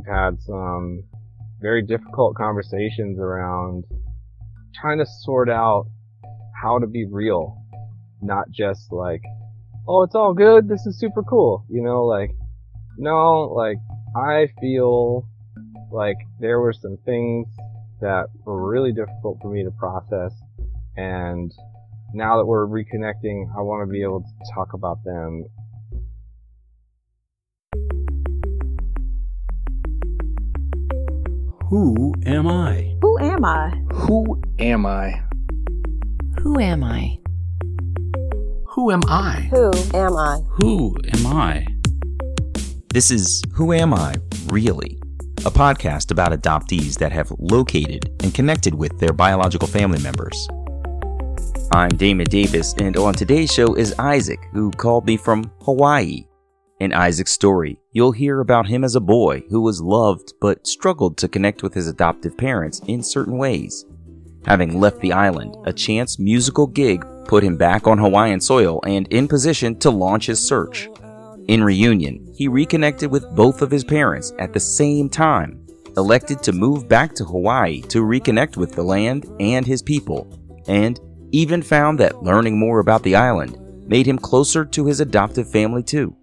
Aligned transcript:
we've 0.00 0.14
had 0.14 0.40
some 0.42 1.02
very 1.60 1.82
difficult 1.82 2.36
conversations 2.36 3.18
around 3.18 3.84
trying 4.74 4.98
to 4.98 5.06
sort 5.22 5.50
out 5.50 5.86
how 6.60 6.78
to 6.78 6.86
be 6.86 7.06
real, 7.10 7.56
not 8.22 8.50
just 8.50 8.92
like, 8.92 9.20
oh, 9.88 10.02
it's 10.02 10.14
all 10.14 10.32
good. 10.32 10.68
This 10.68 10.86
is 10.86 10.98
super 10.98 11.22
cool. 11.22 11.64
You 11.68 11.82
know, 11.82 12.04
like, 12.04 12.30
no, 12.98 13.42
like, 13.54 13.78
I 14.16 14.48
feel 14.60 15.26
like 15.90 16.16
there 16.38 16.60
were 16.60 16.72
some 16.72 16.98
things 17.04 17.46
that 18.00 18.26
were 18.44 18.70
really 18.70 18.92
difficult 18.92 19.38
for 19.42 19.50
me 19.50 19.64
to 19.64 19.70
process. 19.72 20.32
And 20.96 21.52
now 22.14 22.38
that 22.38 22.46
we're 22.46 22.66
reconnecting, 22.66 23.48
I 23.56 23.60
want 23.60 23.86
to 23.86 23.92
be 23.92 24.02
able 24.02 24.20
to 24.20 24.54
talk 24.54 24.72
about 24.72 25.04
them. 25.04 25.44
Who 31.70 32.12
am 32.26 32.48
I? 32.48 32.96
Who 33.00 33.16
am 33.20 33.44
I? 33.44 33.70
Who 33.92 34.42
am 34.58 34.84
I? 34.84 35.22
Who 36.40 36.58
am 36.58 36.82
I? 36.82 37.16
Who 38.66 38.90
am 38.90 39.02
I? 39.06 39.48
Who 39.52 39.70
am 39.94 40.16
I? 40.16 40.40
Who 40.48 40.96
am 41.12 41.26
I? 41.28 41.64
This 42.92 43.12
is 43.12 43.44
Who 43.52 43.72
Am 43.72 43.94
I, 43.94 44.16
Really? 44.46 44.98
A 45.46 45.50
podcast 45.52 46.10
about 46.10 46.32
adoptees 46.32 46.98
that 46.98 47.12
have 47.12 47.30
located 47.38 48.10
and 48.24 48.34
connected 48.34 48.74
with 48.74 48.98
their 48.98 49.12
biological 49.12 49.68
family 49.68 50.02
members. 50.02 50.48
I'm 51.70 51.90
Damon 51.90 52.26
Davis, 52.26 52.74
and 52.80 52.96
on 52.96 53.14
today's 53.14 53.52
show 53.52 53.74
is 53.74 53.94
Isaac, 53.96 54.40
who 54.50 54.72
called 54.72 55.06
me 55.06 55.16
from 55.16 55.48
Hawaii. 55.60 56.24
In 56.80 56.94
Isaac's 56.94 57.32
story, 57.32 57.78
you'll 57.92 58.12
hear 58.12 58.40
about 58.40 58.66
him 58.66 58.84
as 58.84 58.94
a 58.94 59.00
boy 59.00 59.42
who 59.50 59.60
was 59.60 59.82
loved 59.82 60.32
but 60.40 60.66
struggled 60.66 61.18
to 61.18 61.28
connect 61.28 61.62
with 61.62 61.74
his 61.74 61.86
adoptive 61.86 62.38
parents 62.38 62.80
in 62.86 63.02
certain 63.02 63.36
ways. 63.36 63.84
Having 64.46 64.80
left 64.80 64.98
the 65.00 65.12
island, 65.12 65.54
a 65.66 65.74
chance 65.74 66.18
musical 66.18 66.66
gig 66.66 67.04
put 67.26 67.44
him 67.44 67.58
back 67.58 67.86
on 67.86 67.98
Hawaiian 67.98 68.40
soil 68.40 68.80
and 68.86 69.06
in 69.08 69.28
position 69.28 69.78
to 69.80 69.90
launch 69.90 70.24
his 70.24 70.40
search. 70.40 70.88
In 71.48 71.62
reunion, 71.62 72.32
he 72.34 72.48
reconnected 72.48 73.10
with 73.10 73.36
both 73.36 73.60
of 73.60 73.70
his 73.70 73.84
parents 73.84 74.32
at 74.38 74.54
the 74.54 74.60
same 74.60 75.10
time, 75.10 75.66
elected 75.98 76.42
to 76.44 76.52
move 76.52 76.88
back 76.88 77.14
to 77.16 77.26
Hawaii 77.26 77.82
to 77.88 78.02
reconnect 78.02 78.56
with 78.56 78.72
the 78.72 78.82
land 78.82 79.26
and 79.38 79.66
his 79.66 79.82
people, 79.82 80.32
and 80.66 80.98
even 81.30 81.60
found 81.60 82.00
that 82.00 82.22
learning 82.22 82.58
more 82.58 82.80
about 82.80 83.02
the 83.02 83.16
island 83.16 83.58
made 83.86 84.06
him 84.06 84.18
closer 84.18 84.64
to 84.64 84.86
his 84.86 85.00
adoptive 85.00 85.50
family 85.50 85.82
too. 85.82 86.16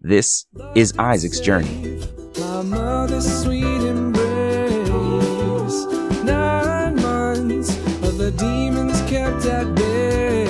This 0.00 0.46
is 0.74 0.94
Isaac's 0.98 1.40
journey. 1.40 2.00
My 2.38 2.62
mother's 2.62 3.42
sweet 3.42 3.64
embrace. 3.64 4.24
Nine 6.22 6.96
months 6.96 7.70
of 8.04 8.18
the 8.18 8.30
demons 8.30 9.00
kept 9.10 9.46
at 9.46 9.74
bay. 9.74 10.46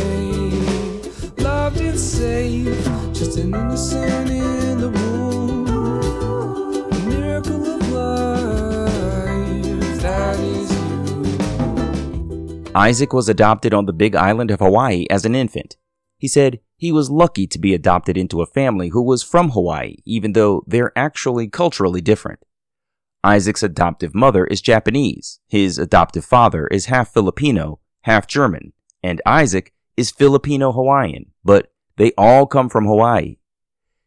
Loved 1.38 1.80
and 1.80 1.98
safe, 1.98 2.84
just 3.14 3.38
an 3.38 3.54
innocent 3.54 4.30
in 4.30 4.80
the 4.80 4.90
womb. 4.90 5.66
A 6.92 6.98
miracle 7.08 7.66
of 7.76 7.88
life, 7.90 10.02
that 10.02 10.38
is 10.40 10.70
you. 12.66 12.72
Isaac 12.74 13.12
was 13.12 13.28
adopted 13.28 13.72
on 13.72 13.86
the 13.86 13.92
big 13.92 14.14
island 14.16 14.50
of 14.50 14.58
Hawaii 14.60 15.06
as 15.08 15.24
an 15.24 15.34
infant. 15.34 15.76
He 16.18 16.28
said 16.28 16.60
he 16.76 16.92
was 16.92 17.10
lucky 17.10 17.46
to 17.46 17.58
be 17.58 17.74
adopted 17.74 18.16
into 18.16 18.42
a 18.42 18.46
family 18.46 18.88
who 18.88 19.02
was 19.02 19.22
from 19.22 19.50
Hawaii, 19.50 19.96
even 20.04 20.32
though 20.32 20.62
they're 20.66 20.96
actually 20.96 21.48
culturally 21.48 22.00
different. 22.00 22.40
Isaac's 23.24 23.62
adoptive 23.62 24.14
mother 24.14 24.44
is 24.44 24.60
Japanese, 24.60 25.40
his 25.48 25.78
adoptive 25.78 26.24
father 26.24 26.66
is 26.68 26.86
half 26.86 27.12
Filipino, 27.12 27.80
half 28.02 28.26
German, 28.26 28.72
and 29.02 29.22
Isaac 29.26 29.72
is 29.96 30.10
Filipino 30.10 30.72
Hawaiian, 30.72 31.32
but 31.44 31.72
they 31.96 32.12
all 32.18 32.46
come 32.46 32.68
from 32.68 32.86
Hawaii. 32.86 33.38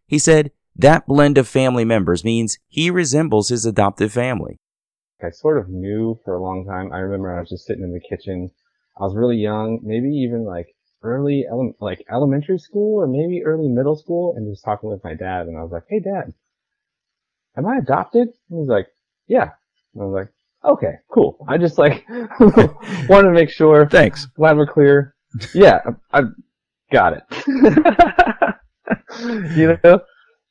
He 0.07 0.19
said 0.19 0.51
that 0.75 1.07
blend 1.07 1.37
of 1.37 1.47
family 1.47 1.83
members 1.83 2.23
means 2.23 2.57
he 2.67 2.89
resembles 2.89 3.49
his 3.49 3.65
adoptive 3.65 4.13
family. 4.13 4.59
I 5.21 5.31
sort 5.31 5.57
of 5.57 5.67
knew 5.67 6.17
for 6.23 6.35
a 6.35 6.41
long 6.41 6.65
time. 6.65 6.93
I 6.93 6.99
remember 6.99 7.35
I 7.35 7.41
was 7.41 7.49
just 7.49 7.65
sitting 7.65 7.83
in 7.83 7.91
the 7.91 7.99
kitchen. 7.99 8.51
I 8.97 9.03
was 9.03 9.15
really 9.15 9.35
young, 9.35 9.79
maybe 9.83 10.07
even 10.07 10.45
like 10.45 10.67
early, 11.01 11.45
ele- 11.49 11.75
like 11.79 12.03
elementary 12.11 12.59
school 12.59 13.01
or 13.01 13.07
maybe 13.07 13.43
early 13.43 13.67
middle 13.67 13.95
school 13.95 14.35
and 14.35 14.51
just 14.51 14.63
talking 14.63 14.89
with 14.89 15.03
my 15.03 15.13
dad. 15.13 15.47
And 15.47 15.57
I 15.57 15.61
was 15.61 15.71
like, 15.71 15.83
Hey 15.89 15.99
dad, 15.99 16.33
am 17.57 17.65
I 17.65 17.77
adopted? 17.77 18.29
And 18.49 18.59
he's 18.59 18.69
like, 18.69 18.87
yeah. 19.27 19.49
And 19.93 20.03
I 20.03 20.05
was 20.05 20.13
like, 20.13 20.71
okay, 20.71 20.95
cool. 21.11 21.45
I 21.47 21.57
just 21.57 21.77
like 21.77 22.05
wanted 22.09 23.27
to 23.27 23.33
make 23.33 23.49
sure. 23.49 23.87
Thanks. 23.87 24.25
Glad 24.25 24.57
we're 24.57 24.67
clear. 24.67 25.15
Yeah, 25.53 25.79
I, 26.11 26.19
I 26.19 26.21
got 26.91 27.13
it. 27.13 27.23
you 29.55 29.77
know, 29.83 30.01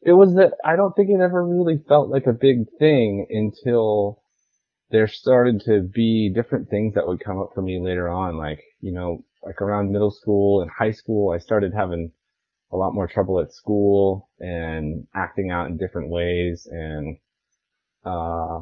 it 0.03 0.13
was 0.13 0.35
that 0.35 0.53
I 0.65 0.77
don't 0.77 0.95
think 0.95 1.11
it 1.11 1.21
ever 1.21 1.45
really 1.45 1.83
felt 1.89 2.09
like 2.09 2.27
a 2.27 2.33
big 2.33 2.67
thing 2.79 3.27
until 3.31 4.23
there 4.91 5.09
started 5.09 5.63
to 5.67 5.83
be 5.83 6.33
different 6.35 6.71
things 6.71 6.95
that 6.95 7.07
would 7.07 7.21
come 7.21 7.39
up 7.39 7.51
for 7.55 7.63
me 7.63 7.81
later 7.81 8.09
on. 8.09 8.39
Like, 8.39 8.63
you 8.81 8.93
know, 8.93 9.25
like 9.49 9.63
around 9.63 9.91
middle 9.91 10.11
school 10.11 10.61
and 10.61 10.71
high 10.71 10.91
school, 10.91 11.33
I 11.33 11.39
started 11.39 11.73
having 11.73 12.13
a 12.71 12.77
lot 12.77 12.93
more 12.93 13.09
trouble 13.09 13.41
at 13.41 13.51
school 13.51 14.29
and 14.39 15.07
acting 15.15 15.51
out 15.51 15.69
in 15.69 15.79
different 15.79 16.11
ways. 16.11 16.69
And, 16.71 17.17
uh, 18.05 18.61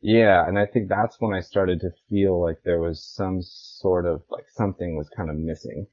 yeah. 0.00 0.48
And 0.48 0.58
I 0.58 0.64
think 0.64 0.88
that's 0.88 1.20
when 1.20 1.34
I 1.34 1.40
started 1.40 1.80
to 1.80 1.90
feel 2.08 2.42
like 2.42 2.56
there 2.64 2.80
was 2.80 3.04
some 3.04 3.40
sort 3.42 4.06
of 4.06 4.22
like 4.30 4.46
something 4.48 4.96
was 4.96 5.10
kind 5.14 5.28
of 5.28 5.36
missing. 5.36 5.86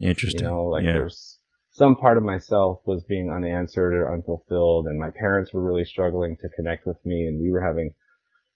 Interesting. 0.00 0.40
You 0.40 0.48
know, 0.48 0.64
like 0.64 0.82
yeah. 0.82 0.94
there's 0.94 1.38
some 1.70 1.94
part 1.94 2.16
of 2.16 2.24
myself 2.24 2.80
was 2.86 3.04
being 3.04 3.30
unanswered 3.30 3.94
or 3.94 4.12
unfulfilled 4.12 4.86
and 4.86 4.98
my 4.98 5.10
parents 5.10 5.52
were 5.52 5.62
really 5.62 5.84
struggling 5.84 6.36
to 6.38 6.48
connect 6.56 6.88
with 6.88 6.96
me 7.06 7.26
and 7.26 7.40
we 7.40 7.52
were 7.52 7.64
having 7.64 7.94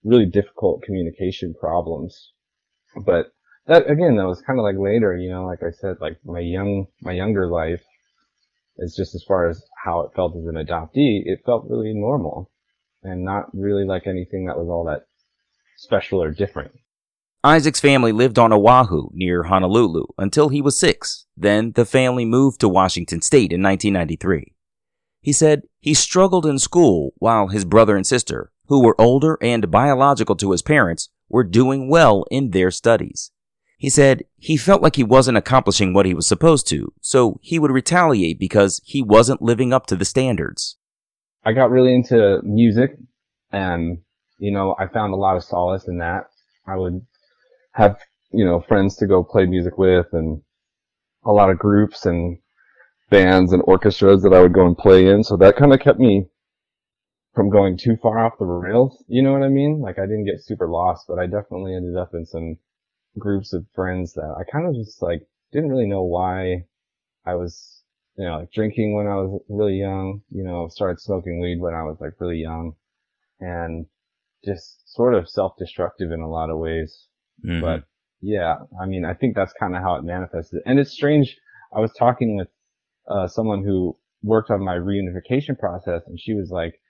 really 0.03 0.27
difficult 0.27 0.83
communication 0.83 1.55
problems. 1.55 2.33
But 3.07 3.31
that, 3.67 3.91
again, 3.91 4.17
that 4.17 4.27
was 4.27 4.43
kind 4.43 4.59
of 4.59 4.65
like 4.65 4.77
later, 4.79 5.17
you 5.17 5.31
know, 5.31 5.47
like 5.47 5.63
I 5.63 5.71
said, 5.71 5.97
like 6.01 6.19
my 6.25 6.41
young, 6.41 6.87
my 7.01 7.13
younger 7.13 7.47
life 7.47 7.83
is 8.79 8.95
just 8.95 9.15
as 9.15 9.23
far 9.23 9.49
as 9.49 9.63
how 9.83 10.01
it 10.01 10.13
felt 10.15 10.37
as 10.37 10.45
an 10.47 10.55
adoptee, 10.55 11.23
it 11.25 11.43
felt 11.47 11.69
really 11.69 11.95
normal 11.95 12.51
and 13.03 13.25
not 13.25 13.55
really 13.55 13.85
like 13.85 14.07
anything 14.07 14.47
that 14.47 14.59
was 14.59 14.69
all 14.69 14.85
that 14.85 15.07
special 15.77 16.23
or 16.23 16.31
different. 16.31 16.73
Isaac's 17.43 17.81
family 17.81 18.11
lived 18.11 18.39
on 18.39 18.53
Oahu 18.55 19.11
near 19.13 19.45
Honolulu 19.45 20.07
until 20.17 20.49
he 20.49 20.63
was 20.63 20.79
six. 20.79 21.27
Then 21.37 21.73
the 21.73 21.85
family 21.85 22.25
moved 22.25 22.61
to 22.61 22.69
Washington 22.69 23.21
State 23.21 23.53
in 23.53 23.63
1993. 23.63 24.55
He 25.21 25.33
said 25.33 25.63
he 25.79 25.93
struggled 25.93 26.47
in 26.47 26.59
school 26.59 27.13
while 27.19 27.49
his 27.49 27.67
brother 27.67 27.97
and 27.97 28.07
sister, 28.07 28.51
who 28.69 28.83
were 28.83 28.99
older 28.99 29.37
and 29.43 29.71
biological 29.71 30.37
to 30.37 30.53
his 30.53 30.63
parents, 30.63 31.11
were 31.29 31.45
doing 31.45 31.91
well 31.91 32.25
in 32.31 32.51
their 32.51 32.71
studies. 32.71 33.31
He 33.77 33.91
said 33.91 34.25
he 34.37 34.57
felt 34.57 34.83
like 34.83 34.97
he 34.97 35.05
wasn't 35.05 35.37
accomplishing 35.37 35.93
what 35.93 36.07
he 36.07 36.15
was 36.15 36.27
supposed 36.27 36.69
to, 36.69 36.93
so 37.01 37.39
he 37.43 37.59
would 37.59 37.71
retaliate 37.71 38.39
because 38.39 38.81
he 38.85 39.03
wasn't 39.03 39.43
living 39.43 39.73
up 39.73 39.87
to 39.87 39.97
the 39.97 40.05
standards. 40.05 40.77
I 41.45 41.53
got 41.53 41.71
really 41.71 41.95
into 41.95 42.41
music 42.43 42.97
and, 43.53 43.99
you 44.39 44.51
know, 44.51 44.75
I 44.79 44.87
found 44.87 45.13
a 45.13 45.17
lot 45.17 45.37
of 45.37 45.45
solace 45.45 45.87
in 45.87 45.99
that. 45.99 46.31
I 46.67 46.77
would 46.77 47.03
have, 47.73 47.99
you 48.33 48.45
know, 48.45 48.61
friends 48.61 48.97
to 48.97 49.07
go 49.07 49.23
play 49.23 49.45
music 49.45 49.77
with 49.77 50.07
and 50.13 50.41
a 51.25 51.33
lot 51.33 51.51
of 51.51 51.59
groups 51.59 52.07
and 52.07 52.39
bands 53.11 53.53
and 53.53 53.63
orchestras 53.67 54.23
that 54.23 54.33
I 54.33 54.41
would 54.41 54.55
go 54.55 54.67
and 54.67 54.77
play 54.77 55.09
in. 55.09 55.23
So 55.23 55.37
that 55.37 55.57
kind 55.57 55.75
of 55.75 55.81
kept 55.81 55.99
me 55.99 56.27
from 57.35 57.51
going 57.51 57.77
too 57.77 57.97
far 58.01 58.19
off 58.25 58.39
the 58.39 58.47
rails. 58.47 59.03
You 59.09 59.23
know 59.23 59.33
what 59.33 59.43
I 59.43 59.49
mean? 59.49 59.81
Like 59.81 59.99
I 59.99 60.07
didn't 60.07 60.25
get 60.25 60.43
super 60.43 60.69
lost, 60.69 61.07
but 61.09 61.19
I 61.19 61.27
definitely 61.27 61.75
ended 61.75 61.97
up 61.97 62.11
in 62.15 62.25
some 62.25 62.57
groups 63.19 63.53
of 63.53 63.67
friends 63.75 64.15
that 64.15 64.35
I 64.39 64.43
kind 64.51 64.67
of 64.67 64.75
just 64.75 65.03
like 65.03 65.27
didn't 65.53 65.71
really 65.71 65.87
know 65.87 66.03
why 66.03 66.65
I 67.27 67.35
was, 67.35 67.83
you 68.17 68.25
know, 68.25 68.39
like 68.39 68.53
drinking 68.53 68.95
when 68.95 69.07
I 69.07 69.17
was 69.17 69.41
really 69.49 69.75
young, 69.75 70.23
you 70.31 70.45
know, 70.45 70.69
started 70.69 71.01
smoking 71.01 71.41
weed 71.41 71.61
when 71.61 71.75
I 71.75 71.83
was 71.83 71.99
like 72.01 72.21
really 72.21 72.39
young 72.39 72.75
and 73.41 73.87
just 74.45 74.93
sort 74.95 75.15
of 75.15 75.29
self-destructive 75.29 76.11
in 76.13 76.21
a 76.21 76.29
lot 76.31 76.51
of 76.51 76.59
ways. 76.59 77.09
Mhm. 77.45 77.61
But 77.61 77.85
yeah, 78.21 78.57
I 78.81 78.87
mean, 78.87 79.05
I 79.05 79.15
think 79.15 79.35
that's 79.35 79.53
kind 79.55 79.75
of 79.77 79.83
how 79.83 79.97
it 79.97 80.05
manifested. 80.05 80.63
And 80.67 80.79
it's 80.79 80.93
strange. 80.93 81.37
I 81.73 81.81
was 81.81 81.93
talking 81.93 82.37
with, 82.37 82.49
uh, 83.09 83.27
someone 83.29 83.65
who 83.65 83.97
worked 84.23 84.51
on 84.51 84.65
my 84.65 84.77
reunification 84.77 85.59
process 85.59 86.03
and 86.07 86.19
she 86.19 86.35
was 86.35 86.51
like, 86.51 86.81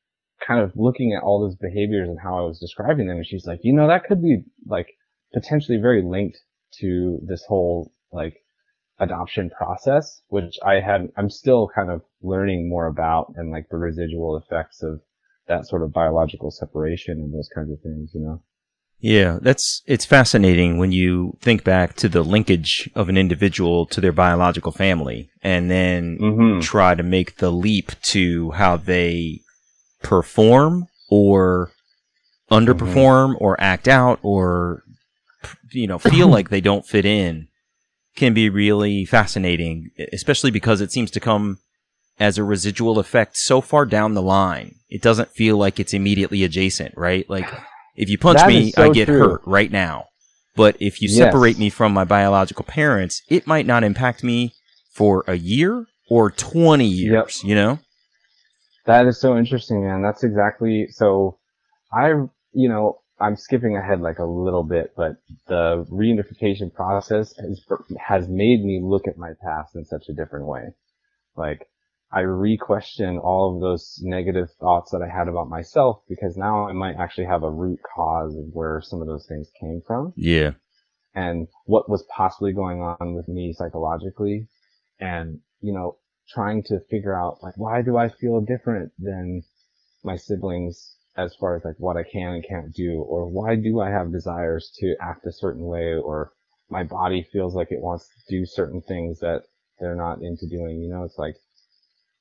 kind 0.46 0.60
of 0.60 0.72
looking 0.74 1.14
at 1.14 1.22
all 1.22 1.40
those 1.40 1.56
behaviors 1.56 2.08
and 2.08 2.18
how 2.22 2.36
I 2.38 2.42
was 2.42 2.58
describing 2.58 3.06
them. 3.06 3.16
And 3.16 3.26
she's 3.26 3.46
like, 3.46 3.60
you 3.62 3.72
know, 3.72 3.86
that 3.86 4.04
could 4.04 4.20
be 4.20 4.42
like 4.66 4.88
potentially 5.34 5.78
very 5.78 6.02
linked 6.02 6.38
to 6.80 7.18
this 7.26 7.44
whole 7.46 7.92
like 8.12 8.36
adoption 8.98 9.50
process, 9.50 10.22
which 10.28 10.54
I 10.64 10.74
had, 10.74 11.08
I'm 11.16 11.28
still 11.28 11.68
kind 11.74 11.90
of 11.90 12.02
learning 12.22 12.68
more 12.68 12.86
about 12.86 13.34
and 13.36 13.50
like 13.50 13.66
the 13.70 13.76
residual 13.76 14.36
effects 14.36 14.82
of 14.82 15.00
that 15.48 15.66
sort 15.66 15.82
of 15.82 15.92
biological 15.92 16.50
separation 16.50 17.18
and 17.18 17.34
those 17.34 17.50
kinds 17.54 17.70
of 17.70 17.80
things, 17.82 18.12
you 18.14 18.20
know? 18.20 18.42
Yeah, 19.00 19.38
that's 19.42 19.82
it's 19.86 20.06
fascinating 20.06 20.78
when 20.78 20.92
you 20.92 21.36
think 21.40 21.64
back 21.64 21.94
to 21.96 22.08
the 22.08 22.22
linkage 22.22 22.88
of 22.94 23.08
an 23.10 23.18
individual 23.18 23.84
to 23.86 24.00
their 24.00 24.12
biological 24.12 24.72
family 24.72 25.28
and 25.42 25.70
then 25.70 26.16
Mm-hmm. 26.18 26.60
try 26.60 26.94
to 26.94 27.02
make 27.02 27.36
the 27.36 27.50
leap 27.50 28.00
to 28.02 28.52
how 28.52 28.76
they 28.78 29.40
perform 30.02 30.86
or 31.10 31.72
underperform 32.50 33.34
or 33.40 33.60
act 33.60 33.88
out 33.88 34.20
or 34.22 34.83
you 35.72 35.86
know 35.86 35.98
feel 35.98 36.28
like 36.28 36.48
they 36.50 36.60
don't 36.60 36.86
fit 36.86 37.04
in 37.04 37.48
can 38.16 38.32
be 38.34 38.48
really 38.48 39.04
fascinating 39.04 39.90
especially 40.12 40.50
because 40.50 40.80
it 40.80 40.92
seems 40.92 41.10
to 41.10 41.20
come 41.20 41.58
as 42.18 42.38
a 42.38 42.44
residual 42.44 42.98
effect 42.98 43.36
so 43.36 43.60
far 43.60 43.84
down 43.84 44.14
the 44.14 44.22
line 44.22 44.74
it 44.88 45.02
doesn't 45.02 45.30
feel 45.30 45.56
like 45.56 45.80
it's 45.80 45.92
immediately 45.94 46.44
adjacent 46.44 46.92
right 46.96 47.28
like 47.28 47.48
if 47.96 48.08
you 48.08 48.16
punch 48.18 48.38
That 48.38 48.48
me 48.48 48.70
so 48.72 48.84
i 48.84 48.88
get 48.92 49.06
true. 49.06 49.18
hurt 49.18 49.40
right 49.44 49.70
now 49.70 50.06
but 50.56 50.76
if 50.80 51.02
you 51.02 51.08
Yes. 51.08 51.18
separate 51.18 51.58
me 51.58 51.70
from 51.70 51.92
my 51.92 52.04
biological 52.04 52.64
parents 52.64 53.22
it 53.28 53.46
might 53.46 53.66
not 53.66 53.82
impact 53.84 54.22
me 54.22 54.54
for 54.92 55.24
a 55.26 55.34
year 55.34 55.86
or 56.08 56.30
20 56.30 56.84
years 56.86 57.12
yep. 57.42 57.48
you 57.48 57.54
know 57.56 57.78
That 58.86 59.06
is 59.06 59.18
so 59.18 59.36
interesting, 59.38 59.82
man. 59.82 60.02
That's 60.02 60.22
exactly 60.24 60.86
so. 60.90 61.38
I, 61.92 62.08
you 62.52 62.68
know, 62.68 63.00
I'm 63.20 63.36
skipping 63.36 63.76
ahead 63.76 64.00
like 64.00 64.18
a 64.18 64.24
little 64.24 64.64
bit, 64.64 64.92
but 64.96 65.16
the 65.46 65.86
reunification 65.90 66.72
process 66.72 67.34
has 67.36 67.60
has 67.98 68.28
made 68.28 68.64
me 68.64 68.80
look 68.82 69.06
at 69.06 69.16
my 69.16 69.32
past 69.42 69.76
in 69.76 69.84
such 69.84 70.08
a 70.08 70.14
different 70.14 70.46
way. 70.46 70.74
Like 71.36 71.68
I 72.14 72.20
re-question 72.20 73.18
all 73.18 73.54
of 73.54 73.60
those 73.60 73.98
negative 74.02 74.48
thoughts 74.60 74.92
that 74.92 75.02
I 75.02 75.08
had 75.08 75.26
about 75.28 75.48
myself 75.48 76.02
because 76.08 76.36
now 76.36 76.68
I 76.68 76.72
might 76.72 76.96
actually 76.96 77.26
have 77.26 77.42
a 77.42 77.50
root 77.50 77.80
cause 77.94 78.36
of 78.36 78.44
where 78.52 78.80
some 78.82 79.00
of 79.00 79.08
those 79.08 79.26
things 79.26 79.50
came 79.60 79.82
from 79.84 80.12
yeah 80.16 80.52
and 81.14 81.48
what 81.66 81.88
was 81.88 82.04
possibly 82.04 82.52
going 82.52 82.80
on 82.80 83.14
with 83.14 83.28
me 83.28 83.52
psychologically 83.52 84.46
and 85.00 85.40
you 85.60 85.72
know 85.72 85.96
trying 86.28 86.62
to 86.64 86.80
figure 86.90 87.14
out 87.14 87.42
like 87.42 87.54
why 87.56 87.82
do 87.82 87.96
i 87.96 88.08
feel 88.08 88.40
different 88.40 88.92
than 88.98 89.42
my 90.02 90.16
siblings 90.16 90.96
as 91.16 91.34
far 91.36 91.56
as 91.56 91.64
like 91.64 91.76
what 91.78 91.96
i 91.96 92.02
can 92.02 92.34
and 92.34 92.44
can't 92.46 92.72
do 92.74 93.00
or 93.02 93.26
why 93.26 93.54
do 93.54 93.80
i 93.80 93.90
have 93.90 94.12
desires 94.12 94.72
to 94.76 94.94
act 95.00 95.26
a 95.26 95.32
certain 95.32 95.64
way 95.64 95.94
or 95.94 96.32
my 96.70 96.82
body 96.82 97.26
feels 97.32 97.54
like 97.54 97.70
it 97.70 97.80
wants 97.80 98.08
to 98.08 98.36
do 98.36 98.46
certain 98.46 98.80
things 98.82 99.20
that 99.20 99.42
they're 99.80 99.94
not 99.94 100.22
into 100.22 100.46
doing 100.48 100.80
you 100.80 100.88
know 100.88 101.04
it's 101.04 101.18
like 101.18 101.36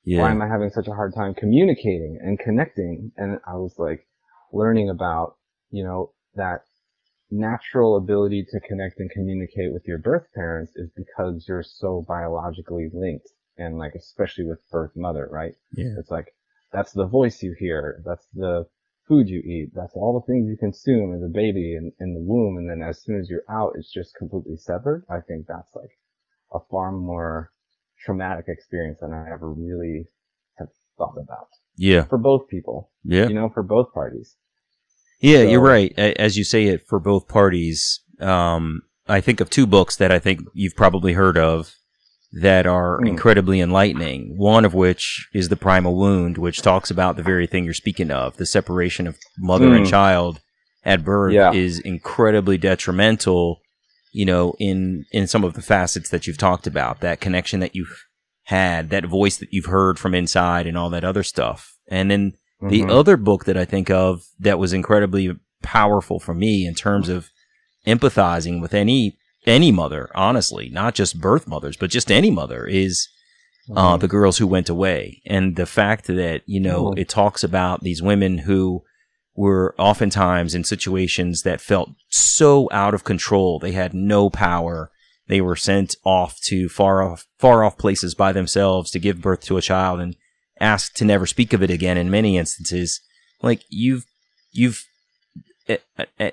yeah 0.04 0.20
why 0.20 0.30
am 0.30 0.42
I 0.42 0.48
having 0.48 0.70
such 0.70 0.88
a 0.88 0.94
hard 0.94 1.14
time 1.14 1.34
communicating 1.34 2.18
and 2.22 2.38
connecting? 2.38 3.12
And 3.16 3.40
I 3.46 3.54
was 3.56 3.74
like 3.78 4.06
learning 4.52 4.90
about, 4.90 5.36
you 5.70 5.84
know, 5.84 6.12
that 6.34 6.62
natural 7.30 7.96
ability 7.96 8.44
to 8.50 8.60
connect 8.60 9.00
and 9.00 9.10
communicate 9.10 9.72
with 9.72 9.86
your 9.86 9.98
birth 9.98 10.26
parents 10.34 10.72
is 10.76 10.90
because 10.96 11.46
you're 11.48 11.62
so 11.62 12.04
biologically 12.06 12.90
linked 12.92 13.28
and 13.56 13.78
like, 13.78 13.94
especially 13.94 14.44
with 14.44 14.58
birth 14.70 14.92
mother, 14.94 15.28
right? 15.30 15.54
yeah 15.72 15.94
It's 15.98 16.10
like, 16.10 16.34
that's 16.72 16.92
the 16.92 17.06
voice 17.06 17.42
you 17.42 17.54
hear. 17.58 18.02
That's 18.04 18.26
the 18.34 18.66
food 19.06 19.28
you 19.28 19.40
eat. 19.40 19.70
That's 19.74 19.94
all 19.94 20.18
the 20.18 20.32
things 20.32 20.48
you 20.48 20.56
consume 20.56 21.14
as 21.14 21.22
a 21.22 21.32
baby 21.32 21.76
in, 21.76 21.92
in 22.00 22.14
the 22.14 22.20
womb. 22.20 22.56
And 22.56 22.68
then 22.68 22.86
as 22.86 23.02
soon 23.02 23.18
as 23.20 23.28
you're 23.28 23.44
out, 23.50 23.72
it's 23.76 23.92
just 23.92 24.14
completely 24.16 24.56
severed. 24.56 25.04
I 25.10 25.20
think 25.20 25.46
that's 25.46 25.74
like 25.74 25.90
a 26.52 26.58
far 26.70 26.92
more 26.92 27.52
traumatic 28.04 28.46
experience 28.48 28.98
than 29.00 29.12
I 29.12 29.30
ever 29.32 29.50
really 29.50 30.06
have 30.58 30.68
thought 30.98 31.16
about 31.16 31.48
yeah 31.76 32.04
for 32.04 32.18
both 32.18 32.48
people, 32.48 32.90
yeah 33.02 33.26
you 33.26 33.34
know, 33.34 33.48
for 33.48 33.62
both 33.62 33.92
parties. 33.92 34.36
Yeah, 35.20 35.42
you're 35.42 35.60
right. 35.60 35.96
As 35.98 36.36
you 36.36 36.44
say 36.44 36.66
it 36.66 36.86
for 36.86 37.00
both 37.00 37.28
parties, 37.28 38.00
um, 38.20 38.82
I 39.08 39.22
think 39.22 39.40
of 39.40 39.48
two 39.48 39.66
books 39.66 39.96
that 39.96 40.12
I 40.12 40.18
think 40.18 40.40
you've 40.52 40.76
probably 40.76 41.14
heard 41.14 41.38
of 41.38 41.74
that 42.40 42.66
are 42.66 42.98
Hmm. 43.00 43.06
incredibly 43.06 43.60
enlightening. 43.60 44.34
One 44.36 44.64
of 44.64 44.74
which 44.74 45.28
is 45.32 45.48
The 45.48 45.56
Primal 45.56 45.96
Wound, 45.96 46.36
which 46.38 46.62
talks 46.62 46.90
about 46.90 47.16
the 47.16 47.22
very 47.22 47.46
thing 47.46 47.64
you're 47.64 47.74
speaking 47.74 48.10
of. 48.10 48.36
The 48.36 48.46
separation 48.46 49.06
of 49.06 49.16
mother 49.38 49.72
and 49.74 49.84
Hmm. 49.86 49.90
child 49.90 50.40
at 50.84 51.04
birth 51.04 51.32
Yeah. 51.32 51.52
is 51.52 51.78
incredibly 51.78 52.58
detrimental, 52.58 53.60
you 54.12 54.24
know, 54.26 54.54
in, 54.58 55.04
in 55.12 55.26
some 55.26 55.44
of 55.44 55.54
the 55.54 55.62
facets 55.62 56.10
that 56.10 56.26
you've 56.26 56.38
talked 56.38 56.66
about. 56.66 57.00
That 57.00 57.20
connection 57.20 57.60
that 57.60 57.74
you've 57.76 58.02
had, 58.44 58.90
that 58.90 59.06
voice 59.06 59.36
that 59.38 59.48
you've 59.52 59.66
heard 59.66 59.98
from 59.98 60.14
inside 60.14 60.66
and 60.66 60.76
all 60.76 60.90
that 60.90 61.04
other 61.04 61.22
stuff. 61.22 61.74
And 61.88 62.10
then 62.10 62.32
the 62.60 62.82
Mhm. 62.82 62.90
other 62.90 63.16
book 63.16 63.44
that 63.44 63.56
I 63.56 63.64
think 63.64 63.90
of 63.90 64.22
that 64.40 64.58
was 64.58 64.72
incredibly 64.72 65.30
powerful 65.62 66.18
for 66.18 66.34
me 66.34 66.66
in 66.66 66.74
terms 66.74 67.08
of 67.08 67.30
empathizing 67.86 68.60
with 68.60 68.74
any 68.74 69.16
any 69.46 69.70
mother, 69.72 70.10
honestly, 70.14 70.68
not 70.70 70.94
just 70.94 71.20
birth 71.20 71.46
mothers, 71.46 71.76
but 71.76 71.90
just 71.90 72.10
any 72.10 72.30
mother 72.30 72.66
is 72.66 73.08
uh, 73.74 73.96
Mhm. 73.96 74.00
the 74.00 74.08
girls 74.08 74.36
who 74.36 74.46
went 74.46 74.68
away, 74.68 75.22
and 75.24 75.56
the 75.56 75.64
fact 75.64 76.06
that 76.06 76.42
you 76.44 76.60
know 76.60 76.84
Mhm. 76.90 76.98
it 76.98 77.08
talks 77.08 77.42
about 77.42 77.82
these 77.82 78.02
women 78.02 78.38
who 78.38 78.82
were 79.34 79.74
oftentimes 79.78 80.54
in 80.54 80.62
situations 80.64 81.42
that 81.42 81.62
felt 81.62 81.90
so 82.10 82.68
out 82.72 82.92
of 82.92 83.04
control. 83.04 83.58
They 83.58 83.72
had 83.72 83.94
no 83.94 84.28
power. 84.28 84.90
They 85.28 85.40
were 85.40 85.56
sent 85.56 85.96
off 86.04 86.38
to 86.48 86.68
far 86.68 87.02
off 87.02 87.24
far 87.38 87.64
off 87.64 87.78
places 87.78 88.14
by 88.14 88.32
themselves 88.32 88.90
to 88.90 88.98
give 88.98 89.22
birth 89.22 89.40
to 89.44 89.56
a 89.56 89.62
child 89.62 89.98
and 89.98 90.14
asked 90.60 90.94
to 90.98 91.04
never 91.06 91.24
speak 91.26 91.54
of 91.54 91.62
it 91.62 91.70
again 91.70 91.96
in 91.96 92.10
many 92.10 92.36
instances. 92.36 93.00
Like 93.42 93.62
you've 93.70 94.04
you've 94.52 94.84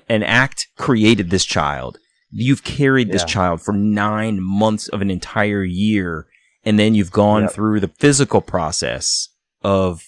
an 0.08 0.22
act 0.22 0.68
created 0.76 1.30
this 1.30 1.44
child. 1.46 1.96
You've 2.32 2.64
carried 2.64 3.12
this 3.12 3.22
Yeah. 3.22 3.26
child 3.26 3.60
for 3.62 3.72
nine 3.72 4.40
months 4.40 4.88
of 4.88 5.02
an 5.02 5.10
entire 5.10 5.62
year, 5.64 6.26
and 6.64 6.78
then 6.78 6.94
you've 6.94 7.12
gone 7.12 7.42
Yep. 7.42 7.52
through 7.52 7.80
the 7.80 7.88
physical 7.98 8.40
process 8.40 9.28
of 9.62 10.02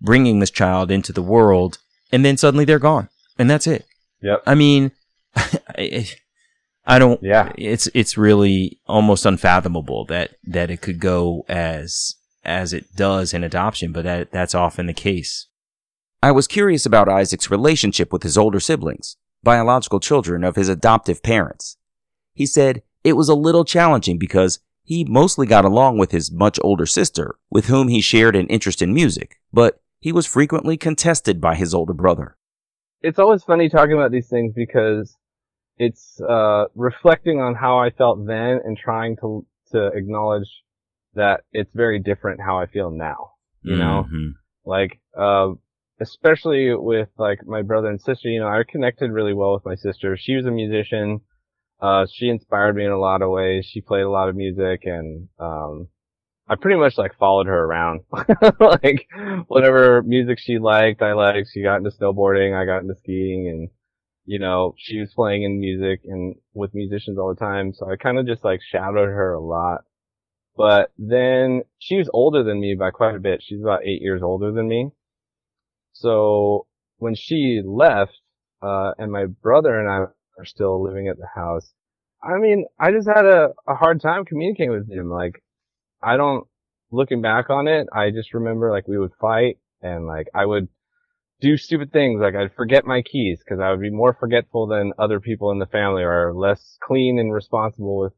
bringing 0.00 0.38
this 0.40 0.50
child 0.50 0.90
into 0.90 1.12
the 1.12 1.22
world, 1.22 1.78
and 2.12 2.24
then 2.24 2.36
suddenly 2.36 2.64
they're 2.64 2.78
gone, 2.78 3.08
and 3.38 3.50
that's 3.50 3.66
it. 3.66 3.86
Yep. 4.22 4.42
I 4.46 4.54
mean, 4.54 4.92
I, 5.36 6.08
I 6.86 6.98
don't. 6.98 7.20
Yeah. 7.22 7.52
It's 7.56 7.88
it's 7.94 8.16
really 8.18 8.78
almost 8.86 9.24
unfathomable 9.26 10.04
that 10.06 10.36
that 10.44 10.70
it 10.70 10.80
could 10.82 11.00
go 11.00 11.44
as 11.48 12.14
as 12.44 12.72
it 12.74 12.94
does 12.94 13.32
in 13.32 13.42
adoption, 13.42 13.90
but 13.92 14.04
that 14.04 14.30
that's 14.30 14.54
often 14.54 14.86
the 14.86 14.92
case. 14.92 15.46
I 16.22 16.30
was 16.30 16.46
curious 16.46 16.86
about 16.86 17.08
Isaac's 17.08 17.50
relationship 17.50 18.12
with 18.12 18.22
his 18.22 18.36
older 18.38 18.60
siblings, 18.60 19.16
biological 19.44 20.00
children 20.00 20.42
of 20.42 20.56
his 20.56 20.68
adoptive 20.68 21.22
parents. 21.22 21.76
He 22.32 22.46
said 22.46 22.82
it 23.04 23.12
was 23.12 23.28
a 23.28 23.34
little 23.34 23.64
challenging 23.64 24.18
because 24.18 24.58
he 24.82 25.04
mostly 25.04 25.46
got 25.46 25.64
along 25.64 25.98
with 25.98 26.10
his 26.10 26.32
much 26.32 26.58
older 26.62 26.86
sister, 26.86 27.36
with 27.50 27.66
whom 27.66 27.88
he 27.88 28.00
shared 28.00 28.34
an 28.36 28.46
interest 28.48 28.82
in 28.82 28.92
music, 28.92 29.38
but 29.52 29.80
he 30.00 30.12
was 30.12 30.26
frequently 30.26 30.76
contested 30.76 31.40
by 31.40 31.54
his 31.54 31.72
older 31.74 31.94
brother. 31.94 32.36
it's 33.02 33.18
always 33.18 33.42
funny 33.44 33.68
talking 33.68 33.92
about 33.92 34.10
these 34.10 34.28
things 34.28 34.52
because 34.54 35.16
it's 35.76 36.20
uh, 36.22 36.64
reflecting 36.74 37.38
on 37.40 37.54
how 37.54 37.78
I 37.78 37.90
felt 37.90 38.26
then 38.26 38.60
and 38.64 38.76
trying 38.78 39.16
to 39.16 39.46
to 39.72 39.88
acknowledge 39.88 40.48
that 41.14 41.40
it's 41.52 41.72
very 41.74 41.98
different 41.98 42.40
how 42.40 42.58
I 42.58 42.66
feel 42.66 42.90
now. 42.90 43.32
You 43.62 43.76
know, 43.76 44.06
Mhm. 44.10 44.32
like 44.64 45.00
uh, 45.16 45.52
especially 46.00 46.74
with 46.74 47.08
like 47.18 47.46
my 47.46 47.62
brother 47.62 47.88
and 47.88 48.00
sister. 48.00 48.28
You 48.28 48.40
know, 48.40 48.48
I 48.48 48.62
connected 48.68 49.10
really 49.10 49.34
well 49.34 49.54
with 49.54 49.64
my 49.64 49.74
sister. 49.74 50.16
She 50.16 50.36
was 50.36 50.46
a 50.46 50.50
musician. 50.50 51.20
Uh, 51.80 52.06
she 52.12 52.28
inspired 52.28 52.76
me 52.76 52.84
in 52.84 52.92
a 52.92 52.98
lot 52.98 53.22
of 53.22 53.30
ways. 53.30 53.66
She 53.70 53.80
played 53.80 54.02
a 54.02 54.10
lot 54.10 54.28
of 54.28 54.36
music 54.36 54.82
and 54.84 55.28
um, 55.38 55.88
I 56.48 56.56
pretty 56.56 56.78
much 56.78 56.96
like 56.98 57.18
followed 57.18 57.46
her 57.46 57.64
around. 57.64 58.02
like 58.60 59.08
whatever 59.48 60.02
music 60.02 60.38
she 60.38 60.58
liked, 60.58 61.02
I 61.02 61.12
liked. 61.12 61.48
She 61.52 61.62
got 61.62 61.76
into 61.76 61.90
snowboarding, 61.90 62.54
I 62.54 62.64
got 62.64 62.82
into 62.82 62.94
skiing 62.96 63.48
and 63.48 63.68
you 64.26 64.38
know, 64.38 64.74
she 64.78 65.00
was 65.00 65.12
playing 65.14 65.42
in 65.42 65.60
music 65.60 66.00
and 66.04 66.36
with 66.54 66.74
musicians 66.74 67.18
all 67.18 67.28
the 67.28 67.38
time. 67.38 67.74
So 67.74 67.90
I 67.90 67.96
kind 67.96 68.18
of 68.18 68.26
just 68.26 68.42
like 68.42 68.60
shadowed 68.62 69.08
her 69.08 69.34
a 69.34 69.40
lot. 69.40 69.82
But 70.56 70.92
then 70.96 71.62
she 71.78 71.96
was 71.96 72.08
older 72.12 72.42
than 72.42 72.60
me 72.60 72.74
by 72.74 72.90
quite 72.90 73.16
a 73.16 73.20
bit. 73.20 73.42
She's 73.42 73.60
about 73.60 73.84
eight 73.84 74.00
years 74.00 74.22
older 74.22 74.52
than 74.52 74.68
me. 74.68 74.90
So 75.94 76.66
when 76.98 77.14
she 77.14 77.62
left, 77.64 78.20
uh, 78.60 78.92
and 78.98 79.10
my 79.10 79.26
brother 79.26 79.78
and 79.78 79.88
I 79.88 80.06
are 80.38 80.44
still 80.44 80.82
living 80.82 81.08
at 81.08 81.18
the 81.18 81.28
house, 81.34 81.72
I 82.22 82.38
mean, 82.38 82.66
I 82.78 82.90
just 82.90 83.08
had 83.08 83.24
a, 83.24 83.50
a 83.66 83.74
hard 83.74 84.00
time 84.00 84.24
communicating 84.24 84.70
with 84.70 84.90
him. 84.90 85.08
Like, 85.08 85.42
I 86.02 86.16
don't, 86.16 86.46
looking 86.90 87.22
back 87.22 87.48
on 87.48 87.68
it, 87.68 87.86
I 87.92 88.10
just 88.10 88.34
remember 88.34 88.70
like 88.70 88.88
we 88.88 88.98
would 88.98 89.14
fight 89.20 89.58
and 89.82 90.06
like 90.06 90.28
I 90.34 90.44
would 90.46 90.68
do 91.40 91.56
stupid 91.56 91.92
things. 91.92 92.20
Like 92.20 92.34
I'd 92.34 92.54
forget 92.54 92.86
my 92.86 93.02
keys 93.02 93.40
because 93.44 93.60
I 93.60 93.70
would 93.70 93.80
be 93.80 93.90
more 93.90 94.16
forgetful 94.18 94.66
than 94.66 94.92
other 94.98 95.20
people 95.20 95.50
in 95.52 95.58
the 95.58 95.66
family 95.66 96.02
or 96.02 96.34
less 96.34 96.76
clean 96.82 97.18
and 97.18 97.32
responsible 97.32 97.98
with, 97.98 98.14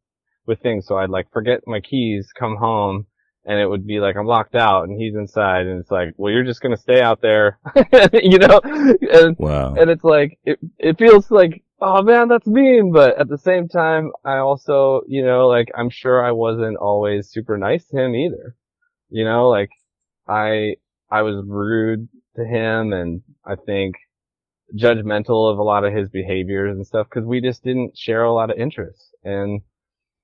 with 0.47 0.61
things. 0.63 0.87
So 0.87 0.97
I'd 0.97 1.11
like 1.11 1.31
forget 1.33 1.61
my 1.67 1.81
keys, 1.81 2.33
come 2.39 2.57
home 2.57 3.07
and 3.47 3.59
it 3.61 3.67
would 3.67 3.87
be 3.87 4.01
like 4.01 4.17
I'm 4.17 4.27
locked 4.27 4.55
out 4.57 4.85
and 4.89 5.01
he's 5.01 5.15
inside 5.15 5.67
and 5.67 5.81
it's 5.81 5.91
like, 5.91 6.15
well, 6.17 6.33
you're 6.33 6.45
just 6.45 6.61
gonna 6.61 6.77
stay 6.77 7.01
out 7.01 7.21
there, 7.23 7.59
you 8.13 8.39
know, 8.39 8.61
and 8.65 9.37
Wow. 9.39 9.75
and 9.75 9.91
it's 9.91 10.05
like 10.05 10.39
it 10.45 10.59
it 10.79 10.99
feels 10.99 11.31
like 11.31 11.63
oh 11.81 12.03
man 12.03 12.29
that's 12.29 12.47
mean, 12.47 12.93
but 12.93 13.19
at 13.19 13.29
the 13.29 13.39
same 13.39 13.69
time 13.69 14.11
I 14.25 14.39
also 14.39 15.03
you 15.07 15.25
know 15.25 15.49
like 15.49 15.69
I'm 15.77 15.91
sure 15.91 16.25
I 16.25 16.33
wasn't 16.33 16.77
always 16.77 17.31
super 17.31 17.57
nice 17.57 17.87
to 17.89 17.99
him 17.99 18.15
either, 18.15 18.57
you 19.11 19.25
know 19.25 19.49
like 19.49 19.71
I 20.29 20.77
I 21.11 21.23
was 21.23 21.45
rude 21.47 22.09
to 22.37 22.45
him 22.45 22.93
and 22.93 23.23
I 23.45 23.55
think 23.55 23.95
judgmental 24.75 25.51
of 25.53 25.59
a 25.59 25.63
lot 25.63 25.85
of 25.85 25.93
his 25.95 26.09
behaviors 26.09 26.77
and 26.77 26.87
stuff 26.87 27.07
because 27.09 27.25
we 27.27 27.41
just 27.41 27.63
didn't 27.63 27.97
share 27.97 28.25
a 28.25 28.33
lot 28.35 28.51
of 28.51 28.59
interests. 28.59 29.11
And 29.25 29.61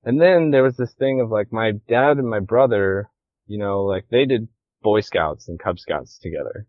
and 0.04 0.20
then 0.20 0.50
there 0.50 0.64
was 0.64 0.76
this 0.76 0.92
thing 0.94 1.20
of 1.20 1.30
like 1.30 1.52
my 1.52 1.72
dad 1.88 2.18
and 2.18 2.28
my 2.28 2.40
brother, 2.40 3.08
you 3.52 3.58
know, 3.58 3.82
like 3.84 4.06
they 4.10 4.24
did 4.26 4.48
Boy 4.82 5.00
Scouts 5.00 5.48
and 5.48 5.58
Cub 5.60 5.78
Scouts 5.78 6.18
together. 6.18 6.66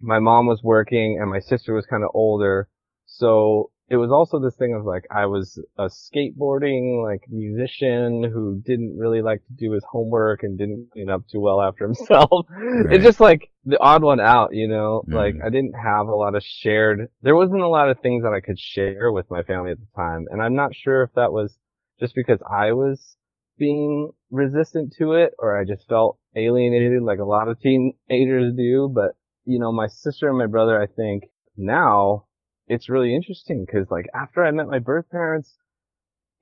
My 0.00 0.18
mom 0.18 0.46
was 0.46 0.62
working 0.62 1.18
and 1.20 1.30
my 1.30 1.40
sister 1.40 1.74
was 1.74 1.86
kind 1.86 2.04
of 2.04 2.10
older. 2.14 2.68
So 3.06 3.70
it 3.88 3.96
was 3.96 4.10
also 4.10 4.38
this 4.40 4.56
thing 4.56 4.74
of 4.74 4.84
like 4.84 5.04
I 5.10 5.26
was 5.26 5.58
a 5.78 5.88
skateboarding 5.88 7.02
like 7.04 7.22
musician 7.30 8.24
who 8.24 8.60
didn't 8.64 8.96
really 8.98 9.22
like 9.22 9.44
to 9.46 9.52
do 9.54 9.72
his 9.72 9.84
homework 9.90 10.42
and 10.42 10.58
didn't 10.58 10.88
clean 10.92 11.10
up 11.10 11.22
too 11.30 11.40
well 11.40 11.60
after 11.60 11.84
himself. 11.90 12.46
Right. 12.48 12.94
It's 12.94 13.04
just 13.04 13.20
like 13.20 13.50
the 13.64 13.78
odd 13.80 14.02
one 14.02 14.20
out, 14.20 14.54
you 14.54 14.68
know, 14.68 15.04
like 15.10 15.36
Mhm. 15.36 15.46
I 15.46 15.50
didn't 15.50 15.74
have 15.74 16.08
a 16.08 16.14
lot 16.14 16.34
of 16.34 16.42
shared, 16.42 17.08
there 17.22 17.36
wasn't 17.36 17.60
a 17.62 17.68
lot 17.68 17.88
of 17.90 18.00
things 18.00 18.22
that 18.24 18.32
I 18.32 18.40
could 18.40 18.58
share 18.58 19.12
with 19.12 19.30
my 19.30 19.42
family 19.42 19.70
at 19.72 19.78
the 19.78 19.86
time. 19.96 20.26
And 20.30 20.42
I'm 20.42 20.54
not 20.54 20.74
sure 20.74 21.02
if 21.02 21.12
that 21.14 21.32
was 21.32 21.56
just 22.00 22.14
because 22.14 22.40
I 22.50 22.72
was 22.72 23.16
being 23.58 24.10
resistant 24.30 24.94
to 24.98 25.12
it 25.12 25.32
or 25.38 25.56
I 25.58 25.64
just 25.64 25.86
felt 25.88 26.18
alienated 26.36 27.02
like 27.02 27.18
a 27.18 27.24
lot 27.24 27.48
of 27.48 27.60
teenagers 27.60 28.54
do. 28.56 28.90
But, 28.92 29.12
you 29.44 29.58
know, 29.58 29.72
my 29.72 29.86
sister 29.86 30.28
and 30.28 30.38
my 30.38 30.46
brother, 30.46 30.80
I 30.80 30.86
think 30.86 31.24
now 31.56 32.26
it's 32.66 32.88
really 32.88 33.14
interesting 33.14 33.64
because 33.66 33.90
like 33.90 34.06
after 34.14 34.44
I 34.44 34.50
met 34.50 34.68
my 34.68 34.78
birth 34.78 35.08
parents 35.10 35.54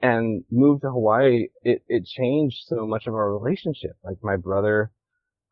and 0.01 0.45
moved 0.51 0.83
to 0.83 0.91
Hawaii, 0.91 1.49
it, 1.63 1.83
it 1.89 2.05
changed 2.07 2.65
so 2.67 2.87
much 2.87 3.07
of 3.07 3.15
our 3.15 3.33
relationship. 3.33 3.93
Like 4.05 4.19
my 4.23 4.37
brother 4.37 4.93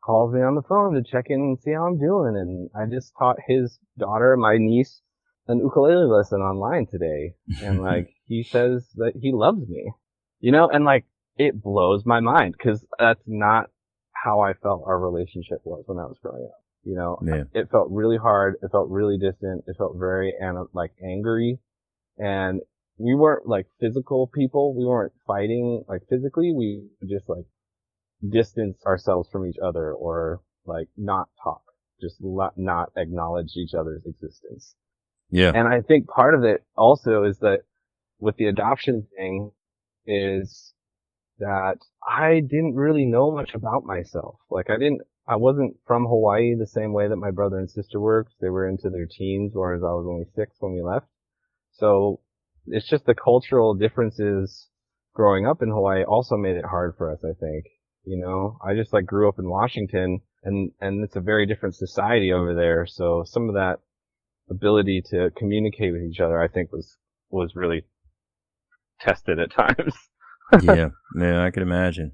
calls 0.03 0.33
me 0.33 0.41
on 0.41 0.55
the 0.55 0.63
phone 0.63 0.93
to 0.93 1.03
check 1.03 1.25
in 1.27 1.39
and 1.39 1.59
see 1.59 1.71
how 1.71 1.85
I'm 1.85 1.99
doing. 1.99 2.35
And 2.35 2.69
I 2.75 2.89
just 2.89 3.13
taught 3.17 3.37
his 3.47 3.77
daughter, 3.97 4.35
my 4.35 4.57
niece, 4.57 5.01
an 5.47 5.59
ukulele 5.59 6.05
lesson 6.05 6.41
online 6.41 6.87
today. 6.87 7.33
And 7.61 7.81
like, 7.83 8.09
he 8.25 8.43
says 8.43 8.87
that 8.95 9.13
he 9.19 9.31
loves 9.31 9.67
me, 9.67 9.91
you 10.39 10.51
know, 10.51 10.69
and 10.69 10.85
like, 10.85 11.05
it 11.37 11.61
blows 11.61 12.05
my 12.05 12.19
mind 12.19 12.55
because 12.57 12.85
that's 12.99 13.23
not 13.25 13.69
how 14.23 14.41
I 14.41 14.53
felt 14.53 14.83
our 14.85 14.99
relationship 14.99 15.59
was 15.63 15.83
when 15.87 15.97
I 15.97 16.05
was 16.05 16.17
growing 16.21 16.43
up. 16.45 16.59
You 16.83 16.95
know, 16.95 17.19
Yeah. 17.23 17.43
it 17.53 17.69
felt 17.69 17.89
really 17.91 18.17
hard. 18.17 18.55
It 18.61 18.71
felt 18.71 18.89
really 18.89 19.17
distant. 19.17 19.63
It 19.67 19.75
felt 19.77 19.95
very, 19.97 20.33
like 20.73 20.91
angry. 21.03 21.59
And 22.17 22.61
we 22.97 23.15
weren't 23.15 23.47
like 23.47 23.67
physical 23.79 24.27
people. 24.27 24.75
We 24.75 24.85
weren't 24.85 25.13
fighting 25.25 25.83
like 25.87 26.01
physically. 26.09 26.53
We 26.53 26.89
just 27.07 27.27
like 27.29 27.45
distance 28.27 28.77
ourselves 28.85 29.29
from 29.31 29.45
each 29.45 29.57
other 29.63 29.93
or 29.93 30.41
like 30.65 30.87
not 30.97 31.29
talk, 31.43 31.63
just 31.99 32.17
not 32.21 32.91
acknowledge 32.95 33.55
each 33.55 33.73
other's 33.73 34.05
existence. 34.05 34.75
Yeah. 35.31 35.51
And 35.55 35.67
I 35.67 35.81
think 35.81 36.07
part 36.07 36.35
of 36.35 36.43
it 36.43 36.63
also 36.75 37.23
is 37.23 37.39
that 37.39 37.61
with 38.19 38.35
the 38.37 38.45
adoption 38.45 39.07
thing 39.17 39.51
is 40.05 40.73
that 41.41 41.79
I 42.07 42.39
didn't 42.39 42.75
really 42.75 43.05
know 43.05 43.31
much 43.31 43.53
about 43.53 43.83
myself. 43.83 44.39
Like 44.49 44.69
I 44.69 44.77
didn't, 44.77 45.01
I 45.27 45.35
wasn't 45.35 45.75
from 45.85 46.05
Hawaii 46.05 46.55
the 46.55 46.67
same 46.67 46.93
way 46.93 47.07
that 47.07 47.17
my 47.17 47.31
brother 47.31 47.57
and 47.57 47.69
sister 47.69 47.99
were 47.99 48.27
they 48.39 48.49
were 48.49 48.67
into 48.67 48.89
their 48.89 49.07
teens, 49.07 49.51
whereas 49.53 49.81
I 49.83 49.91
was 49.93 50.05
only 50.07 50.25
six 50.35 50.55
when 50.59 50.73
we 50.73 50.81
left. 50.81 51.07
So 51.73 52.21
it's 52.67 52.87
just 52.87 53.05
the 53.05 53.15
cultural 53.15 53.73
differences 53.73 54.69
growing 55.13 55.47
up 55.47 55.61
in 55.61 55.69
Hawaii 55.69 56.03
also 56.03 56.37
made 56.37 56.55
it 56.55 56.65
hard 56.65 56.95
for 56.97 57.11
us, 57.11 57.19
I 57.23 57.33
think. 57.39 57.65
You 58.03 58.17
know, 58.17 58.57
I 58.63 58.75
just 58.75 58.93
like 58.93 59.05
grew 59.05 59.27
up 59.27 59.39
in 59.39 59.49
Washington 59.49 60.21
and, 60.43 60.71
and 60.79 61.03
it's 61.03 61.15
a 61.15 61.21
very 61.21 61.45
different 61.45 61.75
society 61.75 62.31
over 62.31 62.53
there. 62.53 62.85
So 62.87 63.23
some 63.25 63.49
of 63.49 63.55
that 63.55 63.79
ability 64.49 65.03
to 65.09 65.31
communicate 65.37 65.93
with 65.93 66.03
each 66.03 66.19
other, 66.19 66.41
I 66.41 66.47
think 66.47 66.71
was, 66.71 66.97
was 67.29 67.55
really 67.55 67.83
tested 68.99 69.39
at 69.39 69.51
times. 69.55 69.93
Yeah, 70.61 70.89
yeah, 71.17 71.43
I 71.43 71.51
could 71.51 71.63
imagine. 71.63 72.13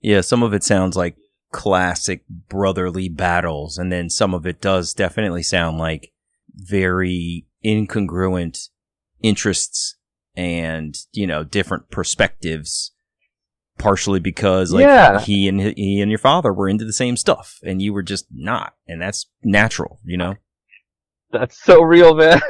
Yeah, 0.00 0.20
some 0.20 0.42
of 0.42 0.52
it 0.52 0.62
sounds 0.64 0.96
like 0.96 1.16
classic 1.52 2.24
brotherly 2.28 3.08
battles, 3.08 3.78
and 3.78 3.90
then 3.92 4.10
some 4.10 4.34
of 4.34 4.46
it 4.46 4.60
does 4.60 4.92
definitely 4.94 5.42
sound 5.42 5.78
like 5.78 6.12
very 6.54 7.46
incongruent 7.64 8.68
interests 9.22 9.96
and 10.36 10.96
you 11.12 11.26
know 11.26 11.44
different 11.44 11.90
perspectives. 11.90 12.90
Partially 13.76 14.20
because 14.20 14.72
like 14.72 14.82
Yeah. 14.82 15.18
he 15.18 15.48
and 15.48 15.60
he 15.60 16.00
and 16.00 16.08
your 16.08 16.18
father 16.18 16.52
were 16.52 16.68
into 16.68 16.84
the 16.84 16.92
same 16.92 17.16
stuff, 17.16 17.58
and 17.64 17.82
you 17.82 17.92
were 17.92 18.04
just 18.04 18.26
not, 18.30 18.74
and 18.86 19.02
that's 19.02 19.26
natural, 19.42 19.98
you 20.04 20.16
know. 20.16 20.36
That's 21.32 21.60
so 21.60 21.82
real, 21.82 22.14
man. 22.14 22.40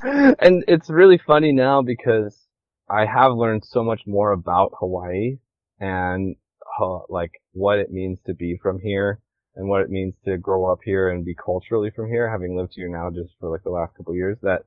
and 0.38 0.62
it's 0.68 0.88
really 0.88 1.18
funny 1.18 1.50
now 1.50 1.82
because 1.82 2.43
I 2.88 3.06
have 3.06 3.32
learned 3.32 3.64
so 3.64 3.82
much 3.82 4.02
more 4.06 4.32
about 4.32 4.72
Hawaii 4.78 5.38
and 5.80 6.36
uh, 6.80 7.00
like 7.08 7.32
what 7.52 7.78
it 7.78 7.90
means 7.90 8.18
to 8.26 8.34
be 8.34 8.58
from 8.62 8.80
here 8.80 9.20
and 9.56 9.68
what 9.68 9.82
it 9.82 9.90
means 9.90 10.14
to 10.24 10.36
grow 10.36 10.70
up 10.70 10.80
here 10.84 11.08
and 11.08 11.24
be 11.24 11.34
culturally 11.34 11.90
from 11.90 12.08
here, 12.08 12.28
having 12.30 12.56
lived 12.56 12.72
here 12.74 12.88
now 12.88 13.10
just 13.10 13.34
for 13.38 13.50
like 13.50 13.62
the 13.62 13.70
last 13.70 13.96
couple 13.96 14.12
of 14.12 14.16
years 14.16 14.38
that 14.42 14.62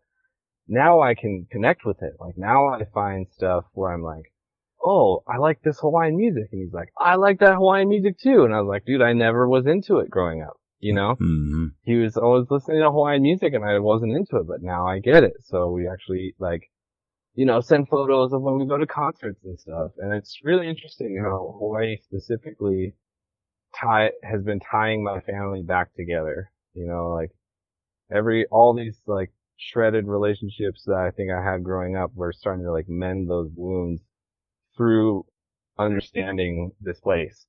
now 0.68 1.02
I 1.02 1.16
can 1.16 1.48
connect 1.52 1.86
with 1.86 2.02
it. 2.02 2.14
Like 2.20 2.38
now 2.38 2.68
I 2.68 2.86
find 2.94 3.28
stuff 3.34 3.66
where 3.74 3.92
I'm 3.92 4.04
like, 4.04 4.34
oh, 4.84 5.24
I 5.28 5.38
like 5.38 5.62
this 5.62 5.80
Hawaiian 5.80 6.18
music. 6.18 6.50
And 6.52 6.62
he's 6.62 6.74
like, 6.74 6.90
I 6.98 7.16
like 7.16 7.40
that 7.40 7.56
Hawaiian 7.56 7.90
music 7.90 8.20
too. 8.20 8.44
And 8.44 8.54
I 8.54 8.62
was 8.62 8.70
like, 8.70 8.86
dude, 8.86 9.02
I 9.02 9.14
never 9.14 9.48
was 9.48 9.66
into 9.66 10.00
it 10.00 10.10
growing 10.10 10.42
up, 10.42 10.58
you 10.80 10.94
know? 10.94 11.16
hmm 11.16 11.68
he 11.84 11.96
was 11.96 12.18
always 12.18 12.48
listening 12.50 12.82
to 12.82 12.92
Hawaiian 12.92 13.22
music 13.22 13.54
and 13.54 13.64
I 13.64 13.80
wasn't 13.80 14.16
into 14.16 14.38
it, 14.38 14.48
but 14.48 14.62
now 14.62 14.88
I 14.88 15.00
get 15.00 15.24
it. 15.24 15.34
So 15.46 15.72
we 15.72 15.88
actually 15.88 16.36
like, 16.40 16.70
you 17.38 17.46
know, 17.46 17.62
send 17.62 17.88
photos 17.88 18.34
of 18.34 18.42
when 18.42 18.58
we 18.58 18.66
go 18.66 18.80
to 18.80 18.88
concerts 18.88 19.40
and 19.44 19.60
stuff. 19.60 19.92
And 20.00 20.12
it's 20.12 20.40
really 20.44 20.68
interesting 20.68 21.22
how 21.24 21.56
Hawaii 21.60 21.98
specifically 22.04 22.96
tie, 23.80 24.10
has 24.24 24.42
been 24.42 24.60
tying 24.60 25.04
my 25.04 25.20
family 25.20 25.62
back 25.62 25.94
together. 25.96 26.52
You 26.74 26.88
know, 26.88 27.10
like 27.10 27.30
every, 28.12 28.48
all 28.48 28.74
these 28.74 29.00
like 29.06 29.32
shredded 29.56 30.08
relationships 30.08 30.82
that 30.88 30.96
I 30.96 31.12
think 31.12 31.30
I 31.32 31.44
had 31.44 31.64
growing 31.64 31.96
up, 31.96 32.10
we're 32.16 32.32
starting 32.32 32.66
to 32.66 32.72
like 32.72 32.90
mend 32.90 33.30
those 33.30 33.52
wounds 33.56 34.02
through 34.76 35.28
understanding 35.78 36.72
this 36.82 37.00
place. 37.00 37.46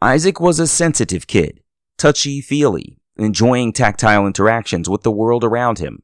Isaac 0.00 0.38
was 0.38 0.60
a 0.60 0.68
sensitive 0.68 1.26
kid, 1.26 1.64
touchy 1.98 2.40
feely, 2.40 2.98
enjoying 3.16 3.72
tactile 3.72 4.24
interactions 4.24 4.88
with 4.88 5.02
the 5.02 5.10
world 5.10 5.42
around 5.42 5.80
him. 5.80 6.03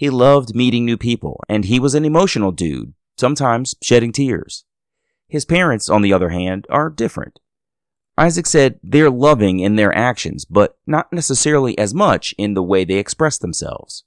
He 0.00 0.08
loved 0.08 0.54
meeting 0.54 0.86
new 0.86 0.96
people, 0.96 1.44
and 1.46 1.66
he 1.66 1.78
was 1.78 1.94
an 1.94 2.06
emotional 2.06 2.52
dude, 2.52 2.94
sometimes 3.18 3.74
shedding 3.82 4.12
tears. 4.12 4.64
His 5.28 5.44
parents, 5.44 5.90
on 5.90 6.00
the 6.00 6.10
other 6.10 6.30
hand, 6.30 6.66
are 6.70 6.88
different. 6.88 7.38
Isaac 8.16 8.46
said 8.46 8.80
they're 8.82 9.10
loving 9.10 9.60
in 9.60 9.76
their 9.76 9.94
actions, 9.94 10.46
but 10.46 10.78
not 10.86 11.12
necessarily 11.12 11.76
as 11.76 11.92
much 11.92 12.34
in 12.38 12.54
the 12.54 12.62
way 12.62 12.82
they 12.82 12.94
express 12.94 13.36
themselves. 13.36 14.04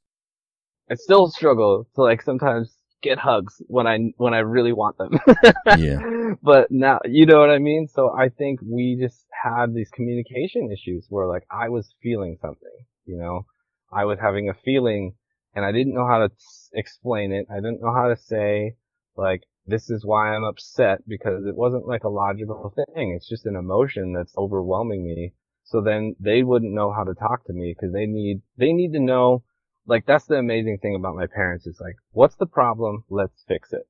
I 0.90 0.96
still 0.96 1.30
struggle 1.30 1.88
to 1.94 2.02
like 2.02 2.24
sometimes 2.24 2.74
get 3.04 3.20
hugs 3.20 3.62
when 3.68 3.86
I 3.86 4.14
when 4.18 4.34
I 4.34 4.40
really 4.40 4.74
want 4.74 4.98
them. 4.98 5.20
Yeah. 5.78 6.00
But 6.42 6.72
now 6.72 7.02
you 7.06 7.28
know 7.28 7.40
what 7.40 7.52
I 7.52 7.60
mean? 7.60 7.88
So 7.88 8.10
I 8.10 8.30
think 8.30 8.62
we 8.64 8.98
just 9.00 9.28
had 9.44 9.76
these 9.76 9.92
communication 9.92 10.72
issues 10.72 11.06
where 11.10 11.28
like 11.28 11.44
I 11.52 11.70
was 11.70 11.94
feeling 12.02 12.40
something, 12.42 12.78
you 13.06 13.18
know? 13.18 13.46
I 13.92 14.06
was 14.06 14.18
having 14.20 14.50
a 14.50 14.56
feeling 14.66 15.14
and 15.56 15.66
I 15.66 15.72
didn't 15.72 15.94
know 15.94 16.08
how 16.08 16.20
to 16.20 16.32
explain 16.74 17.32
it. 17.32 17.48
I 17.52 17.56
didn't 17.56 17.82
know 17.82 17.94
how 17.94 18.08
to 18.10 18.16
say 18.16 18.76
like 19.16 19.44
this 19.66 19.90
is 19.90 20.06
why 20.06 20.34
I'm 20.34 20.44
upset 20.44 21.08
because 21.08 21.46
it 21.46 21.56
wasn't 21.56 21.88
like 21.88 22.04
a 22.04 22.10
logical 22.10 22.74
thing. 22.76 23.14
It's 23.16 23.30
just 23.30 23.46
an 23.46 23.56
emotion 23.56 24.14
that's 24.14 24.38
overwhelming 24.38 25.06
me. 25.06 25.34
So 25.64 25.82
then 25.82 26.16
they 26.20 26.44
wouldn't 26.44 26.74
know 26.74 26.92
how 26.92 27.04
to 27.04 27.14
talk 27.14 27.46
to 27.46 27.54
me 27.54 27.74
because 27.76 27.94
they 27.94 28.06
need 28.06 28.42
they 28.58 28.74
need 28.74 28.94
to 28.94 29.00
know 29.00 29.44
like 29.86 30.06
that's 30.06 30.26
the 30.26 30.36
amazing 30.36 30.80
thing 30.82 30.96
about 30.96 31.16
my 31.16 31.28
parents 31.28 31.68
is 31.68 31.80
like 31.80 31.96
what's 32.12 32.36
the 32.36 32.46
problem? 32.46 33.04
Let's 33.10 33.44
fix 33.48 33.74
it. 33.74 33.88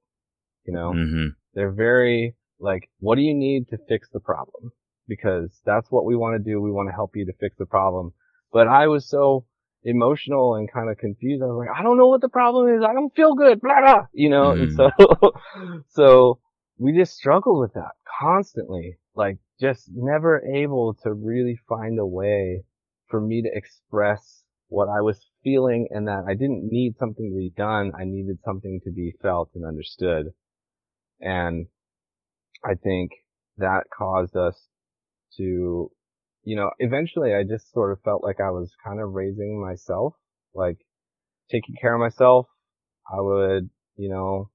You 0.65 0.73
know? 0.73 0.93
Hmm 0.93 1.27
they're 1.53 1.71
very 1.71 2.35
like 2.59 2.89
what 2.99 3.15
do 3.15 3.21
you 3.21 3.33
need 3.33 3.67
to 3.69 3.77
fix 3.87 4.09
the 4.09 4.19
problem? 4.19 4.71
Because 5.07 5.61
that's 5.65 5.91
what 5.91 6.05
we 6.05 6.15
want 6.15 6.35
to 6.35 6.51
do. 6.51 6.61
We 6.61 6.71
want 6.71 6.89
to 6.89 6.93
help 6.93 7.11
you 7.15 7.25
to 7.25 7.33
fix 7.39 7.57
the 7.57 7.65
problem. 7.65 8.13
But 8.51 8.67
i 8.67 8.87
was 8.87 9.07
so 9.07 9.45
emotional 9.83 10.55
and 10.55 10.71
kind 10.71 10.89
of 10.89 10.97
confused. 10.97 11.43
I 11.43 11.47
was 11.47 11.65
like 11.67 11.77
i 11.77 11.83
don't 11.83 11.97
know 11.97 12.07
what 12.07 12.21
the 12.21 12.29
problem 12.29 12.75
is. 12.75 12.83
I 12.87 12.93
don't 12.93 13.15
feel 13.15 13.35
good. 13.35 13.61
Blah 13.61 13.81
blah. 13.81 14.05
You 14.13 14.29
know? 14.29 14.51
And 14.51 14.69
hmm. 14.69 14.75
so 14.75 15.33
so 15.89 16.39
we 16.77 16.97
just 16.97 17.15
struggled 17.15 17.59
with 17.59 17.73
that 17.73 17.91
constantly. 18.19 18.97
Like 19.15 19.37
just 19.59 19.89
never 19.93 20.41
able 20.45 20.95
to 21.03 21.13
really 21.13 21.59
find 21.69 21.99
a 21.99 22.05
way 22.05 22.63
for 23.07 23.21
me 23.21 23.43
to 23.43 23.49
express 23.53 24.43
what 24.73 24.89
I 24.89 25.01
was 25.01 25.27
feeling 25.43 25.87
and 25.91 26.07
that 26.07 26.23
I 26.27 26.33
didn't 26.33 26.67
need 26.71 26.97
something 26.97 27.29
to 27.29 27.37
be 27.37 27.53
done. 27.55 27.91
I 27.97 28.05
needed 28.05 28.39
something 28.43 28.79
to 28.85 28.91
be 28.91 29.13
felt 29.21 29.51
and 29.53 29.65
understood. 29.65 30.33
And 31.21 31.67
I 32.65 32.73
think 32.73 33.11
that 33.57 33.83
caused 33.95 34.35
us 34.35 34.67
to, 35.37 35.91
you 36.43 36.55
know, 36.55 36.71
eventually 36.79 37.33
I 37.33 37.43
just 37.43 37.71
sort 37.71 37.91
of 37.91 38.01
felt 38.03 38.23
like 38.23 38.39
I 38.39 38.51
was 38.51 38.71
kind 38.85 38.99
of 38.99 39.13
raising 39.13 39.61
myself, 39.61 40.13
like 40.53 40.77
taking 41.49 41.75
care 41.79 41.93
of 41.93 41.99
myself. 41.99 42.47
I 43.11 43.21
would, 43.21 43.69
you 43.95 44.09
know, 44.09 44.49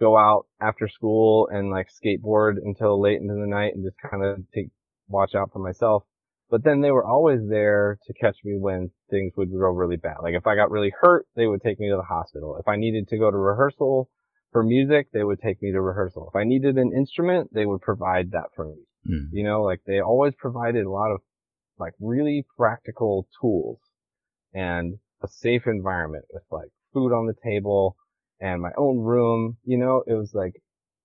go 0.00 0.16
out 0.16 0.46
after 0.60 0.88
school 0.88 1.48
and 1.50 1.70
like 1.70 1.88
skateboard 1.88 2.54
until 2.62 3.00
late 3.00 3.20
into 3.20 3.34
the 3.34 3.46
night 3.46 3.74
and 3.74 3.84
just 3.84 3.96
kind 4.10 4.24
of 4.24 4.38
take, 4.54 4.68
watch 5.08 5.34
out 5.34 5.50
for 5.52 5.58
myself. 5.58 6.04
But 6.50 6.62
then 6.62 6.80
they 6.80 6.90
were 6.90 7.04
always 7.04 7.40
there 7.48 7.98
to 8.06 8.12
catch 8.14 8.36
me 8.44 8.56
when 8.58 8.90
things 9.10 9.32
would 9.36 9.50
go 9.50 9.58
really 9.58 9.96
bad. 9.96 10.18
Like 10.22 10.34
if 10.34 10.46
I 10.46 10.54
got 10.54 10.70
really 10.70 10.92
hurt, 11.00 11.26
they 11.34 11.46
would 11.46 11.62
take 11.62 11.80
me 11.80 11.88
to 11.88 11.96
the 11.96 12.02
hospital. 12.02 12.56
If 12.60 12.68
I 12.68 12.76
needed 12.76 13.08
to 13.08 13.18
go 13.18 13.30
to 13.30 13.36
rehearsal 13.36 14.10
for 14.52 14.62
music, 14.62 15.08
they 15.12 15.24
would 15.24 15.40
take 15.40 15.60
me 15.62 15.72
to 15.72 15.80
rehearsal. 15.80 16.28
If 16.28 16.36
I 16.36 16.44
needed 16.44 16.76
an 16.76 16.92
instrument, 16.94 17.52
they 17.52 17.66
would 17.66 17.80
provide 17.80 18.30
that 18.32 18.50
for 18.54 18.66
me. 18.66 18.76
Mm. 19.08 19.28
You 19.32 19.44
know, 19.44 19.62
like 19.62 19.80
they 19.86 20.00
always 20.00 20.34
provided 20.34 20.84
a 20.84 20.90
lot 20.90 21.10
of 21.10 21.20
like 21.78 21.94
really 22.00 22.46
practical 22.56 23.28
tools 23.40 23.78
and 24.52 24.98
a 25.22 25.28
safe 25.28 25.66
environment 25.66 26.24
with 26.32 26.44
like 26.50 26.70
food 26.92 27.12
on 27.12 27.26
the 27.26 27.34
table 27.42 27.96
and 28.40 28.62
my 28.62 28.72
own 28.76 28.98
room. 28.98 29.56
You 29.64 29.78
know, 29.78 30.04
it 30.06 30.14
was 30.14 30.32
like, 30.34 30.54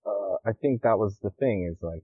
uh, 0.06 0.36
I 0.46 0.53
think 0.53 0.82
that 0.82 1.00
was 1.00 1.18
the 1.22 1.32
thing 1.32 1.70
is 1.72 1.82
like 1.82 2.03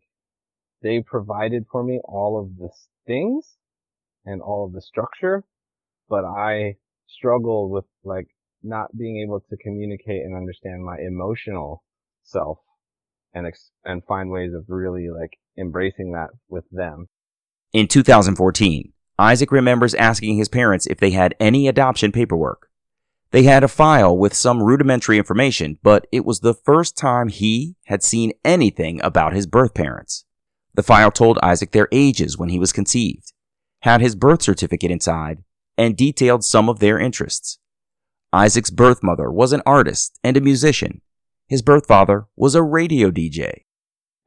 they 0.82 1.02
provided 1.02 1.66
for 1.72 1.84
me 1.84 2.00
all 2.04 2.40
of 2.40 2.58
the 2.58 2.70
things 3.06 3.56
and 4.26 4.42
all 4.42 4.66
of 4.66 4.74
the 4.74 4.82
structure, 4.82 5.44
but 6.10 6.26
I 6.26 6.76
struggled 7.08 7.72
with 7.72 7.86
like 8.04 8.28
not 8.64 8.96
being 8.98 9.22
able 9.22 9.40
to 9.40 9.58
communicate 9.58 10.24
and 10.24 10.36
understand 10.36 10.84
my 10.84 10.98
emotional 10.98 11.84
self 12.24 12.58
and 13.34 13.46
ex- 13.48 13.72
and 13.84 14.04
find 14.06 14.30
ways 14.32 14.54
of 14.54 14.66
really 14.68 15.10
like 15.10 15.38
embracing 15.58 16.12
that 16.12 16.30
with 16.50 16.66
them. 16.72 17.08
In 17.74 17.88
2014, 17.88 18.92
Isaac 19.18 19.52
remembers 19.52 19.94
asking 19.96 20.38
his 20.38 20.50
parents 20.50 20.88
if 20.88 21.00
they 21.00 21.12
had 21.12 21.36
any 21.40 21.68
adoption 21.68 22.12
paperwork. 22.12 22.70
They 23.32 23.44
had 23.44 23.64
a 23.64 23.68
file 23.68 24.18
with 24.18 24.34
some 24.34 24.64
rudimentary 24.64 25.18
information, 25.18 25.78
but 25.84 26.08
it 26.12 26.26
was 26.26 26.40
the 26.40 26.54
first 26.54 26.98
time 26.98 27.28
he 27.28 27.76
had 27.86 28.04
seen 28.04 28.32
anything 28.44 29.02
about 29.02 29.34
his 29.34 29.48
birth 29.48 29.74
parents. 29.74 30.26
The 30.74 30.84
file 30.84 31.12
told 31.12 31.40
Isaac 31.42 31.72
their 31.72 31.88
ages 31.92 32.38
when 32.38 32.50
he 32.50 32.60
was 32.60 32.72
conceived, 32.74 33.34
had 33.82 34.02
his 34.02 34.16
birth 34.16 34.42
certificate 34.42 34.92
inside, 34.92 35.44
and 35.78 35.98
detailed 35.98 36.44
some 36.46 36.70
of 36.70 36.80
their 36.80 37.00
interests. 37.00 37.60
Isaac's 38.32 38.70
birth 38.70 39.02
mother 39.04 39.32
was 39.32 39.54
an 39.54 39.62
artist 39.66 40.20
and 40.24 40.36
a 40.36 40.42
musician. 40.42 41.02
His 41.48 41.62
birth 41.62 41.88
father 41.88 42.28
was 42.36 42.56
a 42.56 42.64
radio 42.64 43.12
DJ. 43.12 43.64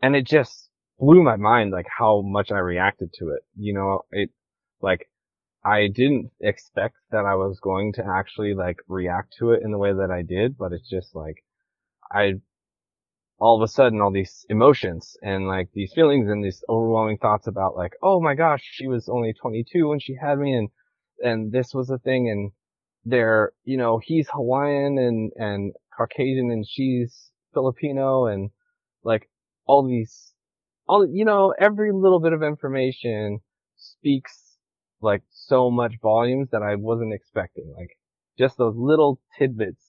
and 0.00 0.14
it 0.14 0.24
just 0.26 0.67
blew 0.98 1.22
my 1.22 1.36
mind 1.36 1.70
like 1.72 1.86
how 1.96 2.22
much 2.22 2.50
I 2.50 2.58
reacted 2.58 3.12
to 3.14 3.30
it. 3.30 3.42
You 3.56 3.74
know, 3.74 4.02
it 4.10 4.30
like 4.80 5.08
I 5.64 5.88
didn't 5.88 6.30
expect 6.40 6.96
that 7.10 7.24
I 7.24 7.34
was 7.34 7.60
going 7.60 7.92
to 7.94 8.06
actually 8.06 8.54
like 8.54 8.78
react 8.88 9.34
to 9.38 9.52
it 9.52 9.62
in 9.62 9.70
the 9.70 9.78
way 9.78 9.92
that 9.92 10.10
I 10.10 10.22
did, 10.22 10.56
but 10.56 10.72
it's 10.72 10.88
just 10.88 11.14
like 11.14 11.44
I 12.12 12.34
all 13.40 13.56
of 13.56 13.62
a 13.62 13.68
sudden 13.72 14.00
all 14.00 14.10
these 14.10 14.44
emotions 14.48 15.16
and 15.22 15.46
like 15.46 15.68
these 15.72 15.92
feelings 15.92 16.28
and 16.28 16.44
these 16.44 16.62
overwhelming 16.68 17.18
thoughts 17.18 17.46
about 17.46 17.76
like, 17.76 17.92
oh 18.02 18.20
my 18.20 18.34
gosh, 18.34 18.62
she 18.64 18.86
was 18.88 19.08
only 19.08 19.32
22 19.32 19.88
when 19.88 20.00
she 20.00 20.14
had 20.20 20.38
me 20.38 20.54
and 20.54 20.68
and 21.22 21.52
this 21.52 21.74
was 21.74 21.90
a 21.90 21.98
thing 21.98 22.28
and 22.28 22.52
they're, 23.04 23.52
you 23.64 23.76
know, 23.76 23.98
he's 24.02 24.28
Hawaiian 24.32 24.98
and 24.98 25.32
and 25.36 25.72
Caucasian 25.96 26.50
and 26.50 26.66
she's 26.66 27.30
Filipino 27.54 28.26
and 28.26 28.50
like 29.04 29.28
all 29.66 29.86
these, 29.86 30.27
all, 30.88 31.06
you 31.06 31.24
know, 31.24 31.54
every 31.58 31.92
little 31.92 32.20
bit 32.20 32.32
of 32.32 32.42
information 32.42 33.40
speaks 33.76 34.56
like 35.00 35.22
so 35.30 35.70
much 35.70 35.94
volumes 36.02 36.48
that 36.50 36.62
I 36.62 36.74
wasn't 36.76 37.14
expecting. 37.14 37.72
Like 37.76 37.98
just 38.38 38.56
those 38.58 38.76
little 38.76 39.20
tidbits, 39.38 39.84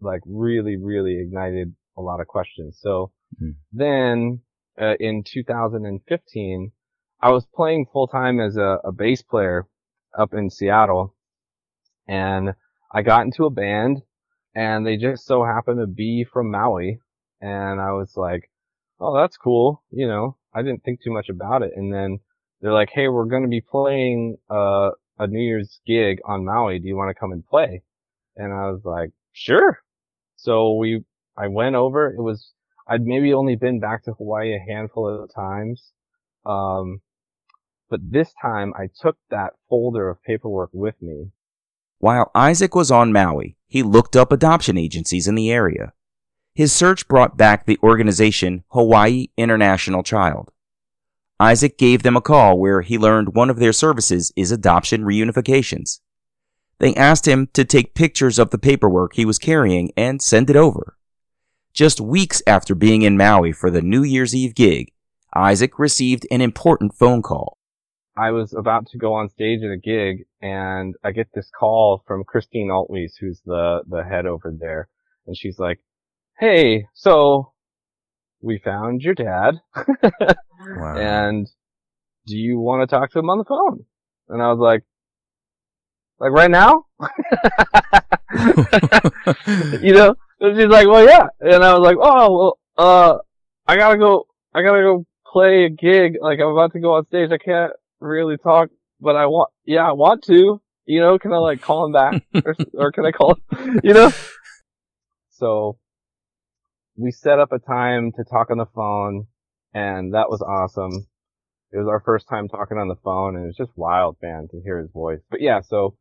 like 0.00 0.22
really, 0.26 0.76
really 0.76 1.20
ignited 1.20 1.74
a 1.96 2.02
lot 2.02 2.20
of 2.20 2.26
questions. 2.28 2.78
So 2.80 3.12
Mhm. 3.40 3.56
then, 3.72 4.42
uh, 4.78 4.96
in 5.00 5.24
2015, 5.24 6.72
I 7.20 7.30
was 7.30 7.46
playing 7.46 7.86
full 7.86 8.08
time 8.08 8.40
as 8.40 8.56
a, 8.56 8.80
a 8.84 8.92
bass 8.92 9.22
player 9.22 9.66
up 10.14 10.34
in 10.34 10.50
Seattle 10.50 11.14
and 12.08 12.54
I 12.92 13.02
got 13.02 13.24
into 13.24 13.44
a 13.44 13.50
band 13.50 14.02
and 14.54 14.86
they 14.86 14.96
just 14.96 15.24
so 15.24 15.44
happened 15.44 15.80
to 15.80 15.86
be 15.86 16.24
from 16.24 16.50
Maui 16.50 17.00
and 17.40 17.80
I 17.80 17.92
was 17.92 18.16
like, 18.16 18.50
oh, 19.00 19.16
that's 19.16 19.36
cool. 19.36 19.82
You 19.90 20.08
know, 20.08 20.36
I 20.54 20.62
didn't 20.62 20.84
think 20.84 21.02
too 21.02 21.12
much 21.12 21.28
about 21.28 21.62
it. 21.62 21.72
And 21.76 21.92
then 21.92 22.20
they're 22.60 22.72
like, 22.72 22.90
hey, 22.92 23.08
we're 23.08 23.24
going 23.26 23.42
to 23.42 23.48
be 23.48 23.60
playing, 23.60 24.38
uh, 24.50 24.90
a 25.18 25.26
New 25.26 25.40
Year's 25.40 25.80
gig 25.86 26.18
on 26.24 26.44
Maui. 26.44 26.78
Do 26.78 26.88
you 26.88 26.96
want 26.96 27.08
to 27.08 27.18
come 27.18 27.32
and 27.32 27.46
play? 27.46 27.82
And 28.36 28.52
I 28.52 28.70
was 28.70 28.82
like, 28.84 29.12
sure. 29.32 29.78
So 30.36 30.74
we, 30.74 31.04
I 31.36 31.48
went 31.48 31.74
over. 31.74 32.08
It 32.08 32.20
was, 32.20 32.52
I'd 32.86 33.06
maybe 33.06 33.32
only 33.32 33.56
been 33.56 33.80
back 33.80 34.04
to 34.04 34.12
Hawaii 34.12 34.54
a 34.54 34.58
handful 34.58 35.08
of 35.08 35.34
times. 35.34 35.92
Um, 36.44 37.00
but 37.88 38.00
this 38.02 38.32
time 38.40 38.74
I 38.78 38.88
took 39.00 39.16
that 39.30 39.54
folder 39.68 40.08
of 40.08 40.22
paperwork 40.22 40.70
with 40.72 41.00
me 41.00 41.30
While 41.98 42.30
Isaac 42.34 42.74
was 42.74 42.90
on 42.90 43.12
Maui, 43.12 43.56
he 43.66 43.82
looked 43.82 44.16
up 44.16 44.30
adoption 44.30 44.76
agencies 44.76 45.26
in 45.26 45.34
the 45.34 45.50
area. 45.50 45.92
His 46.56 46.72
search 46.72 47.06
brought 47.06 47.36
back 47.36 47.66
the 47.66 47.78
organization 47.82 48.64
Hawaii 48.70 49.26
International 49.36 50.02
Child. 50.02 50.50
Isaac 51.38 51.76
gave 51.76 52.02
them 52.02 52.16
a 52.16 52.22
call 52.22 52.58
where 52.58 52.80
he 52.80 52.96
learned 52.96 53.34
one 53.34 53.50
of 53.50 53.58
their 53.58 53.74
services 53.74 54.32
is 54.36 54.50
adoption 54.50 55.02
reunifications. 55.04 56.00
They 56.78 56.94
asked 56.94 57.28
him 57.28 57.50
to 57.52 57.66
take 57.66 57.94
pictures 57.94 58.38
of 58.38 58.48
the 58.48 58.58
paperwork 58.58 59.12
he 59.12 59.26
was 59.26 59.38
carrying 59.38 59.92
and 59.98 60.22
send 60.22 60.48
it 60.48 60.56
over. 60.56 60.96
Just 61.74 62.00
weeks 62.00 62.42
after 62.46 62.74
being 62.74 63.02
in 63.02 63.18
Maui 63.18 63.52
for 63.52 63.70
the 63.70 63.82
New 63.82 64.02
Year's 64.02 64.34
Eve 64.34 64.54
gig, 64.54 64.92
Isaac 65.34 65.78
received 65.78 66.26
an 66.30 66.40
important 66.40 66.94
phone 66.94 67.20
call. 67.20 67.58
I 68.16 68.30
was 68.30 68.54
about 68.54 68.86
to 68.92 68.98
go 68.98 69.12
on 69.12 69.28
stage 69.28 69.62
at 69.62 69.70
a 69.70 69.76
gig 69.76 70.24
and 70.40 70.94
I 71.04 71.12
get 71.12 71.28
this 71.34 71.50
call 71.50 72.02
from 72.06 72.24
Christine 72.24 72.68
Altwies, 72.68 73.12
who's 73.20 73.42
the, 73.44 73.82
the 73.86 74.02
head 74.04 74.24
over 74.24 74.50
there. 74.58 74.88
And 75.26 75.36
she's 75.36 75.58
like, 75.58 75.80
Hey, 76.38 76.86
so 76.92 77.52
we 78.42 78.58
found 78.58 79.00
your 79.02 79.14
dad 79.14 79.60
Wow. 80.76 80.96
and 80.96 81.46
do 82.26 82.36
you 82.36 82.58
want 82.58 82.86
to 82.88 82.94
talk 82.94 83.10
to 83.12 83.18
him 83.18 83.30
on 83.30 83.38
the 83.38 83.44
phone? 83.44 83.84
And 84.28 84.42
I 84.42 84.50
was 84.52 84.58
like, 84.58 84.82
like 86.18 86.32
right 86.32 86.50
now? 86.50 86.84
you 89.80 89.94
know? 89.94 90.14
And 90.40 90.56
she's 90.58 90.66
like, 90.66 90.86
well, 90.88 91.04
yeah. 91.06 91.26
And 91.40 91.64
I 91.64 91.72
was 91.72 91.82
like, 91.82 91.96
oh, 92.00 92.36
well, 92.36 92.58
uh, 92.76 93.18
I 93.66 93.76
gotta 93.76 93.96
go, 93.96 94.26
I 94.54 94.62
gotta 94.62 94.82
go 94.82 95.06
play 95.26 95.64
a 95.64 95.70
gig. 95.70 96.16
Like 96.20 96.38
I'm 96.40 96.48
about 96.48 96.72
to 96.72 96.80
go 96.80 96.94
on 96.94 97.06
stage. 97.06 97.30
I 97.32 97.38
can't 97.38 97.72
really 98.00 98.36
talk, 98.36 98.68
but 99.00 99.16
I 99.16 99.26
want, 99.26 99.50
yeah, 99.64 99.88
I 99.88 99.92
want 99.92 100.24
to, 100.24 100.60
you 100.84 101.00
know, 101.00 101.18
can 101.18 101.32
I 101.32 101.38
like 101.38 101.62
call 101.62 101.86
him 101.86 101.92
back 101.92 102.22
or, 102.44 102.54
or 102.74 102.92
can 102.92 103.06
I 103.06 103.12
call 103.12 103.38
him, 103.50 103.80
you 103.82 103.94
know? 103.94 104.10
So 105.30 105.78
we 106.96 107.10
set 107.10 107.38
up 107.38 107.52
a 107.52 107.58
time 107.58 108.12
to 108.12 108.24
talk 108.24 108.50
on 108.50 108.58
the 108.58 108.66
phone 108.74 109.26
and 109.74 110.14
that 110.14 110.30
was 110.30 110.42
awesome. 110.42 111.06
It 111.72 111.78
was 111.78 111.88
our 111.88 112.00
first 112.00 112.28
time 112.28 112.48
talking 112.48 112.78
on 112.78 112.88
the 112.88 112.96
phone 112.96 113.36
and 113.36 113.44
it 113.44 113.48
was 113.48 113.56
just 113.56 113.76
wild, 113.76 114.16
man, 114.22 114.48
to 114.50 114.60
hear 114.62 114.78
his 114.78 114.90
voice. 114.90 115.20
But 115.30 115.40
yeah, 115.40 115.60
so 115.60 115.96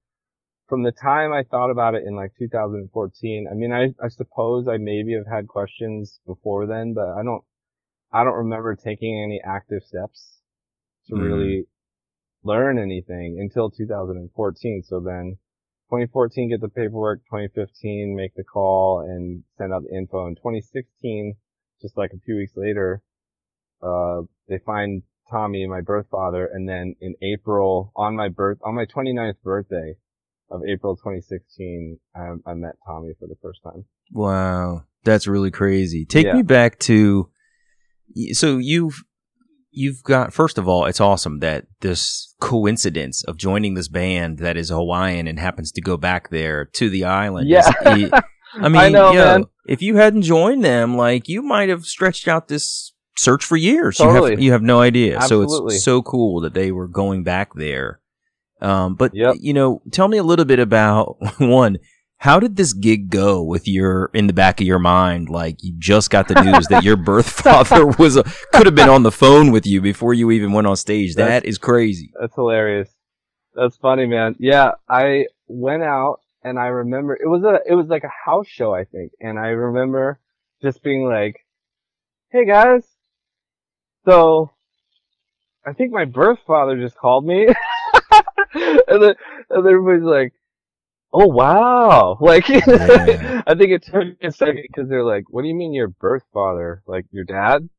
from 0.67 0.83
the 0.83 0.91
time 0.91 1.33
I 1.33 1.43
thought 1.43 1.71
about 1.71 1.95
it 1.95 2.03
in 2.05 2.15
like 2.15 2.33
2014, 2.39 3.47
I 3.51 3.55
mean, 3.55 3.71
I, 3.73 3.93
I 4.03 4.09
suppose 4.09 4.67
I 4.67 4.77
maybe 4.77 5.13
have 5.13 5.27
had 5.27 5.47
questions 5.47 6.19
before 6.25 6.67
then, 6.67 6.93
but 6.93 7.09
I 7.09 7.23
don't, 7.23 7.43
I 8.11 8.23
don't 8.23 8.35
remember 8.45 8.75
taking 8.75 9.21
any 9.21 9.41
active 9.45 9.83
steps 9.83 10.39
to 11.07 11.15
Mhm. 11.15 11.21
really 11.21 11.67
learn 12.43 12.79
anything 12.79 13.39
until 13.39 13.69
2014. 13.71 14.83
So 14.83 14.99
then 14.99 15.37
2014, 15.89 16.49
get 16.49 16.61
the 16.61 16.69
paperwork, 16.69 17.19
2015, 17.25 18.15
make 18.15 18.33
the 18.35 18.43
call 18.43 19.01
and 19.01 19.43
send 19.57 19.73
out 19.73 19.83
the 19.83 19.95
info. 19.95 20.27
In 20.27 20.35
2016, 20.35 21.35
just 21.81 21.97
like 21.97 22.11
a 22.13 22.19
few 22.25 22.37
weeks 22.37 22.53
later, 22.55 23.01
uh, 23.81 24.21
they 24.47 24.59
find 24.65 25.03
Tommy, 25.29 25.65
my 25.67 25.81
birth 25.81 26.07
father, 26.09 26.49
and 26.51 26.67
then 26.67 26.95
in 27.01 27.15
April, 27.21 27.91
on 27.95 28.15
my 28.15 28.29
birth, 28.29 28.57
on 28.63 28.75
my 28.75 28.85
29th 28.85 29.41
birthday 29.43 29.95
of 30.49 30.61
April 30.67 30.95
2016, 30.95 31.99
I, 32.15 32.33
I 32.45 32.53
met 32.53 32.75
Tommy 32.85 33.13
for 33.19 33.27
the 33.27 33.35
first 33.41 33.61
time. 33.63 33.85
Wow, 34.11 34.83
that's 35.03 35.27
really 35.27 35.51
crazy. 35.51 36.05
Take 36.05 36.25
Yeah. 36.25 36.33
me 36.33 36.41
back 36.43 36.79
to 36.81 37.29
so 38.31 38.57
you've 38.57 39.03
you've 39.75 40.01
got 40.03 40.33
first 40.33 40.57
of 40.57 40.67
all, 40.67 40.85
it's 40.85 40.99
awesome 41.01 41.39
that 41.39 41.65
this 41.81 42.33
coincidence 42.41 43.23
of 43.25 43.37
joining 43.37 43.73
this 43.75 43.87
band 43.87 44.39
that 44.39 44.57
is 44.57 44.69
Hawaiian 44.69 45.27
and 45.27 45.39
happens 45.39 45.71
to 45.73 45.81
go 45.81 45.97
back 45.97 46.29
there 46.29 46.65
to 46.73 46.89
the 46.89 47.03
island. 47.05 47.49
Yeah. 47.49 47.69
is- 47.95 48.11
I 48.57 48.69
mean, 48.69 48.77
I 48.77 48.87
know, 48.89 49.11
yo, 49.11 49.49
if 49.67 49.81
you 49.81 49.97
hadn't 49.97 50.21
joined 50.21 50.63
them, 50.63 50.95
like 50.95 51.27
you 51.27 51.41
might 51.41 51.67
have 51.67 51.83
stretched 51.85 52.27
out 52.29 52.47
this 52.47 52.93
search 53.17 53.43
for 53.43 53.57
years. 53.57 53.99
You 53.99 54.07
have, 54.09 54.39
you 54.39 54.51
have 54.53 54.61
no 54.61 54.79
idea. 54.79 55.21
So 55.23 55.41
it's 55.41 55.83
so 55.83 56.01
cool 56.01 56.39
that 56.41 56.53
they 56.53 56.71
were 56.71 56.87
going 56.87 57.23
back 57.23 57.53
there. 57.55 57.99
Um, 58.61 58.95
but 58.95 59.13
Yep. 59.13 59.35
you 59.41 59.53
know, 59.53 59.81
tell 59.91 60.07
me 60.07 60.17
a 60.17 60.23
little 60.23 60.45
bit 60.45 60.59
about 60.59 61.17
one. 61.39 61.77
How 62.25 62.39
did 62.39 62.55
this 62.55 62.73
gig 62.73 63.11
go 63.11 63.43
with 63.43 63.67
your 63.67 64.09
in 64.15 64.25
the 64.25 64.33
back 64.33 64.59
of 64.59 64.65
your 64.65 64.79
mind? 64.79 65.29
Like 65.29 65.63
you 65.63 65.73
just 65.77 66.09
got 66.09 66.27
the 66.27 66.41
news 66.43 66.65
that 66.69 66.83
your 66.83 66.95
birth 66.97 67.29
father 67.43 67.85
was 67.85 68.17
a, 68.17 68.23
could 68.51 68.65
have 68.65 68.73
been 68.73 68.89
on 68.89 69.03
the 69.03 69.11
phone 69.11 69.51
with 69.51 69.67
you 69.67 69.79
before 69.79 70.15
you 70.15 70.31
even 70.31 70.51
went 70.51 70.65
on 70.65 70.75
stage. 70.75 71.13
That's- 71.13 71.43
That 71.43 71.47
is 71.47 71.59
crazy. 71.59 72.11
That's 72.19 72.33
hilarious. 72.33 72.89
That's 73.53 73.77
funny, 73.77 74.07
man. 74.07 74.35
Yeah, 74.39 74.71
I 74.89 75.27
went 75.47 75.83
out 75.83 76.21
and 76.43 76.57
I 76.57 76.65
remember 76.67 77.13
it 77.15 77.27
was 77.27 77.43
a 77.43 77.59
it 77.71 77.75
was 77.75 77.85
like 77.87 78.03
a 78.03 78.11
house 78.25 78.47
show, 78.47 78.73
I 78.73 78.85
think, 78.85 79.11
and 79.21 79.37
I 79.37 79.49
remember 79.49 80.19
just 80.63 80.81
being 80.81 81.07
like, 81.07 81.37
"Hey 82.31 82.45
guys, 82.45 82.83
so 84.05 84.49
I 85.63 85.73
think 85.73 85.91
my 85.91 86.05
birth 86.05 86.39
father 86.47 86.75
just 86.81 86.97
called 86.97 87.23
me," 87.25 87.47
and 88.53 89.03
then 89.03 89.13
and 89.49 89.67
everybody's 89.67 90.03
like, 90.03 90.33
"Oh 91.15 91.27
wow!" 91.27 92.17
Like, 92.19 92.47
Yeah. 92.49 93.41
I 93.47 93.55
think 93.55 93.71
it 93.71 93.83
took 93.83 94.03
a 94.21 94.31
second 94.31 94.63
because 94.67 94.89
they're 94.89 95.03
like, 95.03 95.23
"What 95.29 95.43
do 95.43 95.47
you 95.47 95.55
mean 95.55 95.73
your 95.73 95.87
birth 95.87 96.23
father? 96.33 96.83
Like 96.85 97.05
your 97.11 97.23
dad?" 97.23 97.69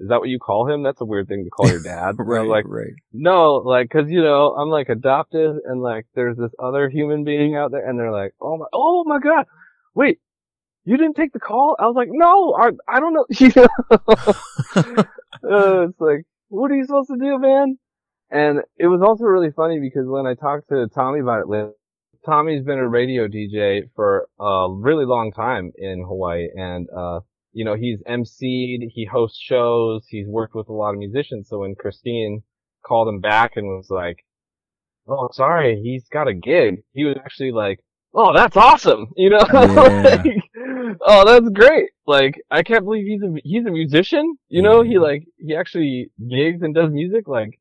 Is 0.00 0.08
that 0.08 0.18
what 0.18 0.28
you 0.28 0.40
call 0.40 0.68
him? 0.68 0.82
That's 0.82 1.00
a 1.00 1.04
weird 1.04 1.28
thing 1.28 1.44
to 1.44 1.50
call 1.50 1.68
your 1.68 1.82
dad. 1.82 2.16
And 2.18 2.34
I'm 2.34 2.48
like, 2.48 2.64
right. 2.66 2.92
no, 3.12 3.54
like, 3.54 3.90
cause 3.90 4.06
you 4.08 4.22
know, 4.22 4.54
I'm 4.54 4.68
like 4.68 4.88
adopted 4.88 5.56
and 5.64 5.80
like 5.80 6.06
there's 6.14 6.36
this 6.36 6.50
other 6.58 6.88
human 6.90 7.22
being 7.24 7.54
out 7.54 7.70
there 7.70 7.88
and 7.88 7.98
they're 7.98 8.10
like, 8.12 8.32
oh 8.40 8.58
my, 8.58 8.66
oh 8.72 9.04
my 9.06 9.20
god, 9.20 9.46
wait, 9.94 10.18
you 10.84 10.96
didn't 10.96 11.14
take 11.14 11.32
the 11.32 11.40
call? 11.40 11.76
I 11.78 11.86
was 11.86 11.94
like, 11.94 12.08
no, 12.10 12.54
I, 12.54 12.70
I 12.88 13.00
don't 13.00 13.14
know, 13.14 13.26
you 13.38 13.52
know, 13.54 13.68
uh, 15.48 15.88
it's 15.88 16.00
like, 16.00 16.24
what 16.48 16.70
are 16.72 16.76
you 16.76 16.84
supposed 16.84 17.10
to 17.10 17.16
do, 17.16 17.38
man? 17.38 17.78
And 18.30 18.62
it 18.76 18.88
was 18.88 19.00
also 19.00 19.24
really 19.24 19.52
funny 19.52 19.78
because 19.78 20.06
when 20.06 20.26
I 20.26 20.34
talked 20.34 20.68
to 20.70 20.88
Tommy 20.92 21.20
about 21.20 21.40
it, 21.40 21.48
Lynn, 21.48 21.72
Tommy's 22.26 22.64
been 22.64 22.78
a 22.78 22.88
radio 22.88 23.28
DJ 23.28 23.82
for 23.94 24.28
a 24.40 24.68
really 24.70 25.04
long 25.04 25.32
time 25.32 25.72
in 25.76 26.02
Hawaii 26.06 26.48
and, 26.56 26.88
uh, 26.96 27.20
you 27.52 27.64
know, 27.64 27.74
he's 27.74 28.00
emceed, 28.08 28.88
he 28.92 29.04
hosts 29.10 29.38
shows, 29.40 30.06
he's 30.08 30.26
worked 30.26 30.54
with 30.54 30.68
a 30.68 30.72
lot 30.72 30.90
of 30.90 30.98
musicians. 30.98 31.48
So 31.48 31.58
when 31.60 31.74
Christine 31.74 32.42
called 32.84 33.08
him 33.08 33.20
back 33.20 33.52
and 33.56 33.66
was 33.68 33.90
like, 33.90 34.24
"Oh, 35.06 35.28
sorry, 35.32 35.80
he's 35.82 36.08
got 36.08 36.26
a 36.28 36.34
gig," 36.34 36.82
he 36.92 37.04
was 37.04 37.16
actually 37.16 37.52
like, 37.52 37.78
"Oh, 38.12 38.32
that's 38.34 38.56
awesome," 38.56 39.12
you 39.16 39.30
know? 39.30 39.44
Yeah. 39.52 40.22
Like, 40.24 40.98
oh, 41.06 41.24
that's 41.24 41.48
great! 41.50 41.90
Like, 42.06 42.40
I 42.50 42.62
can't 42.62 42.84
believe 42.84 43.06
he's 43.06 43.22
a 43.22 43.34
he's 43.44 43.66
a 43.66 43.70
musician. 43.70 44.36
You 44.48 44.62
know, 44.62 44.82
he 44.82 44.94
Mhm. 44.94 45.02
like 45.02 45.24
he 45.38 45.54
actually 45.54 46.10
gigs 46.18 46.62
and 46.62 46.74
does 46.74 46.90
music. 46.90 47.28
Like, 47.28 47.58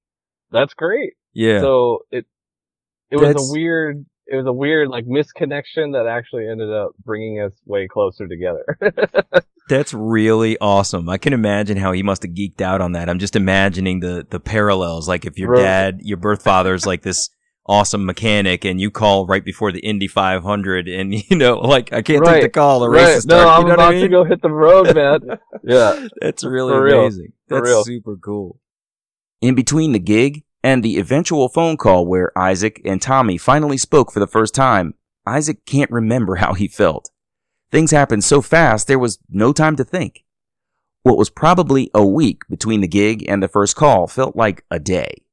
that's 0.52 0.74
great. 0.74 1.14
Yeah. 1.34 1.62
So 1.62 2.00
it 2.12 2.26
it 3.12 3.18
was 3.18 3.36
a 3.36 3.52
weird. 3.52 4.06
It 4.26 4.36
was 4.38 4.46
a 4.46 4.54
weird 4.54 4.88
like 4.90 5.06
misconnection 5.06 5.94
that 5.94 6.08
actually 6.10 6.48
ended 6.48 6.72
up 6.72 6.92
bringing 7.04 7.42
us 7.42 7.52
way 7.66 7.88
closer 7.88 8.28
together. 8.28 8.64
That's 9.70 9.94
really 9.94 10.58
awesome. 10.60 11.10
I 11.10 11.18
can 11.18 11.34
imagine 11.34 11.78
how 11.78 11.92
he 11.92 12.04
must 12.04 12.24
have 12.24 12.32
geeked 12.34 12.62
out 12.62 12.82
on 12.82 12.94
that. 12.94 13.10
I'm 13.10 13.20
just 13.20 13.36
imagining 13.36 14.00
the 14.00 14.26
the 14.30 14.40
parallels. 14.40 15.08
Like 15.08 15.26
if 15.26 15.38
your 15.38 15.50
Right. 15.52 15.62
dad, 15.62 16.00
your 16.02 16.18
birth 16.18 16.44
father's 16.44 16.86
like 16.86 17.02
this 17.02 17.30
awesome 17.66 18.06
mechanic, 18.06 18.66
and 18.66 18.80
you 18.80 18.92
call 18.92 19.26
right 19.26 19.44
before 19.44 19.72
the 19.72 19.80
Indy 19.80 20.08
500, 20.08 20.88
and 20.90 21.14
you 21.30 21.36
know, 21.38 21.60
like 21.60 21.92
I 21.94 22.02
can't 22.02 22.24
take 22.26 22.44
the 22.44 22.50
call. 22.50 22.80
The 22.82 22.90
race 22.90 23.08
right? 23.08 23.18
is 23.18 23.26
No, 23.26 23.36
starting. 23.42 23.54
I'm 23.54 23.62
you 23.62 23.68
know 23.68 23.74
about 23.76 23.90
I 23.90 23.92
mean? 23.92 24.02
to 24.04 24.10
go 24.10 24.24
hit 24.26 24.42
the 24.42 24.50
road, 24.52 24.96
man. 24.96 25.20
yeah. 25.64 26.08
That's 26.22 26.44
really 26.44 26.74
amazing. 26.76 27.34
That's 27.50 27.86
super 27.86 28.16
cool. 28.18 28.60
In 29.42 29.56
between 29.56 29.92
the 29.92 30.00
gig 30.00 30.44
and 30.64 30.82
the 30.82 30.98
eventual 30.98 31.50
phone 31.50 31.78
call 31.78 32.06
where 32.06 32.38
Isaac 32.38 32.82
and 32.86 33.02
Tommy 33.02 33.38
finally 33.38 33.78
spoke 33.78 34.12
for 34.12 34.20
the 34.20 34.28
first 34.28 34.56
time, 34.56 34.94
Isaac 35.28 35.66
can't 35.66 35.92
remember 35.92 36.36
how 36.36 36.54
he 36.54 36.68
felt. 36.68 37.12
Things 37.72 37.92
happened 37.92 38.24
so 38.24 38.42
fast 38.42 38.88
there 38.88 39.00
was 39.00 39.20
no 39.30 39.52
time 39.52 39.76
to 39.76 39.84
think. 39.84 40.24
What 41.02 41.18
was 41.18 41.30
probably 41.30 41.92
a 41.94 42.06
week 42.06 42.44
between 42.50 42.80
the 42.80 42.88
gig 42.88 43.28
and 43.28 43.44
the 43.44 43.48
first 43.50 43.76
call 43.76 44.08
felt 44.08 44.36
like 44.36 44.64
a 44.72 44.80
day. 44.80 45.24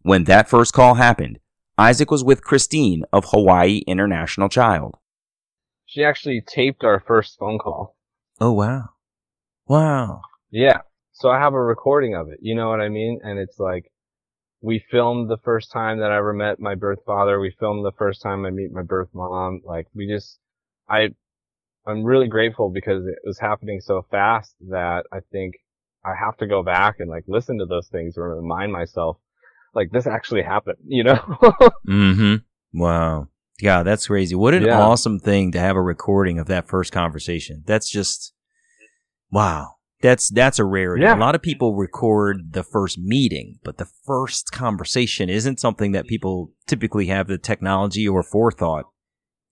When 0.00 0.24
that 0.24 0.48
first 0.48 0.72
call 0.72 0.94
happened, 0.94 1.38
Isaac 1.76 2.10
was 2.10 2.24
with 2.24 2.42
Christine 2.42 3.04
of 3.12 3.26
Hawaii 3.26 3.82
International 3.86 4.48
Child. 4.48 4.96
She 5.84 6.02
actually 6.02 6.40
taped 6.40 6.84
our 6.84 7.00
first 7.00 7.38
phone 7.38 7.58
call. 7.58 7.96
Oh 8.40 8.52
wow, 8.52 8.90
wow. 9.66 10.22
Yeah. 10.50 10.80
So 11.12 11.30
I 11.30 11.38
have 11.40 11.54
a 11.54 11.62
recording 11.62 12.14
of 12.14 12.28
it. 12.28 12.38
You 12.40 12.54
know 12.54 12.68
what 12.68 12.80
I 12.80 12.88
mean? 12.88 13.20
And 13.22 13.38
it's 13.38 13.58
like, 13.58 13.90
we 14.60 14.84
filmed 14.90 15.30
the 15.30 15.38
first 15.38 15.70
time 15.70 16.00
that 16.00 16.10
I 16.10 16.16
ever 16.16 16.32
met 16.32 16.60
my 16.60 16.74
birth 16.74 17.00
father. 17.06 17.38
We 17.38 17.54
filmed 17.58 17.84
the 17.84 17.92
first 17.92 18.22
time 18.22 18.44
I 18.44 18.50
meet 18.50 18.72
my 18.72 18.82
birth 18.82 19.08
mom. 19.12 19.60
Like 19.64 19.86
we 19.94 20.08
just, 20.08 20.38
I, 20.88 21.10
I'm 21.86 22.02
really 22.02 22.28
grateful 22.28 22.70
because 22.70 23.06
it 23.06 23.18
was 23.24 23.38
happening 23.38 23.80
so 23.80 24.04
fast 24.10 24.54
that 24.68 25.04
I 25.12 25.20
think 25.30 25.54
I 26.04 26.14
have 26.18 26.36
to 26.38 26.46
go 26.46 26.62
back 26.62 26.96
and 26.98 27.10
like 27.10 27.24
listen 27.26 27.58
to 27.58 27.66
those 27.66 27.88
things 27.88 28.16
or 28.16 28.36
remind 28.36 28.72
myself, 28.72 29.18
like 29.74 29.90
this 29.90 30.06
actually 30.06 30.42
happened, 30.42 30.78
you 30.86 31.04
know? 31.04 31.20
Mm-hmm. 31.88 32.36
Wow. 32.80 33.28
Yeah, 33.60 33.82
that's 33.84 34.08
crazy. 34.08 34.34
What 34.34 34.54
an 34.54 34.64
Yeah. 34.64 34.80
awesome 34.80 35.18
thing 35.20 35.52
to 35.52 35.60
have 35.60 35.76
a 35.76 35.82
recording 35.82 36.38
of 36.38 36.46
that 36.48 36.68
first 36.68 36.92
conversation. 36.92 37.62
That's 37.64 37.88
just 37.88 38.32
wow. 39.30 39.75
That's 40.06 40.30
that's 40.30 40.58
a 40.58 40.64
rarity. 40.64 41.02
Yeah. 41.02 41.16
A 41.16 41.18
lot 41.18 41.34
of 41.34 41.42
people 41.42 41.74
record 41.74 42.52
the 42.52 42.62
first 42.62 42.98
meeting, 42.98 43.58
but 43.64 43.78
the 43.78 43.88
first 44.04 44.52
conversation 44.52 45.28
isn't 45.28 45.58
something 45.60 45.92
that 45.92 46.06
people 46.06 46.52
typically 46.66 47.06
have 47.06 47.26
the 47.26 47.38
technology 47.38 48.06
or 48.06 48.22
forethought 48.22 48.84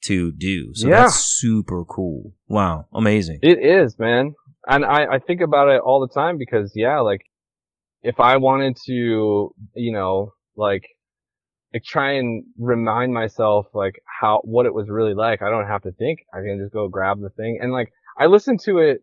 to 0.05 0.33
do. 0.33 0.71
So 0.75 0.89
Yeah. 0.89 1.03
that's 1.03 1.17
super 1.41 1.85
cool. 1.85 2.35
Wow, 2.47 2.87
amazing. 2.93 3.41
It 3.43 3.59
is, 3.59 3.99
man. 3.99 4.35
And 4.67 4.85
I, 4.85 5.15
I 5.15 5.19
think 5.19 5.41
about 5.41 5.69
it 5.69 5.81
all 5.81 6.01
the 6.07 6.15
time 6.15 6.39
because, 6.39 6.73
yeah, 6.75 7.01
like, 7.01 7.23
if 8.03 8.21
I 8.21 8.37
wanted 8.37 8.77
to, 8.87 9.55
you 9.75 9.93
know, 9.93 10.33
like, 10.57 10.85
like 11.73 11.83
try 11.85 12.13
and 12.13 12.45
remind 12.59 13.13
myself, 13.13 13.67
like, 13.75 14.01
how, 14.21 14.41
what 14.45 14.67
it 14.67 14.75
was 14.75 14.89
really 14.89 15.15
like, 15.15 15.43
I 15.43 15.51
don't 15.51 15.67
have 15.67 15.83
to 15.83 15.93
think. 15.93 16.21
I 16.33 16.39
can 16.39 16.61
just 16.63 16.73
go 16.73 16.89
grab 16.89 17.21
the 17.21 17.31
thing. 17.31 17.59
And 17.61 17.73
like, 17.73 17.91
I 18.19 18.27
listened 18.27 18.61
to 18.67 18.79
it, 18.79 19.03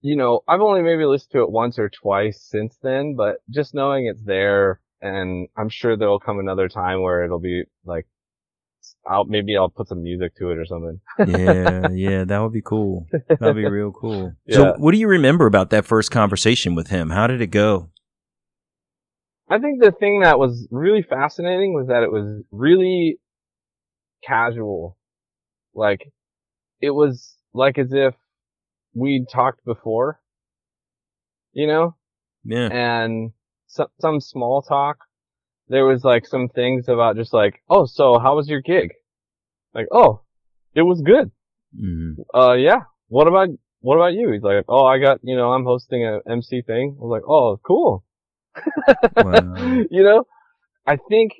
you 0.00 0.16
know, 0.16 0.42
I've 0.46 0.60
only 0.60 0.82
maybe 0.82 1.04
listened 1.04 1.32
to 1.32 1.42
it 1.42 1.50
once 1.50 1.78
or 1.78 1.88
twice 1.88 2.40
since 2.40 2.76
then, 2.82 3.14
but 3.16 3.36
just 3.50 3.74
knowing 3.74 4.06
it's 4.06 4.22
there 4.22 4.80
and 5.00 5.48
I'm 5.56 5.68
sure 5.68 5.96
there'll 5.96 6.20
come 6.20 6.38
another 6.38 6.68
time 6.68 7.02
where 7.02 7.24
it'll 7.24 7.38
be 7.38 7.64
like, 7.84 8.06
I'll, 9.06 9.24
maybe 9.24 9.56
I'll 9.56 9.68
put 9.68 9.88
some 9.88 10.02
music 10.02 10.36
to 10.36 10.50
it 10.50 10.58
or 10.58 10.64
something. 10.64 11.00
yeah, 11.26 11.88
yeah, 11.92 12.24
that 12.24 12.38
would 12.38 12.52
be 12.52 12.62
cool. 12.62 13.06
That'd 13.28 13.56
be 13.56 13.66
real 13.66 13.92
cool. 13.92 14.32
Yeah. 14.46 14.56
So, 14.56 14.74
what 14.78 14.92
do 14.92 14.98
you 14.98 15.08
remember 15.08 15.46
about 15.46 15.70
that 15.70 15.84
first 15.84 16.10
conversation 16.10 16.74
with 16.74 16.88
him? 16.88 17.10
How 17.10 17.26
did 17.26 17.40
it 17.40 17.48
go? 17.48 17.90
I 19.50 19.58
think 19.58 19.82
the 19.82 19.92
thing 19.92 20.20
that 20.20 20.38
was 20.38 20.68
really 20.70 21.02
fascinating 21.02 21.74
was 21.74 21.88
that 21.88 22.02
it 22.02 22.12
was 22.12 22.42
really 22.50 23.18
casual. 24.22 24.96
Like, 25.74 26.12
it 26.80 26.90
was 26.90 27.34
like 27.54 27.78
as 27.78 27.92
if 27.92 28.14
we'd 28.98 29.28
talked 29.28 29.64
before, 29.64 30.20
you 31.52 31.66
know, 31.66 31.94
Yeah. 32.44 32.68
and 32.72 33.32
some, 33.66 33.88
some 34.00 34.20
small 34.20 34.62
talk. 34.62 34.98
There 35.68 35.84
was 35.84 36.02
like 36.04 36.26
some 36.26 36.48
things 36.48 36.88
about 36.88 37.16
just 37.16 37.32
like, 37.34 37.62
oh, 37.68 37.84
so 37.86 38.18
how 38.18 38.36
was 38.36 38.48
your 38.48 38.62
gig? 38.62 38.92
Like, 39.74 39.86
oh, 39.92 40.22
it 40.74 40.82
was 40.82 41.02
good. 41.02 41.30
Mhm. 41.78 42.16
Uh, 42.34 42.54
yeah. 42.54 42.80
What 43.08 43.28
about, 43.28 43.48
what 43.80 43.96
about 43.96 44.14
you? 44.14 44.32
He's 44.32 44.42
like, 44.42 44.64
oh, 44.68 44.84
I 44.86 44.98
got, 44.98 45.20
you 45.22 45.36
know, 45.36 45.52
I'm 45.52 45.64
hosting 45.64 46.04
a 46.06 46.20
MC 46.28 46.62
thing. 46.62 46.96
I 46.98 47.04
was 47.04 47.10
like, 47.10 47.28
oh, 47.28 47.60
cool. 47.62 48.04
Wow. 49.16 49.82
you 49.90 50.02
know, 50.02 50.24
I 50.86 50.96
think 51.08 51.32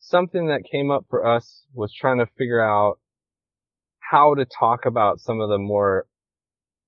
something 0.00 0.48
that 0.48 0.62
came 0.70 0.90
up 0.90 1.04
for 1.10 1.26
us 1.26 1.64
was 1.74 1.92
trying 1.92 2.18
to 2.18 2.26
figure 2.38 2.60
out 2.62 2.98
how 4.00 4.34
to 4.34 4.44
talk 4.46 4.86
about 4.86 5.20
some 5.20 5.40
of 5.40 5.48
the 5.48 5.58
more 5.58 6.06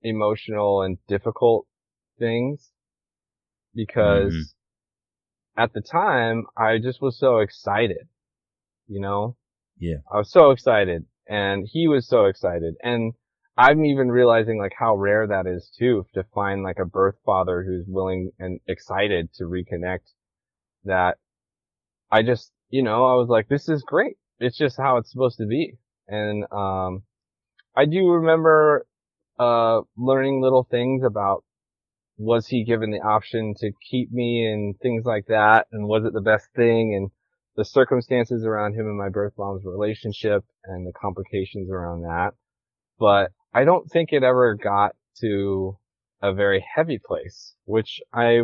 emotional 0.03 0.83
and 0.83 0.99
difficult 1.07 1.67
things 2.19 2.73
because 3.75 4.35
Mhm. 4.35 4.55
at 5.57 5.73
the 5.73 5.81
time 5.81 6.47
I 6.57 6.79
just 6.79 7.01
was 7.03 7.19
so 7.19 7.39
excited, 7.39 8.09
you 8.87 9.01
know? 9.01 9.37
Yeah. 9.79 9.99
I 10.11 10.19
was 10.19 10.31
so 10.31 10.51
excited 10.51 11.07
and 11.29 11.67
he 11.67 11.89
was 11.89 12.09
so 12.09 12.27
excited 12.27 12.77
and 12.83 13.15
I'm 13.57 13.85
even 13.85 14.11
realizing 14.13 14.59
like 14.59 14.75
how 14.79 14.95
rare 14.97 15.27
that 15.27 15.47
is 15.47 15.71
too, 15.77 16.07
to 16.15 16.23
find 16.35 16.63
like 16.63 16.79
a 16.79 16.87
birth 16.87 17.17
father 17.25 17.65
who's 17.65 17.87
willing 17.89 18.33
and 18.39 18.61
excited 18.69 19.33
to 19.35 19.45
reconnect 19.45 20.13
that 20.85 21.19
I 22.11 22.23
just, 22.23 22.53
you 22.71 22.83
know, 22.83 23.05
I 23.05 23.15
was 23.15 23.29
like, 23.29 23.49
this 23.49 23.69
is 23.69 23.83
great. 23.83 24.17
It's 24.39 24.57
just 24.57 24.77
how 24.79 24.97
it's 24.99 25.11
supposed 25.11 25.39
to 25.39 25.47
be. 25.47 25.79
And, 26.09 26.45
um, 26.53 27.03
I 27.77 27.85
do 27.85 28.09
remember, 28.11 28.87
uh, 29.39 29.81
learning 29.97 30.41
little 30.43 30.67
things 30.71 31.03
about 31.05 31.45
was 32.17 32.49
he 32.49 32.65
given 32.65 32.91
the 32.91 33.01
option 33.01 33.55
to 33.59 33.71
keep 33.89 34.11
me 34.11 34.45
and 34.45 34.79
things 34.81 35.05
like 35.05 35.27
that? 35.29 35.67
And 35.71 35.87
was 35.87 36.05
it 36.05 36.13
the 36.13 36.21
best 36.21 36.47
thing? 36.57 36.95
And 36.95 37.11
the 37.57 37.65
circumstances 37.65 38.45
around 38.45 38.75
him 38.75 38.87
and 38.87 38.99
my 38.99 39.09
birth 39.09 39.33
mom's 39.39 39.65
relationship 39.65 40.45
and 40.65 40.87
the 40.87 40.93
complications 40.93 41.71
around 41.71 42.03
that. 42.03 42.31
But 42.99 43.31
I 43.55 43.65
don't 43.65 43.89
think 43.91 44.13
it 44.13 44.23
ever 44.25 44.55
got 44.55 44.97
to 45.21 45.79
a 46.23 46.33
very 46.33 46.65
heavy 46.75 46.99
place, 46.99 47.55
which 47.65 48.01
I, 48.13 48.41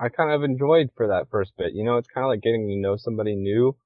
I 0.00 0.08
kind 0.08 0.32
of 0.32 0.42
enjoyed 0.42 0.90
for 0.96 1.08
that 1.08 1.28
first 1.30 1.52
bit. 1.56 1.72
You 1.74 1.84
know, 1.84 1.96
it's 1.96 2.08
kind 2.08 2.24
of 2.24 2.28
like 2.28 2.42
getting 2.42 2.66
to 2.68 2.76
know 2.76 2.96
somebody 2.96 3.36
new. 3.36 3.76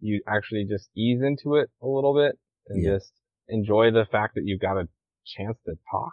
You 0.00 0.22
actually 0.26 0.64
just 0.64 0.88
ease 0.96 1.22
into 1.22 1.56
it 1.56 1.70
a 1.82 1.86
little 1.86 2.14
bit 2.14 2.38
and 2.68 2.82
Yeah. 2.82 2.94
just 2.94 3.12
enjoy 3.48 3.90
the 3.90 4.06
fact 4.10 4.34
that 4.34 4.44
you've 4.44 4.60
got 4.60 4.78
a 4.78 4.88
chance 5.24 5.58
to 5.66 5.74
talk. 5.90 6.12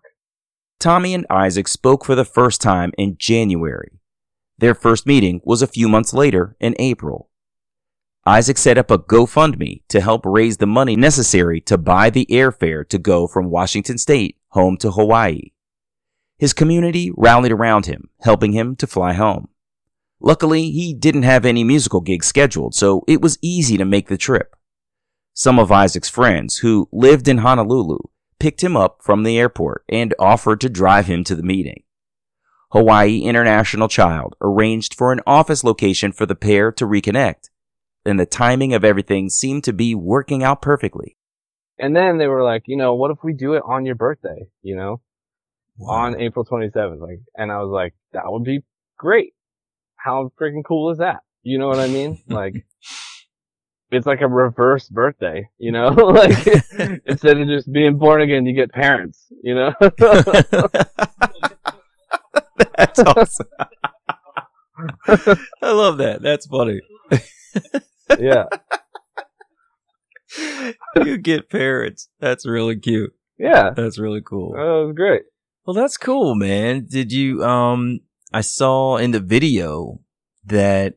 Tommy 0.80 1.14
and 1.14 1.26
Isaac 1.30 1.68
spoke 1.68 2.06
for 2.06 2.16
the 2.16 2.26
first 2.26 2.62
time 2.62 2.92
in 2.98 3.16
January. 3.18 4.00
Their 4.58 4.74
first 4.74 5.06
meeting 5.06 5.42
was 5.44 5.62
a 5.62 5.68
few 5.68 5.88
months 5.88 6.14
later 6.14 6.56
in 6.60 6.76
April. 6.80 7.30
Isaac 8.26 8.58
set 8.58 8.78
up 8.78 8.92
a 8.92 9.00
GoFundMe 9.00 9.82
to 9.90 10.02
help 10.02 10.26
raise 10.26 10.58
the 10.58 10.68
money 10.68 10.96
necessary 10.96 11.60
to 11.62 11.78
buy 11.78 12.12
the 12.12 12.28
airfare 12.30 12.88
to 12.90 13.00
go 13.00 13.28
from 13.28 13.50
Washington 13.50 13.98
State 13.98 14.38
home 14.50 14.78
to 14.78 14.92
Hawaii. 14.92 15.52
His 16.38 16.54
community 16.54 17.12
rallied 17.18 17.52
around 17.52 17.88
him, 17.88 18.10
helping 18.22 18.54
him 18.54 18.76
to 18.78 18.88
fly 18.88 19.14
home. 19.14 19.50
Luckily, 20.20 20.70
he 20.70 20.94
didn't 20.94 21.24
have 21.24 21.46
any 21.46 21.64
musical 21.64 22.02
gigs 22.02 22.28
scheduled, 22.28 22.76
so 22.76 23.04
it 23.08 23.22
was 23.22 23.40
easy 23.42 23.78
to 23.78 23.86
make 23.86 24.08
the 24.08 24.18
trip. 24.18 24.56
Some 25.34 25.58
of 25.58 25.72
Isaac's 25.72 26.10
friends 26.10 26.58
who 26.58 26.90
lived 26.92 27.28
in 27.28 27.40
Honolulu 27.40 28.00
picked 28.42 28.64
him 28.64 28.76
up 28.76 29.04
from 29.04 29.22
the 29.22 29.38
airport 29.38 29.84
and 29.88 30.16
offered 30.18 30.60
to 30.62 30.68
drive 30.68 31.06
him 31.06 31.24
to 31.24 31.36
the 31.36 31.44
meeting. 31.44 31.84
Hawaii 32.72 33.20
International 33.20 33.88
Child 33.88 34.36
arranged 34.42 34.96
for 34.96 35.12
an 35.12 35.22
office 35.28 35.64
location 35.64 36.12
for 36.12 36.26
the 36.26 36.34
pair 36.34 36.72
to 36.72 36.86
reconnect, 36.86 37.50
and 38.04 38.20
the 38.20 38.26
timing 38.26 38.74
of 38.74 38.84
everything 38.84 39.30
seemed 39.30 39.64
to 39.66 39.74
be 39.74 39.94
working 39.94 40.44
out 40.44 40.60
perfectly. 40.60 41.18
And 41.78 41.96
then 41.96 42.18
they 42.18 42.26
were 42.26 42.44
like, 42.44 42.64
you 42.66 42.78
know, 42.78 42.96
what 42.96 43.12
if 43.12 43.18
we 43.24 43.34
do 43.34 43.54
it 43.54 43.62
on 43.64 43.86
your 43.86 43.94
birthday? 43.94 44.48
You 44.64 44.76
know, 44.76 45.02
on 45.80 46.20
April 46.20 46.44
27th. 46.44 47.00
Like, 47.00 47.20
and 47.36 47.52
I 47.52 47.60
was 47.60 47.70
like, 47.72 47.94
that 48.14 48.24
would 48.26 48.44
be 48.44 48.64
great. 48.98 49.34
How 49.98 50.32
freaking 50.42 50.66
cool 50.66 50.90
is 50.90 50.98
that? 50.98 51.20
You 51.44 51.60
know 51.60 51.68
what 51.68 51.80
I 51.80 51.88
mean? 51.88 52.24
Like, 52.28 52.66
it's 53.92 54.06
like 54.06 54.22
a 54.22 54.28
reverse 54.28 54.88
birthday, 54.88 55.50
you 55.58 55.72
know? 55.72 55.88
like, 55.90 56.48
instead 57.06 57.38
of 57.40 57.48
just 57.48 57.72
being 57.72 57.98
born 57.98 58.22
again, 58.22 58.46
you 58.46 58.54
get 58.56 58.72
parents, 58.72 59.26
you 59.44 59.56
know? 59.56 59.74
That's 62.78 63.00
awesome. 63.00 63.48
I 65.62 65.72
love 65.72 65.98
that. 65.98 66.22
That's 66.22 66.48
funny. 66.48 66.82
yeah. 68.20 68.46
You 71.04 71.18
get 71.18 71.50
parents. 71.50 72.10
That's 72.20 72.48
really 72.48 72.78
cute. 72.78 73.14
Yeah. 73.38 73.72
That's 73.76 74.00
really 74.00 74.22
cool. 74.22 74.54
That 74.54 74.64
was 74.64 74.94
great. 74.96 75.24
Well, 75.66 75.76
that's 75.76 75.98
cool, 75.98 76.34
man. 76.36 76.88
Did 76.90 77.12
you, 77.12 77.44
um, 77.44 78.00
I 78.34 78.42
saw 78.42 78.98
in 78.98 79.12
the 79.12 79.20
video 79.20 80.00
that 80.44 80.96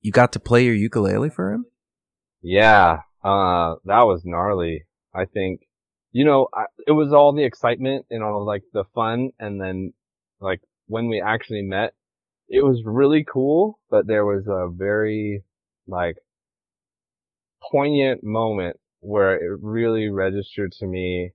you 0.00 0.10
got 0.10 0.32
to 0.32 0.40
play 0.40 0.64
your 0.64 0.74
ukulele 0.74 1.28
for 1.28 1.52
him? 1.52 1.66
Yeah. 2.48 3.00
Uh, 3.24 3.74
that 3.86 4.02
was 4.02 4.22
gnarly. 4.24 4.84
I 5.12 5.24
think, 5.24 5.62
you 6.12 6.24
know, 6.24 6.46
I, 6.54 6.66
it 6.86 6.92
was 6.92 7.12
all 7.12 7.32
the 7.32 7.42
excitement 7.42 8.06
and 8.08 8.22
all 8.22 8.46
like 8.46 8.62
the 8.72 8.84
fun. 8.94 9.30
And 9.40 9.60
then 9.60 9.94
like 10.40 10.60
when 10.86 11.08
we 11.08 11.20
actually 11.20 11.62
met, 11.62 11.94
it 12.48 12.62
was 12.62 12.84
really 12.84 13.24
cool, 13.24 13.80
but 13.90 14.06
there 14.06 14.24
was 14.24 14.46
a 14.46 14.68
very 14.72 15.42
like 15.88 16.18
poignant 17.68 18.22
moment 18.22 18.76
where 19.00 19.34
it 19.34 19.58
really 19.60 20.08
registered 20.08 20.70
to 20.78 20.86
me 20.86 21.32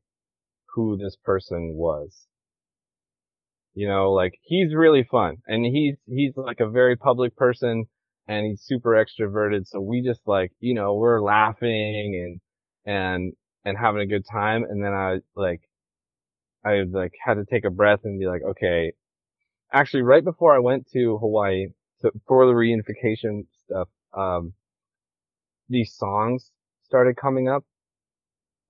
who 0.74 0.96
this 0.96 1.18
person 1.26 1.74
was. 1.76 2.26
You 3.74 3.90
know, 3.90 4.14
like 4.14 4.40
he's 4.44 4.74
really 4.74 5.06
fun 5.12 5.40
and 5.46 5.66
he's, 5.66 5.96
he's 6.08 6.38
like 6.38 6.62
a 6.62 6.70
very 6.70 6.96
public 6.96 7.36
person 7.36 7.88
and 8.32 8.46
he's 8.46 8.62
super 8.62 8.92
extroverted. 8.92 9.68
So 9.68 9.82
we 9.82 10.02
just 10.02 10.22
like, 10.26 10.54
you 10.62 10.74
know, 10.74 10.96
we're 10.96 11.22
laughing 11.22 12.40
and, 12.86 12.96
and, 12.96 13.34
and 13.66 13.78
having 13.78 14.02
a 14.02 14.06
good 14.06 14.26
time. 14.32 14.64
And 14.64 14.82
then 14.82 14.94
I 14.94 15.18
like, 15.36 15.60
I 16.64 16.84
like 16.90 17.12
had 17.26 17.34
to 17.34 17.46
take 17.46 17.66
a 17.66 17.70
breath 17.70 18.00
and 18.06 18.18
be 18.18 18.28
like, 18.28 18.42
okay, 18.52 18.94
actually 19.74 20.04
right 20.04 20.24
before 20.24 20.56
I 20.56 20.60
went 20.60 20.90
to 20.94 21.18
Hawaii 21.18 21.68
to, 22.02 22.12
for 22.26 22.46
the 22.46 22.54
reunification 22.54 23.48
stuff, 23.66 23.90
um, 24.14 24.54
these 25.68 25.94
songs 25.94 26.52
started 26.84 27.18
coming 27.18 27.50
up. 27.50 27.66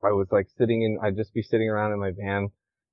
I 0.04 0.12
was 0.12 0.30
like 0.32 0.48
sitting 0.58 0.82
in, 0.82 0.98
I'd 1.04 1.18
just 1.18 1.36
be 1.36 1.44
sitting 1.44 1.70
around 1.70 1.92
in 1.94 2.00
my 2.00 2.14
van 2.18 2.50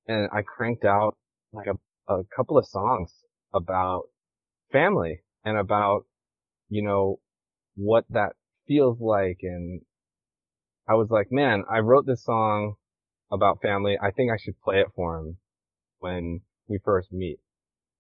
and 0.07 0.29
I 0.35 0.43
cranked 0.43 0.85
out 0.85 1.17
like 1.55 1.69
a, 1.69 2.13
a 2.13 2.25
couple 2.37 2.59
of 2.59 2.67
songs 2.67 3.11
about 3.55 4.03
family 4.71 5.23
and 5.47 5.57
about, 5.57 6.05
you 6.69 6.83
know, 6.83 7.21
what 7.77 8.05
that 8.11 8.35
feels 8.69 9.01
like. 9.01 9.39
And 9.43 9.83
I 10.89 10.95
was 10.95 11.09
like, 11.09 11.31
man, 11.31 11.65
I 11.71 11.79
wrote 11.79 12.05
this 12.07 12.25
song 12.25 12.75
about 13.31 13.63
family. 13.63 13.99
I 14.01 14.11
think 14.11 14.33
I 14.33 14.37
should 14.37 14.61
play 14.61 14.81
it 14.81 14.93
for 14.95 15.19
him 15.19 15.39
when 16.01 16.43
we 16.69 16.79
first 16.79 17.13
meet, 17.13 17.41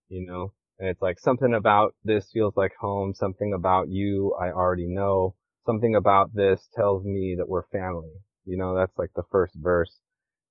you 0.08 0.26
know? 0.26 0.54
And 0.78 0.88
it's 0.88 1.02
like 1.02 1.18
something 1.18 1.54
about 1.54 1.94
this 2.04 2.30
feels 2.32 2.56
like 2.56 2.74
home. 2.76 3.14
Something 3.14 3.52
about 3.54 3.88
you 3.88 4.34
I 4.40 4.50
already 4.52 4.86
know. 4.88 5.36
Something 5.66 5.94
about 5.96 6.34
this 6.34 6.68
tells 6.74 7.04
me 7.04 7.36
that 7.36 7.48
we're 7.48 7.66
family. 7.68 8.12
You 8.44 8.56
know, 8.56 8.74
that's 8.74 8.98
like 8.98 9.12
the 9.14 9.24
first 9.30 9.54
verse. 9.56 10.00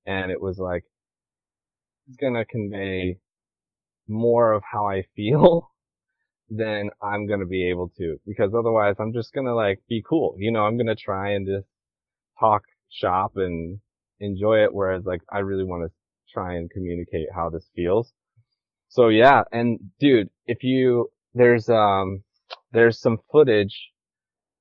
And 0.05 0.31
it 0.31 0.41
was 0.41 0.59
like, 0.59 0.85
it's 2.07 2.17
gonna 2.17 2.45
convey 2.45 3.19
more 4.07 4.53
of 4.53 4.63
how 4.63 4.87
I 4.87 5.03
feel 5.15 5.71
than 6.49 6.89
I'm 7.01 7.27
gonna 7.27 7.45
be 7.45 7.69
able 7.69 7.91
to. 7.97 8.19
Because 8.25 8.53
otherwise 8.53 8.95
I'm 8.99 9.13
just 9.13 9.33
gonna 9.33 9.55
like 9.55 9.81
be 9.87 10.03
cool. 10.07 10.35
You 10.37 10.51
know, 10.51 10.65
I'm 10.65 10.77
gonna 10.77 10.95
try 10.95 11.31
and 11.31 11.45
just 11.45 11.67
talk 12.39 12.63
shop 12.89 13.33
and 13.35 13.79
enjoy 14.19 14.63
it. 14.63 14.73
Whereas 14.73 15.05
like 15.05 15.21
I 15.31 15.39
really 15.39 15.63
want 15.63 15.83
to 15.83 15.91
try 16.31 16.55
and 16.55 16.69
communicate 16.69 17.27
how 17.33 17.49
this 17.49 17.69
feels. 17.75 18.13
So 18.89 19.09
yeah, 19.09 19.43
and 19.51 19.79
dude, 19.99 20.29
if 20.45 20.63
you, 20.63 21.09
there's, 21.33 21.69
um, 21.69 22.23
there's 22.71 22.99
some 22.99 23.19
footage 23.31 23.91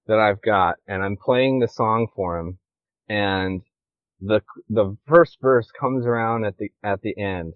that 0.06 0.18
I've 0.18 0.42
got 0.42 0.76
and 0.86 1.02
I'm 1.02 1.16
playing 1.16 1.60
the 1.60 1.68
song 1.68 2.08
for 2.14 2.38
him 2.38 2.58
and 3.08 3.62
the, 4.20 4.40
the 4.68 4.96
first 5.06 5.38
verse 5.40 5.70
comes 5.78 6.06
around 6.06 6.44
at 6.44 6.58
the, 6.58 6.70
at 6.82 7.02
the 7.02 7.16
end. 7.18 7.54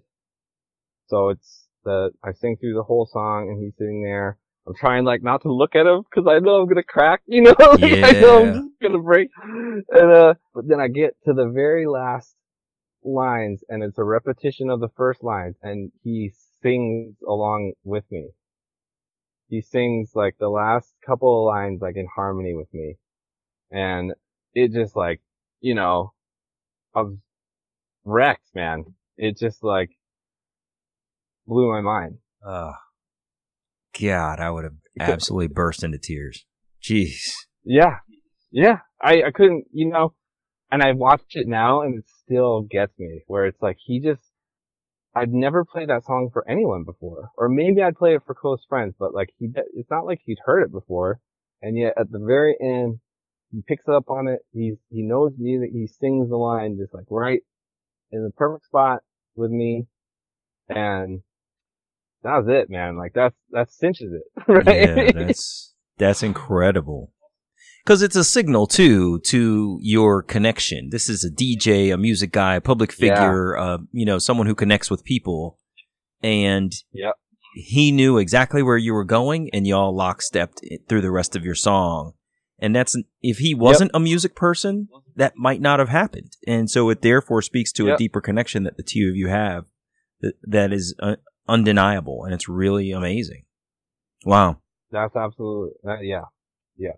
So 1.07 1.29
it's 1.29 1.67
the, 1.83 2.11
I 2.23 2.33
sing 2.33 2.57
through 2.57 2.75
the 2.75 2.83
whole 2.83 3.07
song 3.11 3.49
and 3.49 3.61
he's 3.61 3.73
sitting 3.77 4.03
there. 4.03 4.37
I'm 4.67 4.75
trying 4.75 5.05
like 5.05 5.23
not 5.23 5.41
to 5.41 5.51
look 5.51 5.75
at 5.75 5.87
him 5.87 6.03
because 6.03 6.29
I 6.29 6.39
know 6.39 6.61
I'm 6.61 6.67
gonna 6.67 6.83
crack, 6.83 7.21
you 7.25 7.41
know, 7.41 7.55
like, 7.59 7.81
I 7.83 8.11
know 8.11 8.45
I'm 8.45 8.53
just 8.53 8.79
gonna 8.81 9.01
break. 9.01 9.29
And, 9.43 10.11
uh, 10.11 10.33
but 10.53 10.67
then 10.67 10.79
I 10.79 10.87
get 10.87 11.15
to 11.25 11.33
the 11.33 11.49
very 11.49 11.87
last 11.87 12.35
lines 13.03 13.63
and 13.69 13.83
it's 13.83 13.97
a 13.97 14.03
repetition 14.03 14.69
of 14.69 14.79
the 14.79 14.89
first 14.95 15.23
lines 15.23 15.55
and 15.63 15.91
he 16.03 16.31
sings 16.61 17.15
along 17.27 17.73
with 17.83 18.03
me. 18.11 18.29
He 19.49 19.61
sings 19.61 20.11
like 20.15 20.35
the 20.39 20.49
last 20.49 20.93
couple 21.05 21.39
of 21.39 21.53
lines 21.53 21.81
like 21.81 21.97
in 21.97 22.07
harmony 22.15 22.53
with 22.53 22.71
me. 22.73 22.97
And 23.71 24.13
it 24.53 24.71
just 24.71 24.95
like, 24.95 25.21
you 25.59 25.73
know, 25.73 26.13
I 26.93 27.01
was 27.01 27.17
wrecked, 28.05 28.53
man. 28.53 28.85
It 29.17 29.37
just 29.37 29.63
like 29.63 29.89
blew 31.51 31.69
my 31.69 31.81
mind. 31.81 32.19
Oh, 32.47 32.71
God, 33.99 34.39
I 34.39 34.49
would 34.49 34.63
have 34.63 34.77
absolutely 35.01 35.49
burst 35.49 35.83
into 35.83 35.97
tears. 35.97 36.45
Jeez. 36.81 37.33
Yeah. 37.65 37.97
Yeah. 38.51 38.77
I, 39.01 39.23
I 39.23 39.31
couldn't, 39.35 39.65
you 39.73 39.89
know, 39.89 40.13
and 40.71 40.81
I 40.81 40.93
watched 40.93 41.35
it 41.35 41.47
now 41.49 41.81
and 41.81 41.99
it 41.99 42.05
still 42.23 42.61
gets 42.61 42.97
me 42.97 43.23
where 43.27 43.45
it's 43.47 43.61
like 43.61 43.75
he 43.85 43.99
just, 43.99 44.21
I'd 45.13 45.33
never 45.33 45.65
played 45.65 45.89
that 45.89 46.05
song 46.05 46.29
for 46.31 46.49
anyone 46.49 46.85
before. 46.85 47.31
Or 47.37 47.49
maybe 47.49 47.81
I'd 47.81 47.97
play 47.97 48.15
it 48.15 48.21
for 48.25 48.33
close 48.33 48.63
friends, 48.69 48.95
but 48.97 49.13
like 49.13 49.31
he, 49.37 49.49
it's 49.73 49.91
not 49.91 50.05
like 50.05 50.21
he'd 50.23 50.39
heard 50.45 50.63
it 50.63 50.71
before. 50.71 51.19
And 51.61 51.77
yet 51.77 51.95
at 51.99 52.09
the 52.09 52.23
very 52.25 52.55
end, 52.61 52.99
he 53.51 53.61
picks 53.67 53.89
up 53.89 54.09
on 54.09 54.29
it. 54.29 54.39
He's, 54.53 54.77
he 54.89 55.01
knows 55.01 55.33
music. 55.37 55.71
He 55.73 55.87
sings 55.87 56.29
the 56.29 56.37
line 56.37 56.77
just 56.81 56.93
like 56.93 57.07
right 57.09 57.41
in 58.09 58.23
the 58.23 58.31
perfect 58.31 58.67
spot 58.67 58.99
with 59.35 59.51
me, 59.51 59.87
and 60.69 61.21
that 62.23 62.37
was 62.37 62.47
it, 62.47 62.69
man. 62.69 62.97
Like 62.97 63.13
that's 63.13 63.35
that 63.51 63.71
cinches 63.71 64.11
it, 64.13 64.23
right? 64.47 64.65
Yeah, 64.65 65.11
that's 65.11 65.73
that's 65.97 66.23
incredible. 66.23 67.11
Because 67.83 68.01
it's 68.03 68.15
a 68.15 68.23
signal 68.23 68.67
too 68.67 69.19
to 69.21 69.79
your 69.81 70.21
connection. 70.21 70.89
This 70.91 71.09
is 71.09 71.23
a 71.23 71.31
DJ, 71.31 71.91
a 71.91 71.97
music 71.97 72.31
guy, 72.31 72.55
a 72.55 72.61
public 72.61 72.91
Yeah. 72.91 73.15
figure, 73.15 73.57
uh, 73.57 73.77
you 73.91 74.05
know, 74.05 74.19
someone 74.19 74.45
who 74.47 74.53
connects 74.55 74.91
with 74.91 75.03
people, 75.03 75.57
and 76.21 76.71
Yep. 76.93 77.15
he 77.55 77.91
knew 77.91 78.17
exactly 78.19 78.61
where 78.61 78.77
you 78.77 78.93
were 78.93 79.03
going, 79.03 79.49
and 79.51 79.65
y'all 79.65 79.97
lockstepped 79.97 80.59
through 80.87 81.01
the 81.01 81.09
rest 81.11 81.35
of 81.35 81.43
your 81.43 81.55
song. 81.55 82.13
And 82.59 82.75
that's 82.75 82.95
if 83.23 83.39
he 83.39 83.55
wasn't 83.55 83.89
a 83.95 83.99
music 83.99 84.35
person, 84.35 84.87
that 85.15 85.33
might 85.35 85.59
not 85.61 85.79
have 85.79 85.89
happened. 85.89 86.37
And 86.45 86.69
so 86.69 86.87
it 86.91 87.01
therefore 87.01 87.41
speaks 87.41 87.71
to 87.73 87.91
a 87.91 87.97
deeper 87.97 88.21
connection 88.21 88.63
that 88.63 88.77
the 88.77 88.83
two 88.83 89.09
of 89.09 89.15
you 89.15 89.29
have 89.29 89.65
that, 90.21 90.35
that 90.43 90.71
is 90.71 90.93
uh, 90.99 91.15
undeniable, 91.51 92.23
and 92.23 92.33
it's 92.33 92.47
really 92.47 92.91
amazing. 92.91 93.43
Wow. 94.25 94.57
That's 94.91 95.15
absolutely 95.15 95.73
yeah, 96.01 96.25
yeah. 96.77 96.93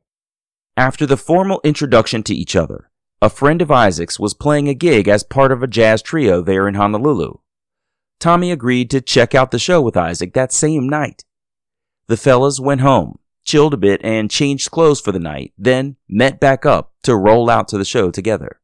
After 0.78 1.06
the 1.06 1.18
formal 1.18 1.62
introduction 1.64 2.24
to 2.24 2.34
each 2.34 2.56
other, 2.56 2.90
a 3.22 3.30
friend 3.30 3.62
of 3.62 3.72
Isaac's 3.72 4.20
was 4.20 4.34
playing 4.34 4.68
a 4.68 4.74
gig 4.74 5.08
as 5.08 5.24
part 5.24 5.52
of 5.52 5.64
a 5.64 5.68
jazz 5.68 6.02
trio 6.02 6.42
there 6.42 6.68
in 6.68 6.76
Honolulu. 6.76 7.36
Tommy 8.20 8.52
agreed 8.52 8.90
to 8.90 9.02
check 9.02 9.36
out 9.36 9.52
the 9.52 9.60
show 9.60 9.82
with 9.82 9.98
Isaac 9.98 10.34
that 10.34 10.52
same 10.52 10.88
night. 10.88 11.24
The 12.08 12.18
fellas 12.18 12.60
went 12.60 12.82
home, 12.82 13.20
chilled 13.44 13.74
a 13.74 13.78
bit, 13.78 14.02
and 14.04 14.32
changed 14.32 14.72
clothes 14.72 15.00
for 15.00 15.12
the 15.12 15.20
night, 15.20 15.54
then 15.58 15.98
met 16.10 16.40
back 16.40 16.66
up 16.66 16.94
to 17.04 17.16
roll 17.16 17.50
out 17.50 17.68
to 17.70 17.78
the 17.78 17.86
show 17.86 18.12
together. 18.12 18.60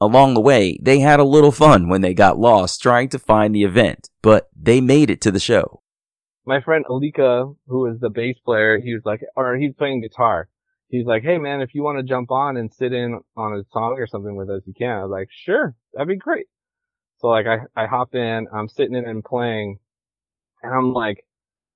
Along 0.00 0.34
the 0.34 0.40
way, 0.40 0.78
they 0.80 1.00
had 1.00 1.18
a 1.18 1.24
little 1.24 1.50
fun 1.50 1.88
when 1.88 2.02
they 2.02 2.14
got 2.14 2.38
lost 2.38 2.80
trying 2.80 3.08
to 3.08 3.18
find 3.18 3.52
the 3.52 3.64
event, 3.64 4.10
but 4.22 4.48
they 4.54 4.80
made 4.80 5.10
it 5.10 5.20
to 5.22 5.32
the 5.32 5.40
show. 5.40 5.82
My 6.46 6.60
friend 6.60 6.84
Alika, 6.88 7.56
who 7.66 7.86
is 7.86 7.98
the 7.98 8.08
bass 8.08 8.36
player, 8.44 8.78
he 8.78 8.94
was 8.94 9.02
like, 9.04 9.22
or 9.34 9.56
he's 9.56 9.74
playing 9.74 10.02
guitar. 10.02 10.48
He's 10.88 11.04
like, 11.04 11.24
hey 11.24 11.38
man, 11.38 11.60
if 11.60 11.74
you 11.74 11.82
want 11.82 11.98
to 11.98 12.04
jump 12.04 12.30
on 12.30 12.56
and 12.56 12.72
sit 12.72 12.92
in 12.92 13.20
on 13.36 13.58
a 13.58 13.64
song 13.72 13.96
or 13.98 14.06
something 14.06 14.36
with 14.36 14.48
us, 14.48 14.62
you 14.66 14.72
can. 14.72 14.98
I 14.98 15.02
was 15.02 15.10
like, 15.10 15.28
sure, 15.30 15.74
that'd 15.92 16.08
be 16.08 16.16
great. 16.16 16.46
So 17.18 17.26
like 17.26 17.46
I, 17.46 17.58
I 17.82 17.86
hop 17.86 18.14
in, 18.14 18.46
I'm 18.54 18.68
sitting 18.68 18.94
in 18.94 19.04
and 19.04 19.24
playing, 19.24 19.80
and 20.62 20.72
I'm 20.72 20.92
like, 20.92 21.24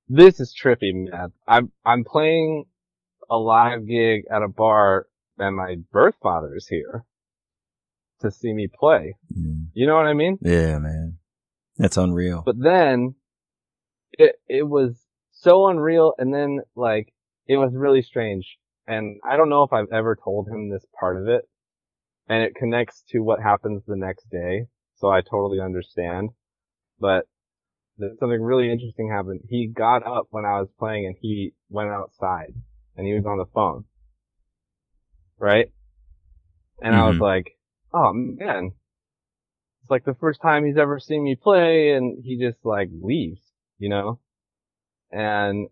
this 0.09 0.39
is 0.39 0.55
trippy, 0.55 0.93
man. 0.95 1.33
I'm, 1.47 1.73
I'm 1.85 2.05
playing 2.05 2.67
a 3.29 3.37
live 3.37 3.87
gig 3.87 4.23
at 4.31 4.43
a 4.43 4.49
bar 4.49 5.07
and 5.39 5.57
my 5.57 5.77
birth 5.91 6.15
father 6.23 6.55
is 6.55 6.69
here 6.69 7.05
to 8.23 8.31
see 8.31 8.53
me 8.53 8.69
play. 8.69 9.15
You 9.75 9.87
know 9.87 9.97
what 9.97 10.07
I 10.07 10.15
mean? 10.15 10.39
Yeah, 10.41 10.79
man. 10.79 11.19
That's 11.77 11.97
unreal. 11.97 12.43
But 12.45 12.59
then 12.59 13.15
it 14.13 14.37
it 14.49 14.65
was 14.69 15.07
so 15.31 15.69
unreal 15.69 16.15
and 16.19 16.33
then 16.33 16.61
like 16.77 17.13
it 17.47 17.57
was 17.57 17.73
really 17.75 18.03
strange. 18.03 18.59
And 18.87 19.21
I 19.25 19.37
don't 19.37 19.49
know 19.49 19.63
if 19.63 19.73
I've 19.73 19.93
ever 19.93 20.17
told 20.17 20.49
him 20.49 20.71
this 20.71 20.85
part 20.99 21.21
of 21.21 21.29
it. 21.29 21.49
And 22.29 22.43
it 22.43 22.55
connects 22.55 23.03
to 23.11 23.19
what 23.21 23.43
happens 23.43 23.83
the 23.87 23.97
next 23.97 24.29
day. 24.31 24.67
So 24.97 25.09
I 25.11 25.21
totally 25.23 25.61
understand. 25.61 26.31
But 27.01 27.27
something 27.99 28.41
really 28.41 28.71
interesting 28.71 29.11
happened. 29.11 29.41
He 29.49 29.67
got 29.67 30.07
up 30.07 30.29
when 30.31 30.45
I 30.45 30.61
was 30.61 30.69
playing 30.79 31.07
and 31.07 31.17
he 31.21 31.53
went 31.69 31.91
outside 31.91 32.55
and 32.97 33.07
he 33.07 33.15
was 33.15 33.27
on 33.27 33.39
the 33.39 33.47
phone. 33.47 33.85
Right? 35.39 35.73
And 36.81 36.95
I 36.95 37.07
was 37.09 37.17
Mhm. 37.17 37.21
like, 37.21 37.57
oh 37.93 38.13
man, 38.13 38.73
it's 39.83 39.91
like 39.91 40.05
the 40.05 40.15
first 40.15 40.41
time 40.41 40.65
he's 40.65 40.77
ever 40.77 40.99
seen 40.99 41.25
me 41.25 41.37
play 41.37 41.93
and 41.93 42.23
he 42.25 42.39
just 42.39 42.59
like 42.65 42.89
leaves, 43.03 43.41
you 43.79 43.89
know? 43.89 44.21
And 45.11 45.69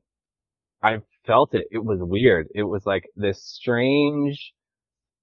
I 0.82 0.98
felt 1.26 1.54
it. 1.54 1.66
It 1.70 1.84
was 1.84 1.98
weird. 2.02 2.48
It 2.54 2.64
was 2.64 2.84
like 2.86 3.04
this 3.16 3.42
strange, 3.42 4.52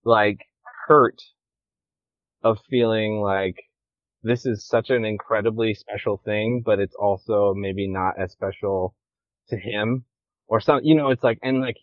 like 0.03 0.39
hurt 0.87 1.21
of 2.43 2.59
feeling 2.69 3.21
like 3.21 3.55
this 4.23 4.45
is 4.45 4.67
such 4.67 4.89
an 4.89 5.05
incredibly 5.05 5.73
special 5.73 6.21
thing, 6.23 6.63
but 6.65 6.79
it's 6.79 6.95
also 6.95 7.53
maybe 7.55 7.87
not 7.87 8.13
as 8.19 8.31
special 8.31 8.95
to 9.49 9.57
him 9.57 10.05
or 10.47 10.59
some, 10.59 10.79
you 10.83 10.95
know, 10.95 11.09
it's 11.09 11.23
like, 11.23 11.39
and 11.43 11.61
like, 11.61 11.77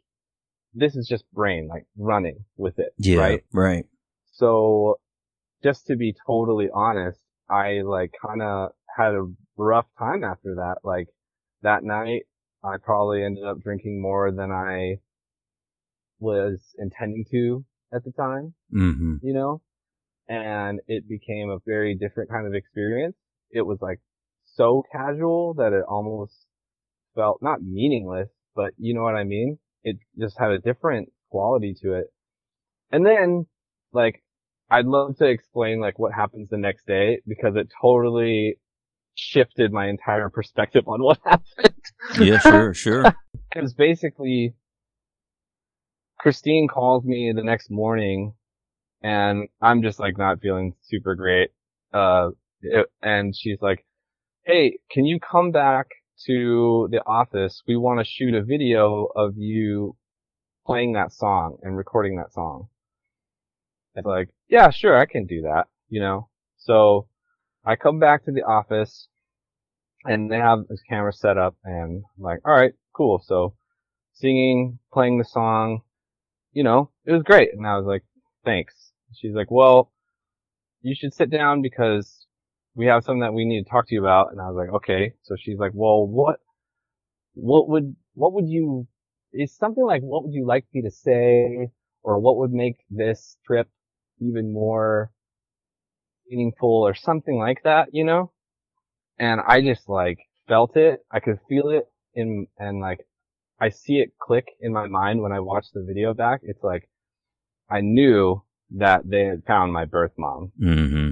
this 0.74 0.96
is 0.96 1.07
just 1.07 1.24
brain, 1.33 1.68
like 1.68 1.87
running 1.96 2.44
with 2.57 2.79
it, 2.79 2.92
Yeah. 2.98 3.18
right? 3.18 3.44
Right. 3.53 3.85
So 4.33 4.98
just 5.64 5.87
to 5.87 5.96
be 5.96 6.14
totally 6.27 6.68
honest, 6.72 7.18
I 7.50 7.81
like 7.83 8.12
kind 8.24 8.42
of 8.42 8.70
had 8.96 9.14
a 9.14 9.27
rough 9.57 9.87
time 9.98 10.22
after 10.22 10.57
that. 10.57 10.77
Like 10.85 11.09
that 11.62 11.83
night, 11.83 12.22
I 12.62 12.77
probably 12.77 13.24
ended 13.24 13.44
up 13.44 13.61
drinking 13.61 14.00
more 14.00 14.31
than 14.31 14.53
I 14.53 14.98
was 16.20 16.61
intending 16.79 17.24
to 17.33 17.64
at 17.92 18.05
the 18.05 18.12
time, 18.12 18.55
Mm-hmm. 18.74 19.16
you 19.22 19.35
know, 19.35 19.62
and 20.29 20.81
it 20.87 21.09
became 21.09 21.50
a 21.50 21.59
very 21.66 21.94
different 21.94 22.31
kind 22.31 22.46
of 22.46 22.55
experience. 22.55 23.16
It 23.50 23.62
was 23.62 23.79
like 23.81 24.00
so 24.44 24.83
casual 24.92 25.55
that 25.55 25.72
it 25.72 25.85
almost 25.88 26.46
felt 27.14 27.38
not 27.40 27.62
meaningless, 27.62 28.29
but 28.55 28.72
you 28.79 28.94
know 28.94 29.03
what 29.03 29.14
I 29.14 29.24
mean? 29.24 29.59
It 29.83 29.96
just 30.18 30.38
had 30.38 30.50
a 30.50 30.59
different 30.59 31.11
quality 31.31 31.74
to 31.83 31.94
it. 31.94 32.07
And 32.90 33.05
then, 33.07 33.46
like, 33.92 34.23
I'd 34.70 34.87
love 34.87 35.16
to 35.18 35.27
explain 35.27 35.81
like 35.81 35.98
what 35.98 36.12
happens 36.12 36.48
the 36.50 36.57
next 36.59 36.87
day 36.87 37.20
because 37.27 37.55
it 37.57 37.68
totally 37.81 38.59
shifted 39.14 39.72
my 39.72 39.88
entire 39.88 40.29
perspective 40.31 40.85
on 40.88 41.03
what 41.03 41.18
happened. 41.24 41.74
Yeah, 42.18 42.38
sure, 42.38 42.74
sure. 42.74 43.05
It 43.57 43.62
was 43.62 43.72
basically 43.74 44.55
Christine 46.18 46.66
calls 46.68 47.05
me 47.05 47.33
the 47.35 47.42
next 47.44 47.70
morning 47.70 48.35
and 49.03 49.48
I'm 49.61 49.83
just 49.83 50.00
like 50.00 50.16
not 50.18 50.40
feeling 50.40 50.74
super 50.83 51.14
great. 51.14 51.50
Uh, 51.92 52.31
it- 52.62 52.90
and 53.03 53.35
she's 53.37 53.61
like, 53.61 53.85
Hey, 54.44 54.79
can 54.90 55.05
you 55.07 55.20
come 55.20 55.53
back 55.53 55.87
to 56.27 56.88
the 56.90 57.03
office? 57.07 57.62
We 57.66 57.77
want 57.77 58.00
to 58.00 58.05
shoot 58.05 58.35
a 58.35 58.42
video 58.42 59.07
of 59.14 59.37
you 59.37 59.96
playing 60.66 60.92
that 60.94 61.12
song 61.12 61.59
and 61.62 61.77
recording 61.77 62.16
that 62.16 62.33
song. 62.33 62.68
It's 63.94 64.07
like, 64.07 64.28
yeah, 64.48 64.70
sure, 64.70 64.98
I 64.98 65.07
can 65.07 65.26
do 65.26 65.42
that, 65.42 65.66
you 65.88 66.00
know? 66.00 66.28
So 66.57 67.09
I 67.64 67.76
come 67.76 67.98
back 67.98 68.24
to 68.24 68.33
the 68.33 68.42
office 68.42 69.09
and 70.04 70.30
they 70.30 70.37
have 70.37 70.66
this 70.68 70.83
camera 70.88 71.12
set 71.12 71.38
up 71.38 71.57
and 71.64 72.04
I'm 72.16 72.22
like, 72.22 72.40
all 72.44 72.52
right, 72.54 72.72
cool. 72.92 73.22
So 73.24 73.54
singing, 74.12 74.78
playing 74.92 75.18
the 75.18 75.24
song, 75.24 75.83
you 76.52 76.64
know, 76.64 76.90
it 77.04 77.12
was 77.12 77.22
great. 77.22 77.50
And 77.52 77.66
I 77.66 77.76
was 77.76 77.87
like, 77.87 78.02
thanks. 78.44 78.92
She's 79.14 79.35
like, 79.35 79.50
well, 79.50 79.92
you 80.83 80.94
should 80.94 81.14
sit 81.14 81.30
down 81.30 81.62
because 81.62 82.26
we 82.74 82.87
have 82.87 83.04
something 83.04 83.20
that 83.20 83.35
we 83.35 83.44
need 83.44 83.64
to 83.64 83.70
talk 83.70 83.87
to 83.88 83.94
you 83.94 84.02
about. 84.02 84.33
And 84.33 84.40
I 84.40 84.50
was 84.50 84.57
like, 84.57 84.74
okay. 84.76 85.14
So 85.22 85.37
she's 85.38 85.59
like, 85.59 85.72
well, 85.74 86.07
what, 86.07 86.40
what 87.35 87.68
would, 87.68 87.94
what 88.14 88.33
would 88.33 88.48
you, 88.48 88.87
it's 89.33 89.57
something 89.57 89.85
like, 89.85 90.02
what 90.02 90.24
would 90.24 90.35
you 90.35 90.46
like 90.46 90.66
me 90.74 90.83
to 90.83 90.90
say? 90.90 91.70
Or 92.02 92.18
what 92.18 92.37
would 92.37 92.52
make 92.52 92.76
this 92.90 93.38
trip 93.46 93.68
even 94.20 94.53
more 94.53 95.11
meaningful 96.29 96.83
or 96.87 96.94
something 96.94 97.38
like 97.38 97.62
that, 97.64 97.88
you 97.92 98.05
know? 98.05 98.33
And 99.18 99.40
I 99.46 99.61
just 99.61 99.88
like 99.88 100.18
felt 100.48 100.77
it. 100.77 101.00
I 101.11 101.20
could 101.20 101.38
feel 101.48 101.68
it 101.68 101.85
in, 102.14 102.46
and 102.59 102.81
like, 102.81 103.00
I 103.61 103.70
see 103.70 103.94
it 103.98 104.14
click 104.20 104.46
in 104.61 104.72
my 104.72 104.87
mind 104.87 105.22
when 105.22 105.33
I 105.33 105.40
watch 105.40 105.66
the 105.72 105.85
video 105.87 106.12
back. 106.14 106.40
It's 106.42 106.62
like, 106.62 106.88
I 107.70 107.81
knew 107.81 108.42
that 108.77 109.03
they 109.09 109.24
had 109.24 109.44
found 109.46 109.72
my 109.72 109.85
birth 109.85 110.12
mom, 110.18 110.53
Mm-hmm. 110.61 111.11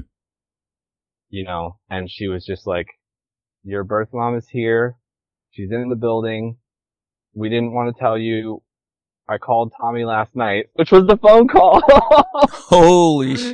you 1.28 1.44
know, 1.44 1.78
and 1.88 2.10
she 2.10 2.28
was 2.28 2.44
just 2.44 2.66
like, 2.66 2.86
your 3.62 3.84
birth 3.84 4.08
mom 4.12 4.36
is 4.36 4.48
here. 4.48 4.96
She's 5.50 5.70
in 5.70 5.88
the 5.88 5.96
building. 5.96 6.56
We 7.34 7.48
didn't 7.48 7.72
want 7.72 7.94
to 7.94 8.00
tell 8.00 8.18
you. 8.18 8.62
I 9.28 9.38
called 9.38 9.72
Tommy 9.80 10.04
last 10.04 10.34
night, 10.34 10.66
which 10.74 10.90
was 10.90 11.06
the 11.06 11.16
phone 11.16 11.48
call. 11.48 11.82
Holy 12.50 13.36
sh- 13.36 13.52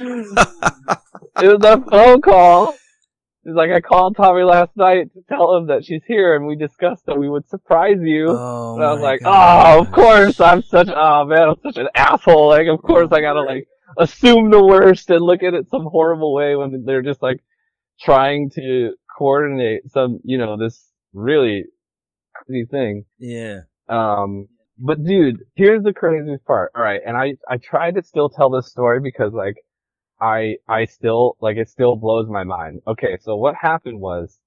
it 1.41 1.47
was 1.47 1.63
a 1.63 1.81
phone 1.91 2.21
call. 2.21 2.75
He's 3.45 3.55
like 3.55 3.71
I 3.71 3.81
called 3.81 4.17
Tommy 4.17 4.43
last 4.43 4.77
night 4.77 5.13
to 5.15 5.21
tell 5.29 5.57
him 5.57 5.69
that 5.69 5.85
she's 5.85 6.03
here, 6.07 6.35
and 6.37 6.47
we 6.47 6.57
discussed 6.57 7.07
that 7.07 7.19
we 7.19 7.29
would 7.29 7.49
surprise 7.49 7.99
you. 8.01 8.29
Oh, 8.31 8.75
and 8.75 8.85
I 8.85 8.93
was 8.93 9.01
like, 9.03 9.21
God. 9.21 9.77
oh, 9.77 9.81
of 9.83 9.93
course, 9.93 10.41
I'm 10.41 10.63
such, 10.63 10.89
oh 10.95 11.25
man, 11.25 11.51
I'm 11.51 11.57
such 11.63 11.77
an 11.77 11.89
asshole. 11.95 12.49
Like, 12.49 12.67
of 12.67 12.83
course, 12.83 13.11
I 13.13 13.21
gotta 13.21 13.43
like 13.43 13.67
assume 13.97 14.51
the 14.51 14.63
worst 14.65 15.11
and 15.11 15.23
look 15.23 15.43
at 15.43 15.55
it 15.55 15.71
some 15.71 15.85
horrible 15.85 16.35
way 16.35 16.57
when 16.57 16.85
they're 16.85 17.03
just 17.03 17.23
like 17.23 17.41
trying 18.01 18.51
to 18.55 18.93
coordinate 19.17 19.91
some, 19.91 20.21
you 20.25 20.39
know, 20.39 20.57
this 20.57 20.85
really 21.13 21.65
crazy 22.35 22.67
thing. 22.71 23.05
Yeah. 23.19 23.61
Um, 23.89 24.49
but 24.79 25.03
dude, 25.05 25.41
here's 25.55 25.83
the 25.83 25.93
craziest 25.93 26.45
part. 26.45 26.73
All 26.75 26.83
right, 26.83 27.01
and 27.05 27.17
I 27.17 27.35
I 27.49 27.59
tried 27.59 27.97
to 27.97 28.03
still 28.03 28.29
tell 28.29 28.51
this 28.51 28.71
story 28.71 29.01
because 29.01 29.33
like 29.33 29.57
I, 30.21 30.57
I 30.69 30.87
still, 30.87 31.37
like, 31.41 31.57
it 31.57 31.69
still 31.69 31.97
blows 31.97 32.29
my 32.29 32.45
mind. 32.45 32.83
Okay, 32.87 33.19
so 33.21 33.37
what 33.37 33.55
happened 33.61 34.01
was, 34.01 34.39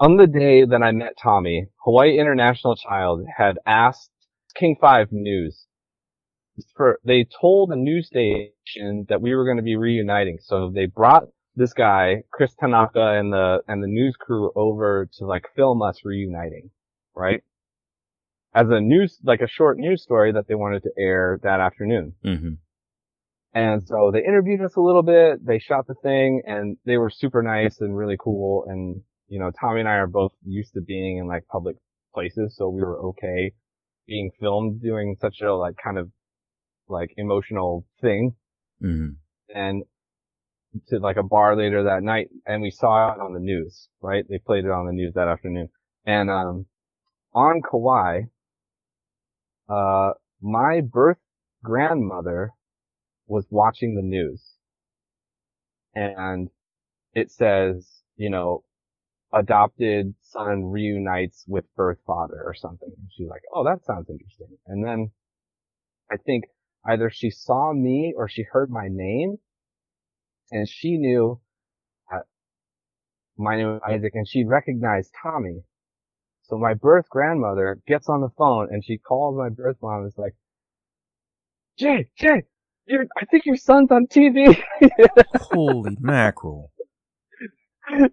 on 0.00 0.16
the 0.16 0.26
day 0.26 0.64
that 0.64 0.82
I 0.82 0.92
met 0.92 1.14
Tommy, 1.20 1.66
Hawaii 1.84 2.18
International 2.18 2.76
Child 2.76 3.24
had 3.36 3.58
asked 3.66 4.10
King 4.54 4.76
5 4.80 5.08
News 5.10 5.66
for, 6.76 7.00
they 7.04 7.26
told 7.40 7.72
a 7.72 7.76
news 7.76 8.06
station 8.06 9.06
that 9.08 9.22
we 9.22 9.34
were 9.34 9.44
going 9.44 9.56
to 9.56 9.62
be 9.62 9.76
reuniting. 9.76 10.38
So 10.40 10.70
they 10.72 10.86
brought 10.86 11.24
this 11.56 11.72
guy, 11.72 12.22
Chris 12.30 12.54
Tanaka 12.60 13.18
and 13.18 13.32
the, 13.32 13.60
and 13.66 13.82
the 13.82 13.88
news 13.88 14.14
crew 14.20 14.52
over 14.54 15.08
to 15.18 15.26
like 15.26 15.46
film 15.56 15.82
us 15.82 16.00
reuniting, 16.04 16.70
right? 17.16 17.42
As 18.54 18.68
a 18.68 18.80
news, 18.80 19.18
like 19.24 19.40
a 19.40 19.48
short 19.48 19.78
news 19.78 20.02
story 20.02 20.32
that 20.32 20.46
they 20.46 20.54
wanted 20.54 20.82
to 20.82 20.90
air 20.98 21.40
that 21.42 21.60
afternoon. 21.60 22.14
Mm-hmm. 22.24 22.54
And 23.54 23.86
so 23.86 24.10
they 24.12 24.20
interviewed 24.20 24.62
us 24.62 24.76
a 24.76 24.80
little 24.80 25.02
bit. 25.02 25.44
They 25.44 25.58
shot 25.58 25.86
the 25.86 25.94
thing 26.02 26.42
and 26.46 26.76
they 26.86 26.96
were 26.96 27.10
super 27.10 27.42
nice 27.42 27.80
and 27.80 27.96
really 27.96 28.16
cool. 28.18 28.64
And, 28.66 29.02
you 29.28 29.38
know, 29.38 29.50
Tommy 29.58 29.80
and 29.80 29.88
I 29.88 29.96
are 29.96 30.06
both 30.06 30.32
used 30.44 30.72
to 30.74 30.80
being 30.80 31.18
in 31.18 31.26
like 31.26 31.46
public 31.48 31.76
places. 32.14 32.56
So 32.56 32.68
we 32.68 32.82
were 32.82 32.98
okay 33.08 33.52
being 34.06 34.30
filmed 34.40 34.82
doing 34.82 35.16
such 35.20 35.40
a 35.42 35.54
like 35.54 35.76
kind 35.82 35.98
of 35.98 36.10
like 36.88 37.12
emotional 37.16 37.86
thing. 38.00 38.34
Mm-hmm. 38.82 39.10
And 39.54 39.84
to 40.88 40.98
like 40.98 41.18
a 41.18 41.22
bar 41.22 41.54
later 41.54 41.84
that 41.84 42.02
night 42.02 42.28
and 42.46 42.62
we 42.62 42.70
saw 42.70 43.12
it 43.12 43.20
on 43.20 43.34
the 43.34 43.40
news, 43.40 43.88
right? 44.00 44.24
They 44.28 44.38
played 44.38 44.64
it 44.64 44.70
on 44.70 44.86
the 44.86 44.92
news 44.92 45.12
that 45.14 45.28
afternoon. 45.28 45.68
And, 46.06 46.30
um, 46.30 46.66
on 47.34 47.62
Kauai, 47.62 48.22
uh, 49.72 50.12
my 50.42 50.80
birth 50.80 51.18
grandmother 51.64 52.50
was 53.26 53.46
watching 53.50 53.94
the 53.94 54.02
news 54.02 54.42
and 55.94 56.48
it 57.14 57.30
says, 57.30 57.88
you 58.16 58.30
know, 58.30 58.64
adopted 59.32 60.14
son 60.22 60.64
reunites 60.64 61.44
with 61.46 61.64
birth 61.74 61.98
father 62.06 62.42
or 62.44 62.54
something. 62.54 62.90
And 62.96 63.08
she's 63.16 63.28
like, 63.28 63.42
oh, 63.54 63.64
that 63.64 63.84
sounds 63.84 64.10
interesting. 64.10 64.58
And 64.66 64.84
then 64.84 65.10
I 66.10 66.16
think 66.18 66.44
either 66.86 67.10
she 67.10 67.30
saw 67.30 67.72
me 67.72 68.12
or 68.16 68.28
she 68.28 68.42
heard 68.42 68.70
my 68.70 68.88
name 68.90 69.36
and 70.50 70.68
she 70.68 70.98
knew 70.98 71.40
my 73.38 73.56
name 73.56 73.68
was 73.68 73.80
Isaac 73.88 74.12
and 74.14 74.28
she 74.28 74.44
recognized 74.44 75.12
Tommy. 75.22 75.62
So 76.44 76.58
my 76.58 76.74
birth 76.74 77.08
grandmother 77.08 77.80
gets 77.86 78.08
on 78.08 78.20
the 78.20 78.30
phone 78.36 78.68
and 78.70 78.84
she 78.84 78.98
calls 78.98 79.38
my 79.38 79.48
birth 79.48 79.76
mom 79.80 80.00
and 80.00 80.08
is 80.08 80.18
like, 80.18 80.34
Jay, 81.78 82.08
Jay, 82.16 82.42
you're, 82.86 83.06
I 83.16 83.24
think 83.26 83.46
your 83.46 83.56
son's 83.56 83.90
on 83.90 84.06
TV. 84.06 84.60
Holy 85.36 85.96
mackerel. 86.00 86.72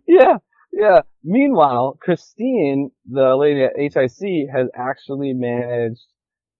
yeah, 0.07 0.37
yeah. 0.71 1.01
Meanwhile, 1.23 1.97
Christine, 2.01 2.91
the 3.05 3.35
lady 3.35 3.63
at 3.63 3.77
HIC, 3.77 4.49
has 4.53 4.69
actually 4.75 5.33
managed 5.33 6.05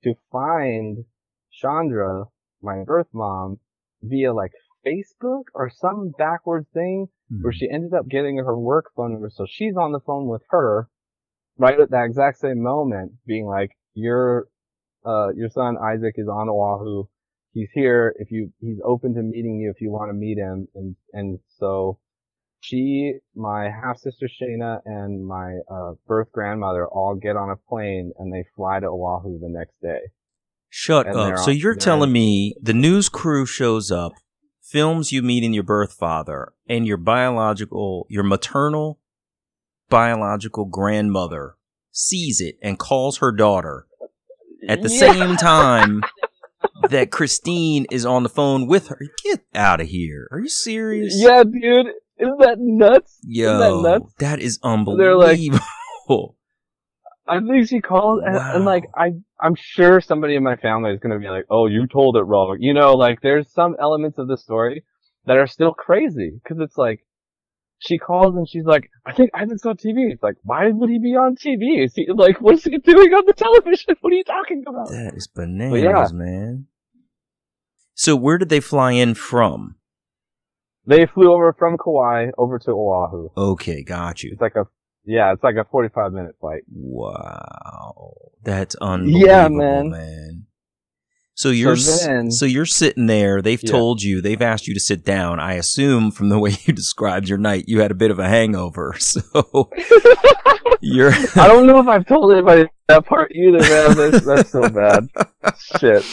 to 0.03 0.15
find 0.32 1.05
Chandra, 1.51 2.26
my 2.61 2.84
birth 2.84 3.07
mom, 3.13 3.59
via 4.01 4.34
like 4.34 4.51
Facebook 4.86 5.43
or 5.53 5.70
some 5.70 6.13
backwards 6.17 6.67
thing 6.74 7.07
where 7.41 7.51
hmm. 7.51 7.57
she 7.57 7.70
ended 7.72 7.93
up 7.93 8.07
getting 8.07 8.38
her 8.38 8.57
work 8.57 8.86
phone 8.95 9.13
number. 9.13 9.30
So 9.30 9.45
she's 9.47 9.76
on 9.78 9.91
the 9.91 9.99
phone 9.99 10.28
with 10.28 10.41
her 10.49 10.89
right 11.60 11.80
at 11.80 11.91
that 11.91 12.05
exact 12.05 12.39
same 12.39 12.64
moment 12.64 13.12
being 13.28 13.45
like, 13.45 13.72
your, 13.93 14.47
uh, 15.05 15.28
your 15.36 15.49
son 15.49 15.78
Isaac 15.78 16.16
is 16.18 16.28
on 16.28 16.49
Oahu. 16.49 17.03
He's 17.53 17.70
here. 17.74 18.16
If 18.18 18.32
you, 18.32 18.51
he's 18.60 18.80
open 18.84 19.14
to 19.16 19.22
meeting 19.22 19.60
you 19.60 19.70
if 19.70 19.82
you 19.82 19.91
want 19.91 20.10
to 20.10 20.14
meet 20.14 20.38
him. 20.38 20.68
And, 20.74 20.95
and 21.14 21.39
so 21.60 21.99
she, 22.62 23.16
my 23.36 23.66
half 23.66 23.97
sister 23.99 24.28
Shayna 24.28 24.80
and 24.86 25.26
my, 25.26 25.57
uh, 25.70 25.91
birth 26.07 26.32
grandmother 26.32 26.88
all 26.88 27.16
get 27.16 27.36
on 27.36 27.49
a 27.49 27.55
plane 27.55 28.14
and 28.18 28.34
they 28.34 28.45
fly 28.55 28.80
to 28.80 28.88
Oahu 28.88 29.39
the 29.39 29.49
next 29.49 29.76
day. 29.82 29.99
Shut 30.70 31.07
And 31.07 31.18
up. 31.18 31.39
So 31.39 31.51
you're 31.51 31.76
telling 31.76 32.12
me 32.12 32.55
the 32.62 32.74
news 32.74 33.10
crew 33.10 33.45
shows 33.45 33.91
up, 33.91 34.14
films 34.62 35.12
you 35.12 35.24
meeting 35.24 35.51
your 35.51 35.64
birth 35.64 35.93
father, 35.93 36.53
and 36.68 36.86
your 36.86 36.97
biological, 36.97 38.05
your 38.07 38.24
maternal 38.24 38.99
biological 39.90 40.66
grandmother 40.66 41.56
sees 41.92 42.40
it 42.42 42.56
and 42.62 42.78
calls 42.80 43.18
her 43.18 43.32
daughter 43.32 43.86
at 44.68 44.82
the 44.82 44.90
Yeah. 44.94 45.14
same 45.14 45.36
time 45.38 46.04
that 46.90 47.12
Christine 47.12 47.86
is 47.92 48.06
on 48.06 48.24
the 48.24 48.30
phone 48.30 48.68
with 48.68 48.88
her. 48.90 49.00
Get 49.24 49.42
out 49.56 49.82
of 49.82 49.88
here. 49.88 50.28
Are 50.32 50.40
you 50.40 50.50
serious? 50.50 51.14
Yeah, 51.18 51.44
dude. 51.44 51.88
Isn't 52.18 52.40
that 52.40 52.58
nuts? 52.60 53.18
Yo, 53.24 53.58
that 53.60 53.90
nuts? 53.90 54.14
that 54.20 54.40
is 54.40 54.60
They're 54.62 55.16
like- 55.16 55.40
unbelievable. 55.40 56.36
I 57.28 57.40
think 57.42 57.68
she 57.68 57.80
called 57.80 58.24
and, 58.26 58.36
and 58.36 58.66
like 58.66 58.86
I 58.96 59.12
I'm 59.40 59.54
sure 59.56 60.02
somebody 60.02 60.36
in 60.36 60.44
my 60.44 60.56
family 60.56 60.92
is 60.92 61.00
gonna 61.00 61.20
be 61.20 61.28
like, 61.30 61.46
oh, 61.50 61.68
you 61.68 61.86
told 61.86 62.18
it 62.18 62.24
wrong. 62.24 62.58
You 62.60 62.74
know, 62.74 62.94
like 62.94 63.22
there's 63.22 63.52
some 63.54 63.76
elements 63.80 64.18
of 64.18 64.28
the 64.28 64.36
story 64.36 64.84
that 65.26 65.38
are 65.38 65.46
still 65.46 65.72
crazy 65.74 66.40
because 66.44 66.58
it's 66.60 66.76
like 66.78 67.06
she 67.80 67.97
calls 67.97 68.36
and 68.36 68.47
she's 68.47 68.65
like, 68.65 68.89
I 69.05 69.13
think 69.13 69.32
Isaac's 69.34 69.65
on 69.65 69.77
TV. 69.77 70.11
It's 70.11 70.21
like, 70.23 70.36
why 70.43 70.67
would 70.69 70.89
he 70.89 70.99
be 70.99 71.15
on 71.15 71.36
TV? 71.36 71.84
Is 71.84 71.95
he 71.95 72.07
like, 72.13 72.39
what 72.41 72.55
is 72.55 72.63
he 72.65 72.77
doing 72.77 73.13
on 73.13 73.25
the 73.25 73.34
television? 73.34 73.95
What 74.01 74.13
are 74.13 74.15
you 74.15 74.23
talking 74.23 74.63
about? 74.67 74.89
that 74.89 75.13
is 75.15 75.27
bananas, 75.27 75.82
yeah. 75.82 76.07
man. 76.11 76.67
So 77.93 78.15
where 78.15 78.38
did 78.38 78.49
they 78.49 78.59
fly 78.59 78.91
in 78.91 79.13
from? 79.13 79.75
They 80.86 81.05
flew 81.05 81.32
over 81.34 81.53
from 81.53 81.77
Kauai 81.77 82.32
over 82.38 82.57
to 82.59 82.71
Oahu. 82.71 83.30
Okay, 83.38 83.84
got 83.84 84.23
you. 84.23 84.32
It's 84.34 84.41
like 84.41 84.55
a 84.55 84.65
yeah, 85.05 85.32
it's 85.34 85.43
like 85.43 85.55
a 85.55 85.65
45 85.71 86.13
minute 86.13 86.36
flight. 86.39 86.63
Wow, 86.71 88.13
that's 88.43 88.75
unbelievable, 88.75 89.27
Yeah, 89.27 89.47
man. 89.47 89.89
man. 89.89 90.45
So 91.40 91.52
you're 91.52 91.72
s- 91.74 92.06
then- 92.06 92.32
so 92.32 92.46
you're 92.46 92.66
sitting 92.66 93.06
there. 93.06 93.42
They've 93.42 93.64
Yeah. 93.64 93.72
told 93.72 94.04
you. 94.04 94.22
They've 94.22 94.42
asked 94.42 94.68
you 94.68 94.74
to 94.74 94.80
sit 94.82 95.06
down. 95.06 95.40
I 95.40 95.54
assume 95.54 96.12
from 96.12 96.28
the 96.28 96.38
way 96.44 96.58
you 96.66 96.74
described 96.74 97.30
your 97.30 97.38
night, 97.38 97.64
you 97.68 97.80
had 97.80 97.92
a 97.92 97.96
bit 97.96 98.12
of 98.12 98.20
a 98.20 98.28
hangover. 98.28 98.94
So 99.00 99.22
you're 100.82 101.14
I 101.36 101.48
don't 101.48 101.66
know 101.66 101.80
if 101.80 101.88
I've 101.88 102.06
told 102.06 102.34
anybody 102.34 102.70
that 102.90 103.06
part 103.06 103.32
either, 103.34 103.60
man. 103.60 103.96
That's, 104.12 104.26
that's 104.26 104.50
so 104.52 104.68
bad. 104.70 105.08
Shit. 105.80 106.04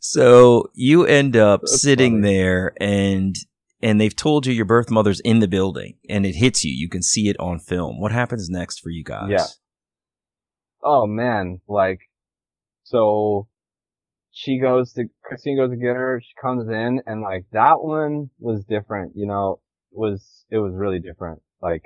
so 0.00 0.70
you 0.74 1.04
end 1.04 1.36
up 1.36 1.60
That's 1.60 1.82
sitting 1.82 2.22
funny. 2.22 2.34
there 2.34 2.72
and 2.80 3.36
and 3.82 4.00
they've 4.00 4.16
told 4.16 4.46
you 4.46 4.54
your 4.54 4.64
birth 4.64 4.90
mother's 4.90 5.20
in 5.20 5.40
the 5.40 5.48
building 5.48 5.96
and 6.08 6.24
it 6.24 6.36
hits 6.36 6.64
you. 6.64 6.72
You 6.72 6.88
can 6.88 7.02
see 7.02 7.28
it 7.28 7.36
on 7.38 7.58
film. 7.58 8.00
What 8.00 8.12
happens 8.12 8.48
next 8.48 8.80
for 8.80 8.88
you 8.88 9.04
guys? 9.04 9.28
Yeah. 9.30 9.46
Oh 10.82 11.06
man, 11.06 11.60
like, 11.68 12.00
so 12.84 13.48
she 14.34 14.58
goes 14.60 14.92
to, 14.94 15.04
Christine 15.24 15.56
goes 15.56 15.70
to 15.70 15.76
get 15.78 15.96
her, 15.96 16.20
she 16.22 16.34
comes 16.42 16.68
in 16.68 17.02
and 17.06 17.22
like 17.22 17.46
that 17.52 17.82
one 17.82 18.30
was 18.40 18.64
different, 18.66 19.12
you 19.16 19.26
know, 19.26 19.60
was, 19.92 20.44
it 20.50 20.58
was 20.58 20.74
really 20.74 20.98
different. 21.00 21.40
Like, 21.62 21.84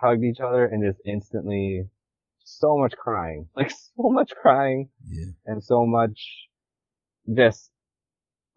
hugged 0.00 0.24
each 0.24 0.40
other 0.40 0.66
and 0.66 0.84
just 0.84 1.00
instantly 1.06 1.88
so 2.44 2.76
much 2.78 2.92
crying, 2.96 3.48
like 3.56 3.70
so 3.70 4.10
much 4.10 4.32
crying 4.40 4.90
Yeah. 5.08 5.32
and 5.46 5.62
so 5.64 5.86
much 5.86 6.48
just 7.34 7.70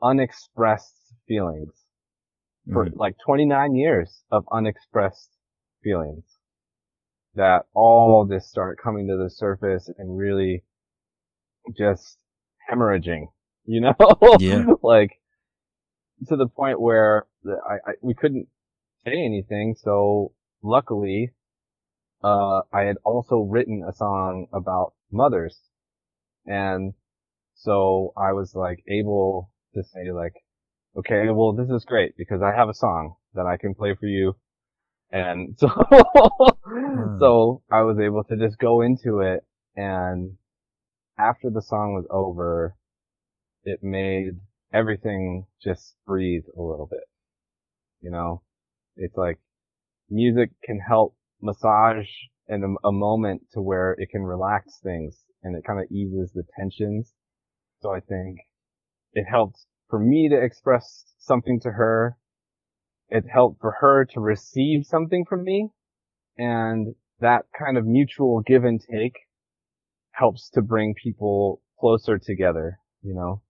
unexpressed 0.02 1.14
feelings 1.28 1.86
for 2.74 2.88
Mhm. 2.88 2.98
like 2.98 3.18
29 3.26 3.76
years 3.76 4.24
of 4.32 4.48
unexpressed 4.52 5.32
feelings 5.84 6.38
that 7.36 7.66
all 7.74 8.26
just 8.26 8.50
start 8.50 8.80
coming 8.80 9.08
to 9.08 9.18
the 9.18 9.30
surface 9.30 9.90
and 9.98 10.18
really 10.18 10.64
just 11.78 12.18
hemorrhaging, 12.70 13.28
you 13.66 13.82
know? 13.82 13.96
Yeah. 14.40 14.66
like 14.84 15.20
to 16.28 16.36
the 16.36 16.48
point 16.48 16.82
where 16.82 17.26
the, 17.44 17.58
I, 17.68 17.92
I, 17.92 17.94
we 18.02 18.14
couldn't 18.14 18.48
say 19.06 19.14
anything. 19.14 19.76
So 19.78 20.34
luckily, 20.64 21.32
uh, 22.24 22.62
I 22.74 22.82
had 22.82 22.98
also 23.04 23.40
written 23.40 23.84
a 23.88 23.94
song 23.94 24.48
about 24.54 24.94
mothers. 25.12 25.60
And 26.46 26.94
so 27.56 28.14
I 28.18 28.34
was 28.34 28.56
like 28.56 28.84
able 28.88 29.52
to 29.76 29.84
say 29.84 30.12
like, 30.12 30.34
okay, 30.98 31.30
well, 31.30 31.54
this 31.54 31.70
is 31.70 31.86
great 31.86 32.18
because 32.18 32.42
I 32.42 32.56
have 32.56 32.70
a 32.70 32.74
song 32.74 33.16
that 33.34 33.46
I 33.46 33.58
can 33.58 33.76
play 33.76 33.96
for 34.00 34.08
you. 34.08 34.36
And 35.12 35.56
so, 35.60 35.68
so 37.20 37.62
I 37.72 37.82
was 37.82 38.00
able 38.00 38.24
to 38.26 38.38
just 38.38 38.58
go 38.58 38.82
into 38.82 39.20
it 39.20 39.46
and 39.76 40.38
after 41.18 41.50
the 41.50 41.62
song 41.62 41.94
was 41.94 42.06
over, 42.10 42.76
it 43.64 43.80
made 43.84 44.40
everything 44.74 45.46
just 45.62 45.96
breathe 46.06 46.44
a 46.58 46.62
little 46.62 46.88
bit. 46.90 47.04
You 48.02 48.12
know, 48.12 48.42
it's 48.96 49.18
like 49.18 49.40
music 50.10 50.52
can 50.64 50.80
help 50.80 51.16
massage 51.42 52.08
in 52.48 52.64
a, 52.64 52.88
a 52.88 52.92
moment 52.92 53.42
to 53.54 53.62
where 53.62 53.94
it 53.98 54.10
can 54.10 54.24
relax 54.24 54.80
things 54.84 55.18
and 55.44 55.56
it 55.56 55.64
kind 55.66 55.80
of 55.80 55.92
eases 55.92 56.32
the 56.34 56.44
tensions. 56.58 57.14
So 57.82 57.94
I 57.94 58.00
think 58.00 58.40
it 59.14 59.26
helped 59.30 59.66
for 59.90 60.00
me 60.00 60.30
to 60.30 60.38
express 60.38 61.06
something 61.20 61.60
to 61.62 61.72
her. 61.72 62.18
It 63.10 63.26
helped 63.32 63.62
for 63.62 63.78
her 63.80 64.06
to 64.14 64.20
receive 64.20 64.86
something 64.86 65.26
from 65.26 65.44
me. 65.44 65.70
And 66.38 66.96
that 67.20 67.46
kind 67.58 67.78
of 67.78 67.86
mutual 67.86 68.42
give 68.42 68.64
and 68.64 68.80
take 68.80 69.16
helps 70.18 70.50
to 70.50 70.62
bring 70.62 70.96
people 70.96 71.62
closer 71.80 72.18
together, 72.18 72.80
you 73.04 73.14
know? 73.14 73.42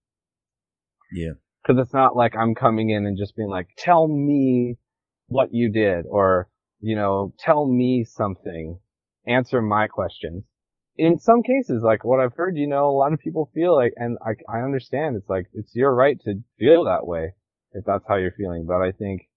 Yeah. 1.12 1.32
Cause 1.66 1.76
it's 1.78 1.94
not 1.94 2.16
like 2.16 2.36
I'm 2.36 2.54
coming 2.54 2.90
in 2.90 3.06
and 3.06 3.16
just 3.16 3.36
being 3.36 3.48
like, 3.48 3.68
tell 3.76 4.06
me 4.06 4.76
what 5.26 5.48
you 5.52 5.70
did 5.70 6.04
or, 6.08 6.48
you 6.80 6.94
know, 6.94 7.32
tell 7.38 7.66
me 7.66 8.04
something, 8.04 8.78
answer 9.26 9.60
my 9.62 9.86
questions. 9.86 10.44
In 10.96 11.18
some 11.18 11.42
cases, 11.42 11.82
like 11.82 12.04
what 12.04 12.20
I've 12.20 12.34
heard, 12.34 12.56
you 12.56 12.66
know, 12.66 12.88
a 12.88 12.96
lot 12.96 13.12
of 13.12 13.20
people 13.20 13.50
feel 13.54 13.74
like, 13.74 13.92
and 13.96 14.18
I, 14.24 14.32
I 14.52 14.62
understand 14.62 15.16
it's 15.16 15.28
like, 15.28 15.46
it's 15.54 15.74
your 15.74 15.94
right 15.94 16.18
to 16.24 16.42
feel 16.58 16.84
that 16.84 17.06
way 17.06 17.32
if 17.72 17.84
that's 17.84 18.04
how 18.06 18.16
you're 18.16 18.32
feeling. 18.32 18.66
But 18.66 18.82
I 18.82 18.92
think 18.92 19.28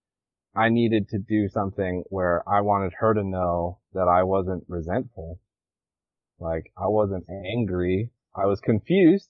I 0.55 0.69
needed 0.69 1.07
to 1.09 1.19
do 1.19 1.47
something 1.47 2.03
where 2.09 2.43
I 2.47 2.61
wanted 2.61 2.93
her 2.99 3.13
to 3.13 3.23
know 3.23 3.79
that 3.93 4.07
I 4.07 4.23
wasn't 4.23 4.65
resentful. 4.67 5.39
Like 6.41 6.71
I 6.77 6.87
wasn't 6.87 7.25
angry. 7.29 8.09
I 8.35 8.45
was 8.45 8.59
confused 8.59 9.29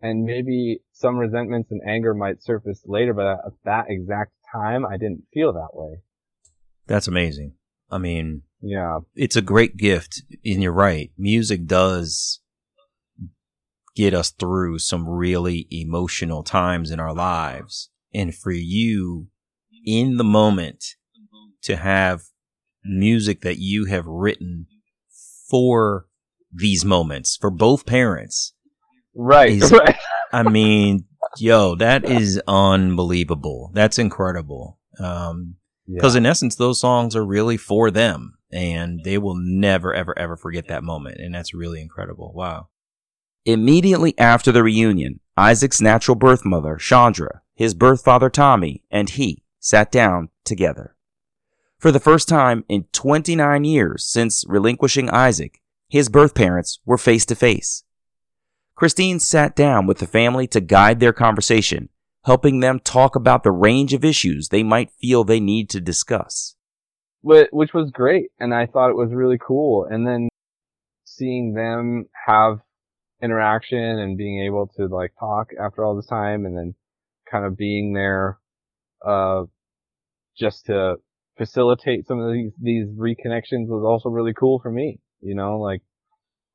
and 0.00 0.24
maybe 0.24 0.80
some 0.92 1.16
resentments 1.16 1.70
and 1.70 1.80
anger 1.86 2.14
might 2.14 2.42
surface 2.42 2.82
later, 2.86 3.12
but 3.14 3.26
at 3.26 3.52
that 3.64 3.86
exact 3.88 4.32
time, 4.52 4.84
I 4.86 4.96
didn't 4.98 5.24
feel 5.32 5.52
that 5.54 5.70
way. 5.72 6.00
That's 6.86 7.08
amazing. 7.08 7.54
I 7.90 7.98
mean, 7.98 8.42
Yeah. 8.60 9.00
it's 9.14 9.36
a 9.36 9.42
great 9.42 9.76
gift, 9.76 10.22
and 10.44 10.62
you're 10.62 10.72
right. 10.72 11.10
Music 11.16 11.66
does 11.66 12.40
get 13.96 14.12
us 14.12 14.30
through 14.30 14.78
some 14.78 15.08
really 15.08 15.66
emotional 15.70 16.42
times 16.42 16.90
in 16.90 17.00
our 17.00 17.14
lives. 17.14 17.90
And 18.12 18.34
for 18.34 18.50
you, 18.50 19.28
in 19.86 20.16
the 20.16 20.24
moment, 20.24 20.84
to 21.62 21.76
have 21.76 22.24
music 22.84 23.40
that 23.40 23.58
you 23.58 23.86
have 23.86 24.06
written 24.06 24.66
for 25.48 26.06
these 26.54 26.84
moments, 26.84 27.36
for 27.36 27.50
both 27.50 27.84
parents, 27.86 28.54
Right. 29.14 29.62
Is- 29.62 29.72
right. 29.72 29.96
I 30.32 30.42
mean, 30.42 31.06
yo, 31.38 31.76
that 31.76 32.04
is 32.04 32.40
unbelievable. 32.46 33.70
That's 33.72 33.98
incredible. 33.98 34.78
Um, 34.98 35.56
because 35.86 36.16
in 36.16 36.26
essence, 36.26 36.56
those 36.56 36.80
songs 36.80 37.14
are 37.14 37.24
really 37.24 37.56
for 37.56 37.90
them 37.90 38.38
and 38.50 39.00
they 39.04 39.18
will 39.18 39.36
never, 39.36 39.92
ever, 39.92 40.18
ever 40.18 40.36
forget 40.36 40.68
that 40.68 40.82
moment. 40.82 41.18
And 41.20 41.34
that's 41.34 41.52
really 41.54 41.80
incredible. 41.80 42.32
Wow. 42.34 42.68
Immediately 43.44 44.18
after 44.18 44.50
the 44.50 44.62
reunion, 44.62 45.20
Isaac's 45.36 45.82
natural 45.82 46.14
birth 46.14 46.44
mother, 46.44 46.76
Chandra, 46.76 47.42
his 47.54 47.74
birth 47.74 48.02
father, 48.02 48.30
Tommy, 48.30 48.82
and 48.90 49.10
he 49.10 49.44
sat 49.60 49.92
down 49.92 50.30
together. 50.44 50.96
For 51.78 51.92
the 51.92 52.00
first 52.00 52.28
time 52.28 52.64
in 52.68 52.84
29 52.92 53.64
years 53.64 54.06
since 54.06 54.44
relinquishing 54.48 55.10
Isaac, 55.10 55.60
his 55.94 56.08
birth 56.08 56.34
parents 56.34 56.80
were 56.84 56.98
face 56.98 57.24
to 57.24 57.36
face. 57.36 57.84
Christine 58.74 59.20
sat 59.20 59.54
down 59.54 59.86
with 59.86 59.98
the 59.98 60.08
family 60.08 60.48
to 60.48 60.60
guide 60.60 60.98
their 60.98 61.12
conversation, 61.12 61.88
helping 62.24 62.58
them 62.58 62.80
talk 62.80 63.14
about 63.14 63.44
the 63.44 63.52
range 63.52 63.94
of 63.94 64.04
issues 64.04 64.48
they 64.48 64.64
might 64.64 64.90
feel 65.00 65.22
they 65.22 65.38
need 65.38 65.70
to 65.70 65.80
discuss. 65.80 66.56
Which 67.22 67.72
was 67.72 67.92
great. 67.92 68.32
And 68.40 68.52
I 68.52 68.66
thought 68.66 68.90
it 68.90 68.96
was 68.96 69.14
really 69.14 69.38
cool. 69.38 69.86
And 69.88 70.04
then 70.04 70.30
seeing 71.04 71.54
them 71.54 72.06
have 72.26 72.58
interaction 73.22 73.78
and 73.78 74.18
being 74.18 74.44
able 74.44 74.66
to 74.76 74.88
like 74.88 75.12
talk 75.20 75.50
after 75.64 75.84
all 75.84 75.94
this 75.94 76.06
time 76.06 76.44
and 76.44 76.56
then 76.58 76.74
kind 77.30 77.44
of 77.44 77.56
being 77.56 77.92
there, 77.92 78.40
uh, 79.06 79.44
just 80.36 80.66
to 80.66 80.96
facilitate 81.38 82.08
some 82.08 82.18
of 82.18 82.32
these, 82.32 82.50
these 82.60 82.88
reconnections 82.88 83.68
was 83.68 83.84
also 83.86 84.08
really 84.08 84.34
cool 84.34 84.58
for 84.58 84.72
me. 84.72 84.98
You 85.24 85.34
know, 85.34 85.58
like 85.58 85.82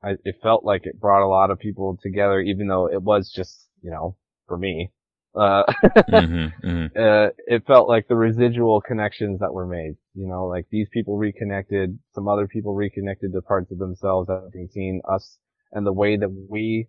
I, 0.04 0.12
it 0.24 0.38
felt 0.42 0.64
like 0.64 0.86
it 0.86 1.00
brought 1.00 1.26
a 1.26 1.28
lot 1.28 1.52
of 1.52 1.60
people 1.60 1.98
together, 2.02 2.40
even 2.40 2.68
though 2.68 2.88
it 2.88 3.02
was 3.02 3.32
just, 3.32 3.68
you 3.82 3.92
know, 3.92 4.16
for 4.48 4.58
me. 4.58 4.92
Uh, 5.36 5.64
Mm-hmm, 6.10 6.68
mm-hmm. 6.68 7.00
uh, 7.00 7.30
it 7.48 7.66
felt 7.68 7.88
like 7.88 8.08
the 8.08 8.16
residual 8.16 8.82
connections 8.82 9.40
that 9.40 9.54
were 9.54 9.68
made. 9.68 9.96
You 10.16 10.28
know, 10.28 10.48
like 10.48 10.68
these 10.72 10.88
people 10.92 11.18
reconnected, 11.18 12.00
some 12.16 12.28
other 12.28 12.48
people 12.48 12.76
reconnected 12.76 13.34
to 13.34 13.42
parts 13.42 13.72
of 13.72 13.78
themselves 13.78 14.28
that 14.28 14.42
having 14.46 14.68
seen 14.70 15.02
us 15.10 15.38
and 15.72 15.86
the 15.86 15.94
way 15.94 16.18
that 16.18 16.30
we 16.50 16.88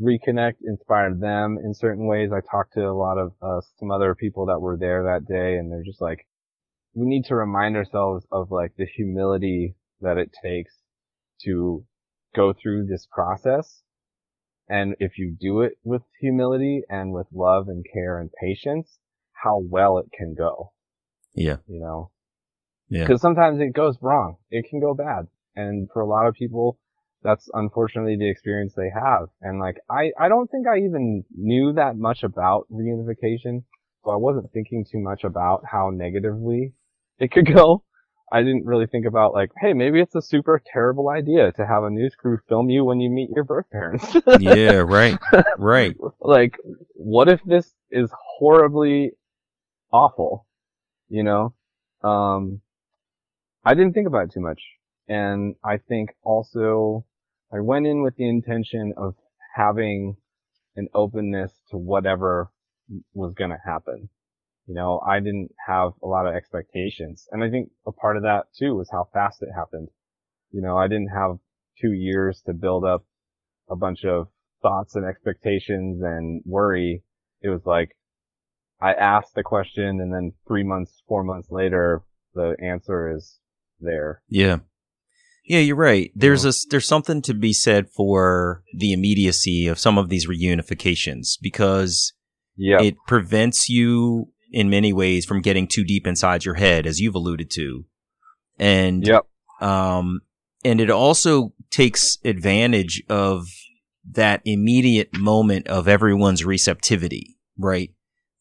reconnect 0.00 0.56
inspired 0.62 1.20
them 1.20 1.58
in 1.62 1.74
certain 1.74 2.06
ways. 2.06 2.30
I 2.32 2.40
talked 2.40 2.74
to 2.74 2.82
a 2.88 2.92
lot 2.92 3.18
of, 3.18 3.32
uh, 3.42 3.60
some 3.78 3.90
other 3.90 4.14
people 4.14 4.46
that 4.46 4.60
were 4.60 4.76
there 4.76 5.04
that 5.04 5.26
day 5.26 5.56
and 5.56 5.70
they're 5.70 5.84
just 5.84 6.00
like, 6.00 6.26
we 6.94 7.06
need 7.06 7.24
to 7.26 7.34
remind 7.34 7.76
ourselves 7.76 8.26
of 8.30 8.50
like 8.50 8.72
the 8.76 8.86
humility 8.86 9.76
that 10.00 10.18
it 10.18 10.30
takes 10.42 10.79
to 11.44 11.84
go 12.34 12.52
through 12.52 12.86
this 12.86 13.06
process. 13.10 13.82
And 14.68 14.94
if 15.00 15.18
you 15.18 15.36
do 15.38 15.62
it 15.62 15.72
with 15.82 16.02
humility 16.20 16.82
and 16.88 17.12
with 17.12 17.26
love 17.32 17.68
and 17.68 17.84
care 17.92 18.20
and 18.20 18.30
patience, 18.40 18.98
how 19.32 19.58
well 19.58 19.98
it 19.98 20.06
can 20.16 20.34
go, 20.34 20.72
Yeah. 21.34 21.56
you 21.66 21.80
know? 21.80 22.10
Yeah. 22.88 23.06
Cause 23.06 23.20
sometimes 23.20 23.60
it 23.60 23.72
goes 23.72 23.96
wrong. 24.00 24.36
It 24.50 24.66
can 24.68 24.80
go 24.80 24.94
bad. 24.94 25.26
And 25.56 25.88
for 25.92 26.02
a 26.02 26.06
lot 26.06 26.26
of 26.26 26.34
people, 26.34 26.78
that's 27.22 27.48
unfortunately 27.52 28.16
the 28.16 28.30
experience 28.30 28.74
they 28.74 28.90
have. 28.94 29.28
And 29.40 29.58
like, 29.60 29.76
I, 29.90 30.12
I 30.18 30.28
don't 30.28 30.50
think 30.50 30.66
I 30.66 30.78
even 30.78 31.24
knew 31.36 31.72
that 31.74 31.96
much 31.96 32.22
about 32.22 32.66
reunification. 32.72 33.64
So 34.04 34.10
I 34.12 34.16
wasn't 34.16 34.50
thinking 34.52 34.84
too 34.90 35.00
much 35.00 35.24
about 35.24 35.62
how 35.70 35.90
negatively 35.90 36.74
it 37.18 37.30
could 37.32 37.46
go. 37.54 37.84
I 38.32 38.42
didn't 38.42 38.64
really 38.64 38.86
think 38.86 39.06
about 39.06 39.34
like, 39.34 39.50
hey, 39.60 39.72
maybe 39.72 40.00
it's 40.00 40.14
a 40.14 40.22
super 40.22 40.62
terrible 40.72 41.08
idea 41.08 41.52
to 41.52 41.66
have 41.66 41.82
a 41.82 41.90
news 41.90 42.14
crew 42.14 42.38
film 42.48 42.70
you 42.70 42.84
when 42.84 43.00
you 43.00 43.10
meet 43.10 43.30
your 43.30 43.44
birth 43.44 43.68
parents. 43.70 44.16
Yeah. 44.38 44.84
Right. 44.86 45.18
Right. 45.58 45.96
like, 46.20 46.56
what 46.94 47.28
if 47.28 47.40
this 47.44 47.74
is 47.90 48.10
horribly 48.38 49.12
awful? 49.92 50.46
You 51.08 51.24
know? 51.24 51.54
Um, 52.02 52.60
I 53.64 53.74
didn't 53.74 53.92
think 53.94 54.06
about 54.06 54.24
it 54.24 54.32
too 54.32 54.40
much. 54.40 54.60
And 55.08 55.56
I 55.64 55.78
think 55.78 56.10
also 56.22 57.04
I 57.52 57.60
went 57.60 57.86
in 57.86 58.02
with 58.02 58.16
the 58.16 58.28
intention 58.28 58.94
of 58.96 59.16
having 59.56 60.16
an 60.76 60.88
openness 60.94 61.52
to 61.70 61.76
whatever 61.76 62.50
was 63.12 63.34
going 63.34 63.50
to 63.50 63.58
happen. 63.64 64.08
You 64.70 64.76
know, 64.76 65.00
I 65.04 65.18
didn't 65.18 65.50
have 65.66 65.94
a 66.00 66.06
lot 66.06 66.28
of 66.28 66.34
expectations. 66.36 67.26
And 67.32 67.42
I 67.42 67.50
think 67.50 67.70
a 67.88 67.90
part 67.90 68.16
of 68.16 68.22
that 68.22 68.44
too 68.56 68.76
was 68.76 68.88
how 68.92 69.08
fast 69.12 69.42
it 69.42 69.48
happened. 69.52 69.88
You 70.52 70.62
know, 70.62 70.76
I 70.78 70.86
didn't 70.86 71.08
have 71.08 71.38
two 71.80 71.90
years 71.92 72.40
to 72.46 72.52
build 72.52 72.84
up 72.84 73.04
a 73.68 73.74
bunch 73.74 74.04
of 74.04 74.28
thoughts 74.62 74.94
and 74.94 75.04
expectations 75.04 76.00
and 76.04 76.42
worry. 76.46 77.02
It 77.42 77.48
was 77.48 77.62
like 77.66 77.96
I 78.80 78.92
asked 78.92 79.34
the 79.34 79.42
question 79.42 80.00
and 80.00 80.14
then 80.14 80.34
three 80.46 80.62
months, 80.62 81.02
four 81.08 81.24
months 81.24 81.48
later, 81.50 82.04
the 82.34 82.54
answer 82.62 83.12
is 83.12 83.40
there. 83.80 84.22
Yeah. 84.28 84.58
Yeah, 85.44 85.58
you're 85.58 85.74
right. 85.74 86.12
There's 86.14 86.44
a 86.44 86.52
there's 86.70 86.86
something 86.86 87.22
to 87.22 87.34
be 87.34 87.52
said 87.52 87.90
for 87.90 88.62
the 88.72 88.92
immediacy 88.92 89.66
of 89.66 89.80
some 89.80 89.98
of 89.98 90.10
these 90.10 90.28
reunifications 90.28 91.30
because 91.42 92.12
Yeah. 92.56 92.80
it 92.80 92.94
prevents 93.08 93.68
you 93.68 94.28
in 94.50 94.70
many 94.70 94.92
ways 94.92 95.24
from 95.24 95.40
getting 95.40 95.66
too 95.66 95.84
deep 95.84 96.06
inside 96.06 96.44
your 96.44 96.54
head, 96.54 96.86
as 96.86 97.00
you've 97.00 97.14
alluded 97.14 97.50
to. 97.52 97.84
And 98.58 99.06
Yep. 99.06 99.26
um, 99.60 100.20
and 100.64 100.80
it 100.80 100.90
also 100.90 101.54
takes 101.70 102.18
advantage 102.24 103.02
of 103.08 103.46
that 104.12 104.42
immediate 104.44 105.16
moment 105.18 105.66
of 105.68 105.88
everyone's 105.88 106.44
receptivity, 106.44 107.38
right? 107.56 107.90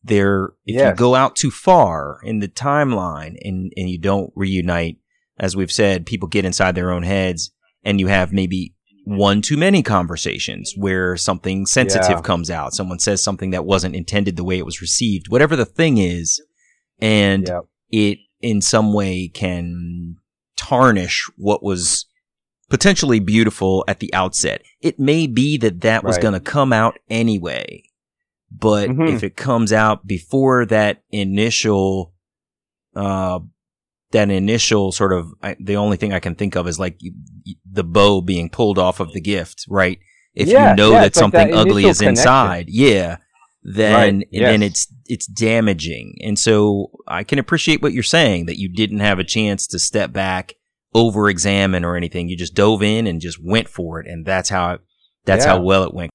There, 0.03 0.53
if 0.65 0.75
you 0.91 0.95
go 0.95 1.15
out 1.15 1.35
too 1.35 1.51
far 1.51 2.19
in 2.23 2.39
the 2.39 2.47
timeline 2.47 3.35
and, 3.41 3.71
and 3.75 3.89
you 3.89 3.97
don't 3.99 4.31
reunite, 4.35 4.97
as 5.37 5.55
we've 5.55 5.71
said, 5.71 6.05
people 6.05 6.27
get 6.27 6.45
inside 6.45 6.75
their 6.75 6.91
own 6.91 7.03
heads 7.03 7.51
and 7.83 7.99
you 7.99 8.07
have 8.07 8.33
maybe 8.33 8.75
one 9.17 9.41
too 9.41 9.57
many 9.57 9.81
conversations 9.81 10.73
where 10.77 11.17
something 11.17 11.65
sensitive 11.65 12.09
Yeah. 12.09 12.21
comes 12.21 12.49
out. 12.51 12.73
Someone 12.73 12.99
says 12.99 13.21
something 13.23 13.49
that 13.51 13.65
wasn't 13.65 13.95
intended 13.95 14.35
the 14.35 14.43
way 14.43 14.57
it 14.57 14.65
was 14.65 14.81
received, 14.81 15.29
whatever 15.29 15.55
the 15.55 15.65
thing 15.65 15.97
is. 15.97 16.41
And 16.99 17.47
Yep. 17.47 17.61
it 17.91 18.19
in 18.41 18.61
some 18.61 18.93
way 18.93 19.27
can 19.27 20.15
tarnish 20.57 21.25
what 21.37 21.63
was 21.63 22.05
potentially 22.69 23.19
beautiful 23.19 23.83
at 23.87 23.99
the 23.99 24.13
outset. 24.13 24.61
It 24.81 24.99
may 24.99 25.25
be 25.25 25.57
that 25.57 25.81
that 25.81 26.03
was 26.03 26.17
going 26.19 26.35
to 26.35 26.39
come 26.39 26.71
out 26.71 26.99
anyway, 27.09 27.81
but 28.51 28.89
Mhm. 28.89 29.11
if 29.13 29.23
it 29.23 29.35
comes 29.35 29.73
out 29.73 30.05
before 30.05 30.65
that 30.67 31.01
initial, 31.09 32.13
uh, 32.95 33.39
that 34.11 34.29
initial 34.31 34.91
sort 34.91 35.13
of, 35.13 35.27
I, 35.43 35.55
the 35.59 35.75
only 35.77 35.97
thing 35.97 36.13
I 36.13 36.19
can 36.19 36.35
think 36.35 36.55
of 36.55 36.67
is 36.67 36.79
like 36.79 36.95
you, 36.99 37.13
the 37.69 37.83
bow 37.83 38.21
being 38.21 38.49
pulled 38.49 38.79
off 38.79 38.99
of 38.99 39.13
the 39.13 39.21
gift, 39.21 39.65
right? 39.69 39.99
If 40.33 40.47
Yeah, 40.47 40.71
you 40.71 40.75
know 40.75 40.91
yeah, 40.91 40.99
that 41.01 41.07
it's 41.07 41.17
like 41.17 41.21
something 41.21 41.51
that 41.51 41.57
ugly 41.57 41.85
is 41.85 42.01
inside, 42.01 42.65
yeah. 42.69 43.17
then 43.63 44.17
Right, 44.19 44.27
yes. 44.31 44.51
then 44.51 44.63
it's 44.63 44.93
it's 45.05 45.27
damaging. 45.27 46.15
And 46.23 46.37
so 46.39 46.91
I 47.07 47.23
can 47.23 47.39
appreciate 47.39 47.81
what 47.81 47.93
you're 47.93 48.03
saying 48.03 48.45
that 48.45 48.59
you 48.59 48.69
didn't 48.69 48.99
have 48.99 49.19
a 49.19 49.23
chance 49.23 49.67
to 49.67 49.79
step 49.79 50.11
back, 50.13 50.53
over 50.93 51.29
examine 51.29 51.83
or 51.85 51.95
anything. 51.95 52.29
You 52.29 52.37
just 52.37 52.55
dove 52.55 52.81
in 52.81 53.05
and 53.07 53.21
just 53.21 53.39
went 53.43 53.67
for 53.69 53.99
it, 53.99 54.07
and 54.07 54.25
that's 54.25 54.49
how 54.49 54.79
that's 55.25 55.45
Yeah. 55.45 55.51
how 55.53 55.61
well 55.61 55.83
it 55.83 55.93
went. 55.93 56.11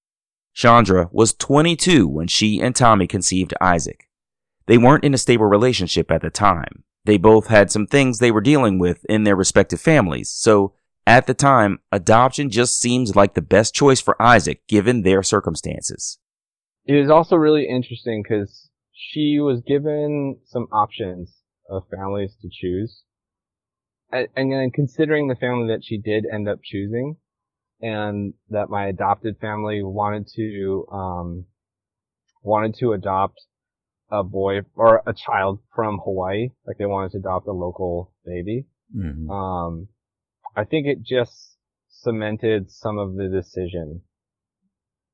Chandra 0.55 1.09
was 1.12 1.34
22 1.34 2.07
when 2.09 2.28
she 2.28 2.61
and 2.61 2.74
Tommy 2.74 3.07
conceived 3.07 3.53
Isaac. 3.61 4.09
They 4.66 4.78
weren't 4.78 5.05
in 5.05 5.12
a 5.14 5.18
stable 5.18 5.47
relationship 5.47 6.11
at 6.11 6.22
the 6.22 6.30
time. 6.30 6.84
They 7.05 7.18
both 7.18 7.48
had 7.48 7.70
some 7.70 7.86
things 7.86 8.18
they 8.18 8.30
were 8.30 8.40
dealing 8.40 8.78
with 8.78 9.05
in 9.07 9.24
their 9.24 9.36
respective 9.36 9.80
families, 9.80 10.30
so 10.30 10.74
at 11.07 11.26
the 11.26 11.34
time, 11.34 11.80
adoption 11.92 12.50
just 12.50 12.80
seems 12.80 13.14
like 13.14 13.34
the 13.34 13.42
best 13.42 13.74
choice 13.74 14.00
for 14.00 14.20
Isaac 14.20 14.66
given 14.66 15.02
their 15.02 15.22
circumstances. 15.22 16.18
It 16.86 16.94
was 16.94 17.11
also 17.11 17.36
really 17.36 17.68
interesting 17.68 18.22
because 18.22 18.70
she 18.92 19.38
was 19.38 19.61
given 19.66 20.38
some 20.46 20.66
options 20.72 21.36
of 21.68 21.82
families 21.94 22.36
to 22.40 22.48
choose. 22.50 23.02
And, 24.11 24.28
and 24.36 24.72
considering 24.72 25.28
the 25.28 25.34
family 25.34 25.68
that 25.68 25.84
she 25.84 25.98
did 25.98 26.24
end 26.32 26.48
up 26.48 26.61
choosing 26.62 27.16
and 27.80 28.34
that 28.50 28.70
my 28.70 28.86
adopted 28.86 29.36
family 29.40 29.82
wanted 29.82 30.28
to, 30.36 30.86
um, 30.90 31.46
wanted 32.42 32.76
to 32.76 32.92
adopt 32.92 33.40
a 34.15 34.23
boy 34.23 34.61
or 34.77 35.03
a 35.07 35.12
child 35.12 35.61
from 35.75 35.99
Hawaii, 36.05 36.51
like 36.67 36.79
they 36.79 36.87
wanted 36.87 37.12
to 37.12 37.19
adopt 37.19 37.49
a 37.49 37.53
local 37.53 38.12
baby. 38.25 38.67
Mhm. 38.95 39.29
Um, 39.29 39.89
I 40.55 40.65
think 40.65 40.87
it 40.87 41.03
just 41.03 41.59
cemented 41.89 42.71
some 42.71 42.99
of 42.99 43.17
the 43.17 43.29
decision. 43.29 44.03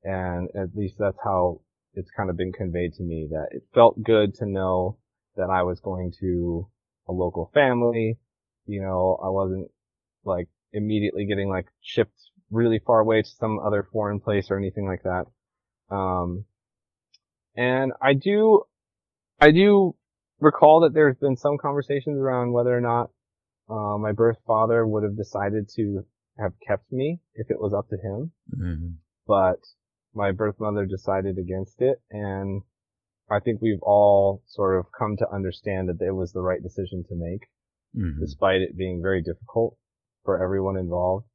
And 0.04 0.48
at 0.54 0.74
least 0.74 0.96
that's 0.98 1.18
how 1.22 1.60
it's 1.94 2.10
kind 2.10 2.30
of 2.30 2.36
been 2.36 2.52
conveyed 2.52 2.92
to 2.94 3.02
me 3.02 3.28
that 3.30 3.48
it 3.52 3.62
felt 3.74 4.02
good 4.02 4.34
to 4.36 4.46
know 4.46 4.98
that 5.36 5.50
I 5.50 5.62
was 5.62 5.80
going 5.80 6.12
to 6.20 6.68
a 7.08 7.12
local 7.12 7.50
family. 7.54 8.18
You 8.66 8.82
know, 8.82 9.18
I 9.22 9.28
wasn't 9.28 9.70
like 10.24 10.48
immediately 10.72 11.26
getting 11.26 11.48
like 11.48 11.68
shipped 11.80 12.20
really 12.50 12.78
far 12.78 13.00
away 13.00 13.22
to 13.22 13.28
some 13.28 13.58
other 13.58 13.82
foreign 13.92 14.20
place 14.20 14.50
or 14.50 14.58
anything 14.58 14.86
like 14.86 15.02
that. 15.04 15.26
Um, 15.94 16.44
and 17.56 17.92
I 18.00 18.14
do, 18.14 18.62
I 19.40 19.50
do 19.50 19.94
recall 20.38 20.80
that 20.80 20.94
there's 20.94 21.16
been 21.16 21.36
some 21.36 21.58
conversations 21.58 22.18
around 22.18 22.52
whether 22.52 22.76
or 22.76 22.80
not 22.80 23.10
uh, 23.68 23.96
my 23.98 24.12
birth 24.12 24.38
father 24.46 24.86
would 24.86 25.02
have 25.04 25.16
decided 25.16 25.68
to 25.76 26.04
have 26.38 26.52
kept 26.66 26.90
me 26.92 27.20
if 27.34 27.50
it 27.50 27.60
was 27.60 27.72
up 27.72 27.88
to 27.88 27.96
him, 27.96 28.32
Mhm. 28.58 28.94
but 29.26 29.60
my 30.14 30.32
birth 30.32 30.58
mother 30.58 30.86
decided 30.86 31.38
against 31.38 31.80
it, 31.80 32.00
and 32.10 32.62
I 33.30 33.38
think 33.38 33.60
we've 33.62 33.82
all 33.82 34.42
sort 34.46 34.78
of 34.78 34.90
come 34.98 35.16
to 35.18 35.30
understand 35.30 35.88
that 35.88 36.04
it 36.04 36.10
was 36.12 36.32
the 36.32 36.42
right 36.42 36.62
decision 36.62 37.04
to 37.04 37.14
make, 37.14 37.48
Mhm. 37.94 38.18
despite 38.18 38.60
it 38.62 38.76
being 38.76 39.00
very 39.02 39.22
difficult 39.22 39.76
for 40.24 40.42
everyone 40.42 40.76
involved. 40.76 41.26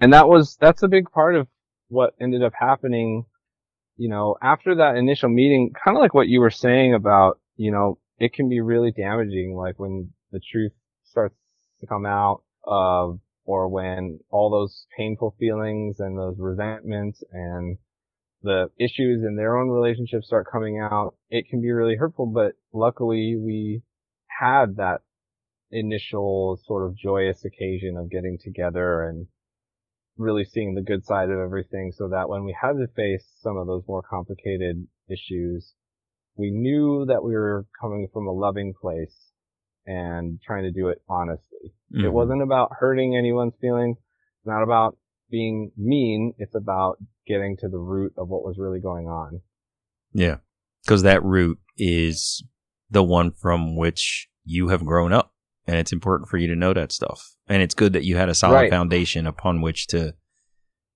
And 0.00 0.12
that 0.14 0.28
was, 0.28 0.56
that's 0.56 0.82
a 0.82 0.88
big 0.88 1.10
part 1.10 1.34
of 1.36 1.46
what 1.88 2.14
ended 2.20 2.42
up 2.42 2.54
happening, 2.54 3.26
you 4.00 4.08
know, 4.08 4.34
after 4.40 4.76
that 4.76 4.96
initial 4.96 5.28
meeting, 5.28 5.74
kind 5.84 5.94
of 5.94 6.00
like 6.00 6.14
what 6.14 6.26
you 6.26 6.40
were 6.40 6.50
saying 6.50 6.94
about, 6.94 7.38
you 7.56 7.70
know, 7.70 7.98
it 8.18 8.32
can 8.32 8.48
be 8.48 8.62
really 8.62 8.92
damaging, 8.92 9.54
like 9.54 9.78
when 9.78 10.10
the 10.32 10.40
truth 10.40 10.72
starts 11.04 11.34
to 11.82 11.86
come 11.86 12.06
out, 12.06 12.42
uh, 12.66 13.08
or 13.44 13.68
when 13.68 14.18
all 14.30 14.48
those 14.48 14.86
painful 14.96 15.36
feelings 15.38 16.00
and 16.00 16.16
those 16.16 16.36
resentments 16.38 17.22
and 17.30 17.76
the 18.42 18.70
issues 18.78 19.22
in 19.22 19.36
their 19.36 19.58
own 19.58 19.68
relationships 19.68 20.28
start 20.28 20.50
coming 20.50 20.80
out, 20.80 21.14
it 21.28 21.46
can 21.50 21.60
be 21.60 21.70
really 21.70 21.96
hurtful, 21.96 22.24
but 22.24 22.54
luckily 22.72 23.36
we 23.36 23.82
had 24.28 24.76
that 24.76 25.02
initial 25.70 26.58
sort 26.64 26.86
of 26.86 26.96
joyous 26.96 27.44
occasion 27.44 27.98
of 27.98 28.10
getting 28.10 28.38
together 28.42 29.02
and 29.02 29.26
really 30.20 30.44
seeing 30.44 30.74
the 30.74 30.82
good 30.82 31.04
side 31.04 31.30
of 31.30 31.38
everything 31.38 31.92
so 31.96 32.08
that 32.08 32.28
when 32.28 32.44
we 32.44 32.54
had 32.60 32.72
to 32.72 32.86
face 32.94 33.24
some 33.40 33.56
of 33.56 33.66
those 33.66 33.82
more 33.88 34.02
complicated 34.02 34.86
issues, 35.08 35.72
we 36.36 36.50
knew 36.50 37.06
that 37.06 37.24
we 37.24 37.32
were 37.32 37.66
coming 37.80 38.06
from 38.12 38.26
a 38.26 38.32
loving 38.32 38.74
place 38.80 39.30
and 39.86 40.38
trying 40.42 40.62
to 40.62 40.70
do 40.70 40.88
it 40.88 40.98
honestly. 41.08 41.72
It 41.90 42.04
Mhm. 42.04 42.12
wasn't 42.12 42.42
about 42.42 42.70
hurting 42.78 43.16
anyone's 43.16 43.56
feelings. 43.60 43.96
It's 43.98 44.46
not 44.46 44.62
about 44.62 44.96
being 45.30 45.72
mean. 45.76 46.34
It's 46.38 46.54
about 46.54 46.98
getting 47.26 47.56
to 47.58 47.68
the 47.68 47.78
root 47.78 48.12
of 48.16 48.28
what 48.28 48.44
was 48.44 48.58
really 48.58 48.80
going 48.80 49.08
on. 49.08 49.40
Yeah. 50.12 50.38
Because 50.84 51.02
that 51.02 51.24
root 51.24 51.58
is 51.76 52.44
the 52.90 53.02
one 53.02 53.30
from 53.30 53.76
which 53.76 54.28
you 54.44 54.68
have 54.68 54.84
grown 54.84 55.12
up. 55.12 55.34
And 55.70 55.78
it's 55.78 55.92
important 55.92 56.28
for 56.28 56.36
you 56.36 56.48
to 56.48 56.56
know 56.56 56.72
that 56.74 56.90
stuff. 56.90 57.22
And 57.46 57.62
it's 57.62 57.74
good 57.76 57.92
that 57.92 58.02
you 58.02 58.16
had 58.16 58.28
a 58.28 58.34
solid 58.34 58.54
Right. 58.56 58.70
foundation 58.70 59.24
upon 59.24 59.60
which 59.60 59.86
to 59.88 60.14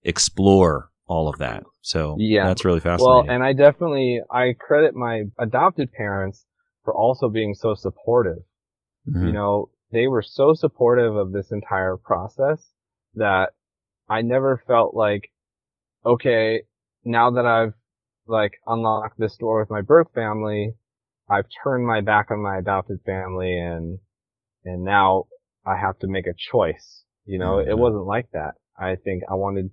explore 0.03 0.91
all 1.07 1.29
of 1.29 1.39
that. 1.39 1.63
So 1.81 2.17
Yeah. 2.19 2.49
that's 2.49 2.65
really 2.65 2.81
fascinating. 2.81 3.07
Well, 3.29 3.33
and 3.33 3.45
I 3.45 3.53
definitely, 3.53 4.21
I 4.33 4.55
credit 4.59 4.97
my 4.97 5.27
adopted 5.39 5.93
parents 5.93 6.45
for 6.83 6.93
also 6.93 7.29
being 7.29 7.55
so 7.55 7.75
supportive. 7.75 8.39
Mhm. 9.09 9.27
you 9.27 9.33
know, 9.33 9.69
they 9.93 10.09
were 10.09 10.23
so 10.23 10.55
supportive 10.55 11.15
of 11.15 11.31
this 11.31 11.53
entire 11.53 11.97
process 11.97 12.73
that 13.15 13.51
I 14.09 14.23
never 14.23 14.57
felt 14.67 14.95
like, 14.95 15.31
okay, 16.05 16.63
now 17.05 17.31
that 17.31 17.47
I've 17.47 17.75
like 18.27 18.55
unlocked 18.67 19.19
this 19.21 19.37
door 19.37 19.61
with 19.61 19.71
my 19.71 19.83
birth 19.83 20.11
family, 20.15 20.75
I've 21.29 21.47
turned 21.63 21.87
my 21.87 22.01
back 22.01 22.31
on 22.33 22.43
my 22.43 22.57
adopted 22.59 23.03
family 23.07 23.57
and, 23.57 23.99
and 24.65 24.85
now 24.85 25.25
I 25.67 25.77
have 25.77 25.99
to 26.01 26.07
make 26.09 26.27
a 26.27 26.35
choice. 26.35 27.05
You 27.27 27.39
know, 27.39 27.59
it 27.59 27.69
Mhm. 27.69 27.79
wasn't 27.79 28.07
like 28.07 28.31
that. 28.33 28.55
I 28.79 28.97
think 28.97 29.23
I 29.31 29.35
wanted, 29.35 29.71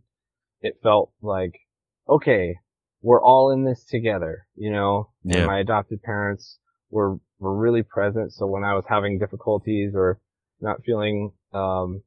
it 0.61 0.79
felt 0.83 1.11
like, 1.21 1.59
okay, 2.07 2.57
we're 3.01 3.21
all 3.21 3.51
in 3.51 3.63
this 3.63 3.83
together, 3.85 4.45
you 4.55 4.71
know, 4.71 5.09
and 5.25 5.45
my 5.45 5.59
adopted 5.59 6.01
parents 6.03 6.59
were, 6.89 7.19
were 7.39 7.55
really 7.55 7.83
present. 7.83 8.31
So 8.33 8.45
when 8.47 8.63
I 8.63 8.75
was 8.75 8.85
having 8.87 9.17
difficulties 9.19 9.93
or 9.95 10.19
not 10.61 10.83
feeling, 10.83 11.31
um, 11.53 12.03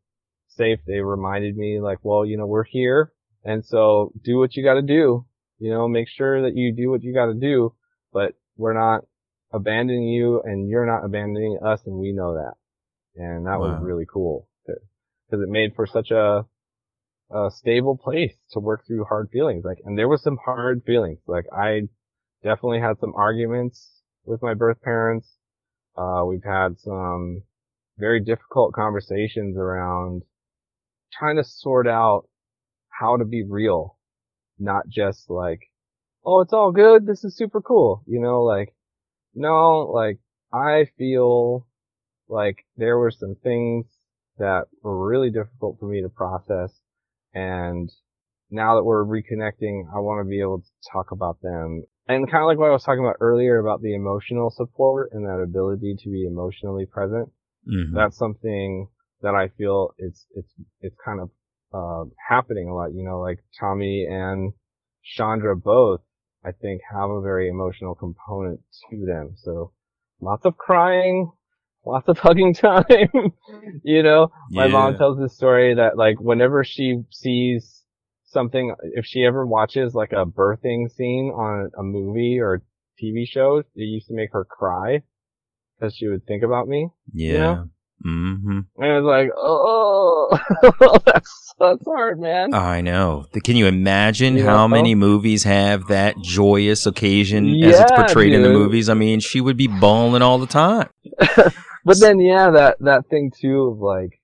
safe, 0.48 0.78
they 0.86 1.00
reminded 1.00 1.56
me 1.56 1.80
like, 1.80 1.98
well, 2.02 2.24
you 2.24 2.36
know, 2.36 2.46
we're 2.46 2.64
here. 2.64 3.12
And 3.44 3.64
so 3.64 4.12
do 4.22 4.38
what 4.38 4.54
you 4.56 4.62
gotta 4.62 4.82
do. 4.82 5.26
You 5.58 5.70
know, 5.70 5.88
make 5.88 6.08
sure 6.08 6.42
that 6.42 6.56
you 6.56 6.72
do 6.74 6.90
what 6.90 7.02
you 7.02 7.12
gotta 7.12 7.34
do, 7.34 7.74
but 8.12 8.34
we're 8.56 8.72
not 8.72 9.04
abandoning 9.52 10.04
you 10.08 10.40
and 10.42 10.68
you're 10.68 10.86
not 10.86 11.04
abandoning 11.04 11.58
us 11.64 11.80
and 11.86 11.96
we 11.96 12.12
know 12.12 12.34
that. 12.34 12.54
And 13.16 13.46
that 13.46 13.58
was 13.60 13.80
really 13.82 14.06
cool 14.12 14.48
because 14.66 15.42
it 15.42 15.48
made 15.48 15.74
for 15.74 15.86
such 15.86 16.10
a, 16.10 16.44
a 17.30 17.50
stable 17.50 17.96
place 17.96 18.34
to 18.52 18.60
work 18.60 18.86
through 18.86 19.04
hard 19.04 19.28
feelings. 19.32 19.64
Like, 19.64 19.78
and 19.84 19.96
there 19.96 20.08
was 20.08 20.22
some 20.22 20.38
hard 20.44 20.82
feelings. 20.84 21.20
Like 21.26 21.46
I 21.52 21.82
definitely 22.42 22.80
had 22.80 22.98
some 22.98 23.12
arguments 23.14 24.02
with 24.24 24.42
my 24.42 24.54
birth 24.54 24.80
parents. 24.82 25.36
Uh, 25.96 26.24
we've 26.26 26.44
had 26.44 26.78
some 26.78 27.42
very 27.98 28.20
difficult 28.20 28.72
conversations 28.74 29.56
around 29.56 30.22
trying 31.12 31.36
to 31.36 31.44
sort 31.44 31.86
out 31.86 32.28
how 32.88 33.16
to 33.16 33.24
be 33.24 33.44
real, 33.44 33.96
not 34.58 34.88
just 34.88 35.30
like, 35.30 35.60
oh, 36.24 36.40
it's 36.40 36.52
all 36.52 36.72
good. 36.72 37.06
This 37.06 37.24
is 37.24 37.36
super 37.36 37.60
cool. 37.60 38.02
You 38.06 38.20
know, 38.20 38.42
like, 38.42 38.74
no, 39.34 39.90
like 39.92 40.18
I 40.52 40.86
feel 40.98 41.66
like 42.28 42.64
there 42.76 42.98
were 42.98 43.10
some 43.10 43.36
things 43.42 43.86
that 44.38 44.64
were 44.82 45.08
really 45.08 45.30
difficult 45.30 45.78
for 45.78 45.86
me 45.86 46.02
to 46.02 46.08
process. 46.08 46.72
And 47.34 47.90
now 48.50 48.76
that 48.76 48.84
we're 48.84 49.04
reconnecting, 49.04 49.84
I 49.94 49.98
want 50.00 50.24
to 50.24 50.28
be 50.28 50.40
able 50.40 50.60
to 50.60 50.90
talk 50.92 51.10
about 51.12 51.40
them. 51.42 51.84
And 52.08 52.30
kind 52.30 52.42
of 52.42 52.46
like 52.46 52.58
what 52.58 52.68
I 52.68 52.72
was 52.72 52.84
talking 52.84 53.04
about 53.04 53.16
earlier 53.20 53.58
about 53.58 53.80
the 53.82 53.94
emotional 53.94 54.50
support 54.50 55.10
and 55.12 55.24
that 55.26 55.40
ability 55.42 55.96
to 56.02 56.10
be 56.10 56.26
emotionally 56.26 56.86
present 56.86 57.30
Mhm. 57.66 57.94
that's 57.94 58.18
something 58.18 58.88
that 59.22 59.34
I 59.34 59.48
feel 59.48 59.94
it's 59.96 60.26
it's 60.34 60.52
it's 60.82 60.96
kind 61.02 61.20
of 61.20 61.30
uh, 61.72 62.04
happening 62.28 62.68
a 62.68 62.74
lot. 62.74 62.92
You 62.92 63.04
know, 63.04 63.20
like 63.20 63.42
Tommy 63.58 64.06
and 64.08 64.52
Chandra 65.02 65.56
both, 65.56 66.02
I 66.44 66.52
think, 66.52 66.82
have 66.92 67.08
a 67.10 67.22
very 67.22 67.48
emotional 67.48 67.94
component 67.94 68.60
to 68.90 69.06
them. 69.06 69.34
So 69.36 69.72
lots 70.20 70.44
of 70.44 70.56
crying, 70.58 71.32
lots 71.86 72.08
of 72.08 72.18
hugging 72.18 72.54
time. 72.54 72.84
you 73.82 74.02
know, 74.02 74.30
my 74.50 74.68
mom 74.68 74.96
tells 74.96 75.18
this 75.18 75.34
story 75.36 75.74
that 75.74 75.96
like 75.96 76.18
whenever 76.20 76.64
she 76.64 77.02
sees 77.10 77.82
something, 78.24 78.74
if 78.94 79.04
she 79.06 79.24
ever 79.24 79.46
watches 79.46 79.94
like 79.94 80.12
a 80.12 80.26
birthing 80.26 80.90
scene 80.90 81.32
on 81.34 81.70
a 81.78 81.82
movie 81.82 82.38
or 82.40 82.62
TV 83.02 83.26
show, 83.26 83.58
it 83.58 83.66
used 83.74 84.08
to 84.08 84.14
make 84.14 84.32
her 84.32 84.44
cry 84.44 85.02
because 85.78 85.94
she 85.94 86.08
would 86.08 86.26
think 86.26 86.42
about 86.42 86.68
me 86.68 86.88
Yeah. 87.12 87.32
you 87.32 87.38
know? 87.38 87.68
hmm 88.02 88.60
And 88.76 88.86
it 88.92 89.00
was 89.00 89.04
like, 89.04 89.30
oh, 89.36 90.38
that's, 91.06 91.54
that's 91.58 91.84
hard, 91.84 92.20
man. 92.20 92.52
I 92.54 92.80
know. 92.80 93.26
Can 93.44 93.56
you 93.56 93.66
imagine 93.66 94.36
You 94.36 94.44
how 94.44 94.66
know? 94.66 94.76
many 94.76 94.94
movies 94.94 95.44
have 95.44 95.86
that 95.88 96.16
joyous 96.20 96.86
occasion 96.86 97.62
as 97.62 97.80
it's 97.80 97.90
Yeah, 97.92 97.96
portrayed 97.96 98.32
in 98.34 98.42
the 98.42 98.48
movies? 98.48 98.88
I 98.88 98.94
mean, 98.94 99.20
she 99.20 99.40
would 99.40 99.56
be 99.56 99.68
bawling 99.68 100.22
all 100.22 100.38
the 100.38 100.46
time. 100.46 100.88
But 101.84 102.00
then, 102.00 102.20
yeah, 102.20 102.50
that, 102.50 102.76
that 102.80 103.06
thing 103.08 103.30
too 103.30 103.68
of 103.72 103.78
like 103.78 104.20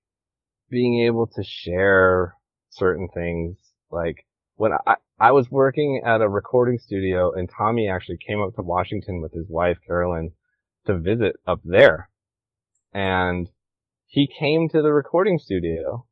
being 0.70 1.04
able 1.04 1.26
to 1.26 1.42
share 1.44 2.34
certain 2.70 3.08
things. 3.12 3.56
Like 3.90 4.24
when 4.56 4.72
I, 4.86 4.96
I 5.18 5.32
was 5.32 5.50
working 5.50 6.02
at 6.04 6.22
a 6.22 6.28
recording 6.28 6.78
studio 6.78 7.32
and 7.32 7.50
Tommy 7.50 7.88
actually 7.88 8.18
came 8.26 8.40
up 8.40 8.54
to 8.54 8.62
Washington 8.62 9.20
with 9.20 9.32
his 9.32 9.46
wife, 9.48 9.78
Carolyn, 9.86 10.32
to 10.86 10.98
visit 10.98 11.36
up 11.46 11.61
there. 11.64 12.08
And 12.92 13.48
he 14.06 14.26
came 14.26 14.68
to 14.70 14.82
the 14.82 14.92
recording 14.92 15.38
studio 15.38 16.06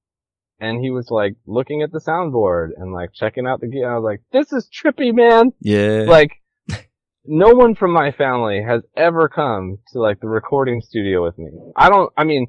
and 0.60 0.80
he 0.82 0.90
was 0.90 1.10
like 1.10 1.36
looking 1.46 1.82
at 1.82 1.92
the 1.92 2.00
soundboard 2.00 2.70
and 2.76 2.92
like 2.92 3.12
checking 3.12 3.46
out 3.46 3.60
the 3.60 3.68
gear. 3.68 3.90
I 3.90 3.96
was 3.96 4.04
like, 4.04 4.22
this 4.32 4.52
is 4.52 4.68
trippy, 4.68 5.14
man. 5.14 5.52
Yeah. 5.60 6.04
like 6.06 6.32
no 7.28 7.50
one 7.50 7.74
from 7.74 7.92
my 7.92 8.10
family 8.10 8.62
has 8.62 8.82
ever 8.96 9.28
come 9.28 9.78
to 9.92 10.00
like 10.00 10.20
the 10.20 10.28
recording 10.28 10.80
studio 10.80 11.22
with 11.22 11.38
me. 11.38 11.50
I 11.76 11.90
don't, 11.90 12.10
I 12.16 12.24
mean, 12.24 12.46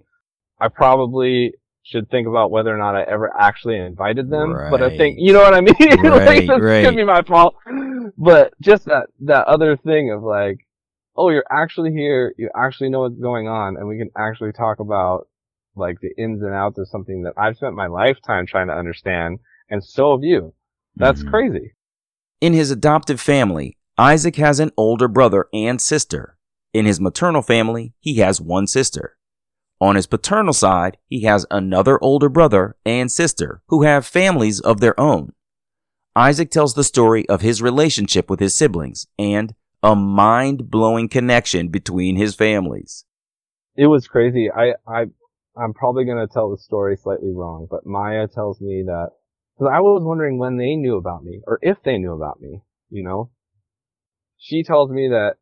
I 0.60 0.70
probably 0.70 1.54
should 1.84 2.10
think 2.10 2.28
about 2.28 2.50
whether 2.52 2.74
or 2.74 2.78
not 2.78 2.96
I 2.96 3.04
ever 3.04 3.32
actually 3.38 3.78
invited 3.78 4.30
them, 4.30 4.54
but 4.70 4.82
I 4.82 4.96
think, 4.96 5.18
you 5.20 5.34
know 5.34 5.42
what 5.42 5.54
I 5.54 5.62
mean? 5.62 5.76
Right, 5.80 6.26
like, 6.26 6.48
this 6.48 6.62
right. 6.62 6.86
could 6.86 6.96
be 6.96 7.04
my 7.04 7.22
fault. 7.24 7.56
But 8.18 8.54
just 8.62 8.86
that, 8.86 9.08
that 9.22 9.48
other 9.48 9.76
thing 9.78 10.12
of 10.12 10.24
like, 10.24 10.60
oh, 11.16 11.30
you're 11.30 11.46
actually 11.52 11.92
here, 11.92 12.34
you 12.38 12.50
actually 12.56 12.90
know 12.90 13.02
what's 13.02 13.20
going 13.20 13.48
on, 13.48 13.76
and 13.76 13.88
we 13.88 13.98
can 13.98 14.10
actually 14.18 14.54
talk 14.54 14.80
about 14.80 15.28
like 15.76 15.98
the 16.02 16.12
ins 16.18 16.42
and 16.42 16.54
outs 16.54 16.78
of 16.78 16.88
something 16.88 17.24
that 17.24 17.34
I've 17.38 17.58
spent 17.58 17.76
my 17.76 17.88
lifetime 17.88 18.46
trying 18.46 18.68
to 18.68 18.74
understand, 18.74 19.40
and 19.70 19.84
so 19.84 20.12
have 20.12 20.24
you. 20.24 20.54
That's 20.96 21.24
Mhm. 21.24 21.30
crazy. 21.30 21.74
In 22.42 22.54
his 22.54 22.72
adoptive 22.72 23.20
family, 23.20 23.78
Isaac 24.00 24.38
has 24.38 24.62
an 24.62 24.72
older 24.78 25.10
brother 25.10 25.50
and 25.54 25.82
sister. 25.82 26.38
In 26.74 26.86
his 26.86 27.02
maternal 27.02 27.42
family, 27.42 27.96
he 28.00 28.20
has 28.20 28.40
one 28.40 28.66
sister. 28.66 29.18
On 29.82 29.98
his 29.98 30.08
paternal 30.08 30.54
side, 30.54 30.96
he 31.08 31.24
has 31.24 31.46
another 31.52 32.02
older 32.02 32.30
brother 32.30 32.78
and 32.86 33.12
sister 33.12 33.62
who 33.68 33.84
have 33.84 34.06
families 34.06 34.62
of 34.62 34.80
their 34.80 34.98
own. 34.98 35.34
Isaac 36.16 36.50
tells 36.50 36.76
the 36.76 36.84
story 36.86 37.28
of 37.28 37.42
his 37.42 37.62
relationship 37.62 38.30
with 38.30 38.40
his 38.40 38.56
siblings 38.56 39.06
and 39.18 39.54
a 39.84 39.98
mind 39.98 40.72
blowing 40.72 41.10
connection 41.10 41.68
between 41.68 42.16
his 42.16 42.34
families. 42.34 43.04
it 43.76 43.88
was 43.88 44.08
crazy. 44.08 44.50
I, 44.50 44.76
I, 44.88 45.08
I'm 45.58 45.74
probably 45.74 46.06
going 46.06 46.26
to 46.26 46.34
tell 46.34 46.50
the 46.50 46.58
story 46.58 46.96
slightly 46.96 47.34
wrong, 47.34 47.68
but 47.70 47.86
Maya 47.86 48.30
tells 48.30 48.62
me 48.62 48.84
that, 48.86 49.10
cause 49.58 49.68
I 49.70 49.82
was 49.82 50.04
wondering 50.06 50.38
when 50.38 50.56
they 50.56 50.78
knew 50.78 50.96
about 50.96 51.26
me, 51.26 51.42
or 51.46 51.60
if 51.62 51.84
they 51.84 51.98
knew 51.98 52.14
about 52.14 52.40
me, 52.40 52.62
you 52.90 53.04
know? 53.04 53.32
She 54.40 54.64
tells 54.64 54.90
me 54.90 55.08
that 55.10 55.36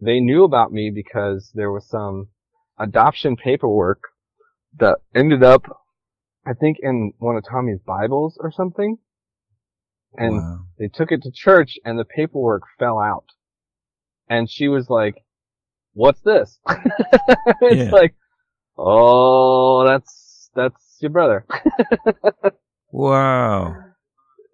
they 0.00 0.20
knew 0.20 0.44
about 0.44 0.72
me 0.72 0.90
because 0.94 1.50
there 1.54 1.72
was 1.72 1.88
some 1.88 2.28
adoption 2.78 3.34
paperwork 3.36 4.02
that 4.78 4.98
ended 5.14 5.42
up, 5.42 5.64
I 6.46 6.52
think 6.52 6.76
in 6.82 7.12
one 7.18 7.36
of 7.36 7.44
Tommy's 7.48 7.80
Bibles 7.84 8.36
or 8.40 8.52
something. 8.52 8.98
And 10.16 10.36
Wow. 10.36 10.66
they 10.78 10.88
took 10.88 11.10
it 11.10 11.22
to 11.22 11.30
church 11.32 11.78
and 11.84 11.98
the 11.98 12.04
paperwork 12.04 12.62
fell 12.78 12.98
out. 12.98 13.24
And 14.28 14.50
she 14.50 14.68
was 14.68 14.90
like, 14.90 15.24
what's 15.94 16.20
this? 16.20 16.58
it's 16.68 17.90
Yeah. 17.90 17.90
like, 17.90 18.14
oh, 18.76 19.86
that's, 19.86 20.50
that's 20.54 20.98
your 21.00 21.10
brother. 21.10 21.46
Wow. 22.94 23.74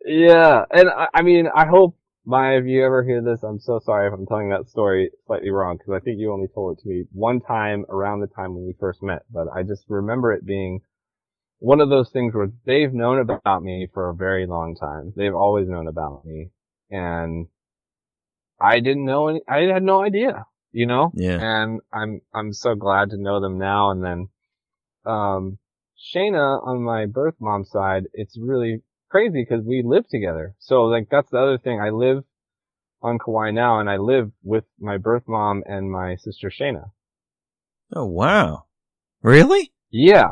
yeah. 0.07 0.64
And 0.70 0.88
I, 0.88 1.09
I 1.12 1.22
mean, 1.22 1.49
I 1.53 1.66
hope 1.66 1.97
Maya, 2.28 2.58
if 2.58 2.66
you 2.66 2.84
ever 2.84 3.02
hear 3.02 3.22
this, 3.22 3.42
I'm 3.42 3.58
so 3.58 3.80
sorry 3.82 4.06
if 4.06 4.12
I'm 4.12 4.26
telling 4.26 4.50
that 4.50 4.68
story 4.68 5.10
slightly 5.26 5.48
wrong 5.48 5.78
because 5.78 5.94
I 5.94 6.00
think 6.04 6.18
you 6.18 6.30
only 6.30 6.48
told 6.54 6.76
it 6.76 6.82
to 6.82 6.88
me 6.90 7.04
one 7.10 7.40
time 7.40 7.86
around 7.88 8.20
the 8.20 8.26
time 8.26 8.54
when 8.54 8.66
we 8.66 8.74
first 8.78 9.02
met, 9.02 9.22
but 9.32 9.48
I 9.48 9.62
just 9.62 9.84
remember 9.88 10.34
it 10.34 10.44
being 10.44 10.80
one 11.60 11.80
of 11.80 11.88
those 11.88 12.10
things 12.10 12.34
where 12.34 12.50
they've 12.66 12.92
known 12.92 13.18
about 13.18 13.62
me 13.62 13.88
for 13.94 14.10
a 14.10 14.14
very 14.14 14.46
long 14.46 14.76
time. 14.76 15.14
They've 15.16 15.34
always 15.34 15.68
known 15.68 15.88
about 15.88 16.26
me 16.26 16.50
and 16.90 17.46
I 18.60 18.80
didn't 18.80 19.06
know 19.06 19.28
any, 19.28 19.40
I 19.48 19.60
had 19.62 19.82
no 19.82 20.02
idea, 20.04 20.44
you 20.70 20.84
know? 20.84 21.10
Yeah. 21.14 21.38
And 21.40 21.80
I'm, 21.94 22.20
I'm 22.34 22.52
so 22.52 22.74
glad 22.74 23.08
to 23.10 23.16
know 23.16 23.40
them 23.40 23.56
now. 23.56 23.90
And 23.90 24.04
then, 24.04 24.28
um, 25.06 25.58
Shayna 25.98 26.62
on 26.62 26.82
my 26.82 27.06
birth 27.06 27.36
mom 27.40 27.64
side, 27.64 28.04
it's 28.12 28.36
really 28.38 28.82
crazy 29.09 29.44
because 29.48 29.64
we 29.64 29.82
live 29.84 30.09
together. 30.09 30.54
So 30.59 30.82
like 30.84 31.09
that's 31.11 31.30
the 31.30 31.38
other 31.38 31.59
thing. 31.59 31.80
I 31.80 31.90
live 31.90 32.24
on 33.02 33.18
Kauai 33.18 33.50
now 33.50 33.80
and 33.80 33.88
I 33.88 33.96
live 33.96 34.30
with 34.42 34.64
my 34.78 34.96
birth 34.98 35.24
mom 35.26 35.62
and 35.66 35.90
my 35.90 36.16
sister 36.16 36.50
Shayna. 36.50 36.90
Oh, 37.94 38.04
wow. 38.06 38.64
Really? 39.22 39.72
Yeah. 39.90 40.28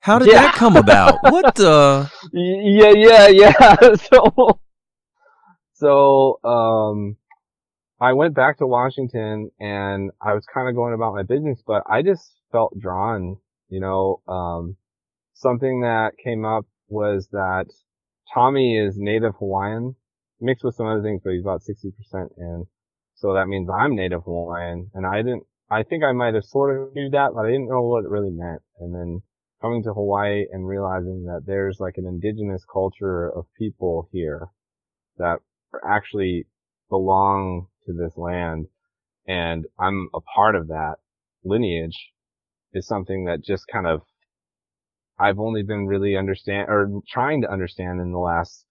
How 0.00 0.18
did 0.18 0.28
Yeah. 0.28 0.42
that 0.42 0.54
come 0.54 0.76
about? 0.76 1.18
what 1.22 1.54
the? 1.54 2.10
Yeah, 2.32 2.92
yeah, 2.94 3.28
yeah. 3.28 3.94
so, 3.94 4.60
so, 5.74 6.40
um, 6.44 7.16
I 8.00 8.12
went 8.14 8.34
back 8.34 8.58
to 8.58 8.66
Washington 8.66 9.50
and 9.60 10.10
I 10.20 10.34
was 10.34 10.44
kind 10.52 10.68
of 10.68 10.74
going 10.74 10.94
about 10.94 11.14
my 11.14 11.22
business, 11.22 11.62
but 11.66 11.82
I 11.88 12.02
just 12.02 12.32
felt 12.50 12.78
drawn, 12.78 13.36
you 13.68 13.80
know, 13.80 14.20
um, 14.26 14.76
something 15.34 15.82
that 15.82 16.12
came 16.22 16.44
up 16.44 16.66
was 16.88 17.28
that 17.32 17.66
Tommy 18.34 18.76
is 18.76 18.94
native 18.96 19.34
Hawaiian 19.38 19.96
mixed 20.40 20.64
with 20.64 20.74
some 20.74 20.86
other 20.86 21.02
things, 21.02 21.20
but 21.24 21.32
he's 21.32 21.42
about 21.42 21.62
60%. 21.62 21.92
And 22.38 22.66
so 23.14 23.34
that 23.34 23.48
means 23.48 23.68
I'm 23.68 23.94
native 23.94 24.24
Hawaiian 24.24 24.90
and 24.94 25.06
I 25.06 25.22
didn't, 25.22 25.44
I 25.70 25.82
think 25.82 26.02
I 26.04 26.12
might 26.12 26.34
have 26.34 26.44
sort 26.44 26.76
of 26.76 26.94
knew 26.94 27.10
that, 27.10 27.32
but 27.34 27.44
I 27.44 27.50
didn't 27.50 27.68
know 27.68 27.82
what 27.82 28.04
it 28.04 28.10
really 28.10 28.30
meant. 28.30 28.62
And 28.78 28.94
then 28.94 29.22
coming 29.60 29.82
to 29.84 29.92
Hawaii 29.92 30.46
and 30.50 30.66
realizing 30.66 31.24
that 31.26 31.42
there's 31.46 31.78
like 31.80 31.94
an 31.96 32.06
indigenous 32.06 32.64
culture 32.72 33.28
of 33.28 33.46
people 33.58 34.08
here 34.12 34.48
that 35.18 35.40
actually 35.86 36.46
belong 36.88 37.66
to 37.86 37.92
this 37.92 38.16
land 38.16 38.66
and 39.26 39.66
I'm 39.78 40.08
a 40.14 40.20
part 40.20 40.56
of 40.56 40.68
that 40.68 40.96
lineage 41.44 42.10
is 42.72 42.86
something 42.86 43.26
that 43.26 43.44
just 43.44 43.64
kind 43.72 43.86
of 43.86 44.02
I've 45.20 45.38
only 45.38 45.62
been 45.62 45.86
really 45.86 46.16
understand 46.16 46.68
or 46.68 46.88
trying 47.08 47.42
to 47.42 47.50
understand 47.50 48.00
in 48.00 48.12
the 48.12 48.18
last 48.18 48.64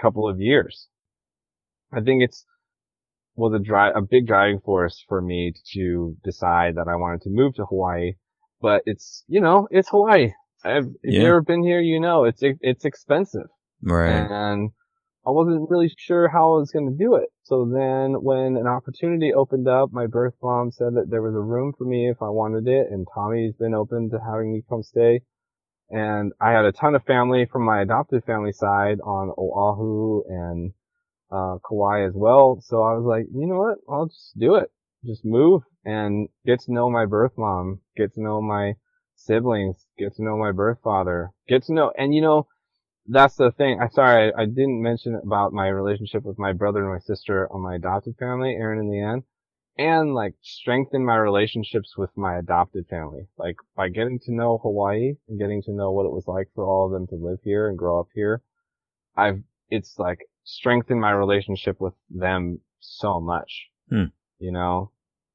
couple 0.00 0.28
of 0.28 0.40
years. 0.40 0.88
I 1.92 2.00
think 2.00 2.22
it's 2.22 2.44
was 3.36 3.54
a 3.54 3.58
dri 3.58 3.90
a 3.94 4.02
big 4.02 4.26
driving 4.26 4.60
force 4.60 5.04
for 5.08 5.20
me 5.22 5.52
to 5.74 6.16
decide 6.24 6.76
that 6.76 6.88
I 6.88 6.96
wanted 6.96 7.22
to 7.22 7.30
move 7.30 7.54
to 7.54 7.66
Hawaii, 7.66 8.14
but 8.60 8.82
it's, 8.86 9.24
you 9.28 9.40
know, 9.40 9.68
it's 9.70 9.88
Hawaii. 9.90 10.32
I've, 10.64 10.86
if 11.02 11.14
Yeah. 11.14 11.20
you've 11.20 11.28
ever 11.28 11.42
been 11.42 11.62
here, 11.62 11.80
you 11.80 12.00
know, 12.00 12.24
it's, 12.24 12.40
it's 12.42 12.84
expensive 12.84 13.48
Right. 13.82 14.30
and 14.30 14.70
I 15.26 15.30
wasn't 15.30 15.70
really 15.70 15.92
sure 15.96 16.28
how 16.28 16.54
I 16.54 16.58
was 16.58 16.70
going 16.72 16.90
to 16.90 16.96
do 16.96 17.14
it. 17.16 17.28
So 17.44 17.64
then 17.66 18.22
when 18.22 18.56
an 18.56 18.66
opportunity 18.66 19.32
opened 19.32 19.68
up, 19.68 19.92
my 19.92 20.06
birth 20.06 20.34
mom 20.42 20.70
said 20.70 20.94
that 20.94 21.10
there 21.10 21.22
was 21.22 21.34
a 21.34 21.40
room 21.40 21.72
for 21.76 21.84
me 21.84 22.08
if 22.10 22.22
I 22.22 22.28
wanted 22.30 22.66
it 22.68 22.88
and 22.90 23.06
Tommy's 23.14 23.54
been 23.54 23.74
open 23.74 24.10
to 24.10 24.18
having 24.20 24.52
me 24.52 24.62
come 24.68 24.82
stay. 24.82 25.20
And 25.90 26.32
I 26.40 26.52
had 26.52 26.64
a 26.64 26.72
ton 26.72 26.94
of 26.94 27.04
family 27.04 27.46
from 27.46 27.64
my 27.64 27.80
adopted 27.80 28.24
family 28.24 28.52
side 28.52 29.00
on 29.00 29.32
Oahu 29.38 30.22
and, 30.28 30.72
uh, 31.30 31.58
Kauai 31.66 32.02
as 32.02 32.14
well. 32.14 32.60
So 32.62 32.82
I 32.82 32.94
was 32.94 33.04
like, 33.04 33.26
you 33.32 33.46
know 33.46 33.58
what? 33.58 33.78
I'll 33.88 34.06
just 34.06 34.38
do 34.38 34.56
it. 34.56 34.70
Just 35.04 35.24
move 35.24 35.62
and 35.84 36.28
get 36.44 36.60
to 36.60 36.72
know 36.72 36.90
my 36.90 37.06
birth 37.06 37.32
mom, 37.38 37.80
get 37.96 38.14
to 38.14 38.22
know 38.22 38.42
my 38.42 38.74
siblings, 39.14 39.86
get 39.98 40.14
to 40.16 40.22
know 40.22 40.36
my 40.36 40.52
birth 40.52 40.78
father, 40.82 41.30
get 41.48 41.64
to 41.64 41.72
know, 41.72 41.92
and 41.96 42.14
you 42.14 42.20
know, 42.20 42.46
that's 43.06 43.36
the 43.36 43.50
thing. 43.52 43.80
I 43.80 43.88
sorry, 43.88 44.32
I, 44.32 44.42
I 44.42 44.44
didn't 44.44 44.82
mention 44.82 45.14
about 45.14 45.52
my 45.52 45.68
relationship 45.68 46.24
with 46.24 46.38
my 46.38 46.52
brother 46.52 46.80
and 46.80 46.92
my 46.92 46.98
sister 46.98 47.50
on 47.52 47.62
my 47.62 47.76
adopted 47.76 48.16
family, 48.18 48.54
Aaron 48.54 48.80
and 48.80 48.90
Leanne, 48.90 49.22
and 49.78 50.14
like 50.14 50.34
strengthen 50.42 51.04
my 51.04 51.16
relationships 51.16 51.96
with 51.96 52.10
my 52.16 52.38
adopted 52.38 52.86
family. 52.88 53.28
Like 53.38 53.56
by 53.76 53.88
getting 53.88 54.18
to 54.24 54.34
know 54.34 54.58
Hawaii 54.58 55.14
and 55.28 55.38
getting 55.38 55.62
to 55.62 55.72
know 55.72 55.92
what 55.92 56.06
it 56.06 56.12
was 56.12 56.24
like 56.26 56.48
for 56.54 56.66
all 56.66 56.86
of 56.86 56.92
them 56.92 57.06
to 57.08 57.14
live 57.14 57.38
here 57.44 57.68
and 57.68 57.78
grow 57.78 58.00
up 58.00 58.08
here, 58.14 58.42
I've, 59.16 59.40
it's 59.70 59.98
like 59.98 60.18
strengthened 60.44 61.00
my 61.00 61.12
relationship 61.12 61.80
with 61.80 61.94
them 62.10 62.60
so 62.80 63.20
much. 63.20 63.68
Hmm. 63.88 64.10
You 64.38 64.52
know, 64.52 64.92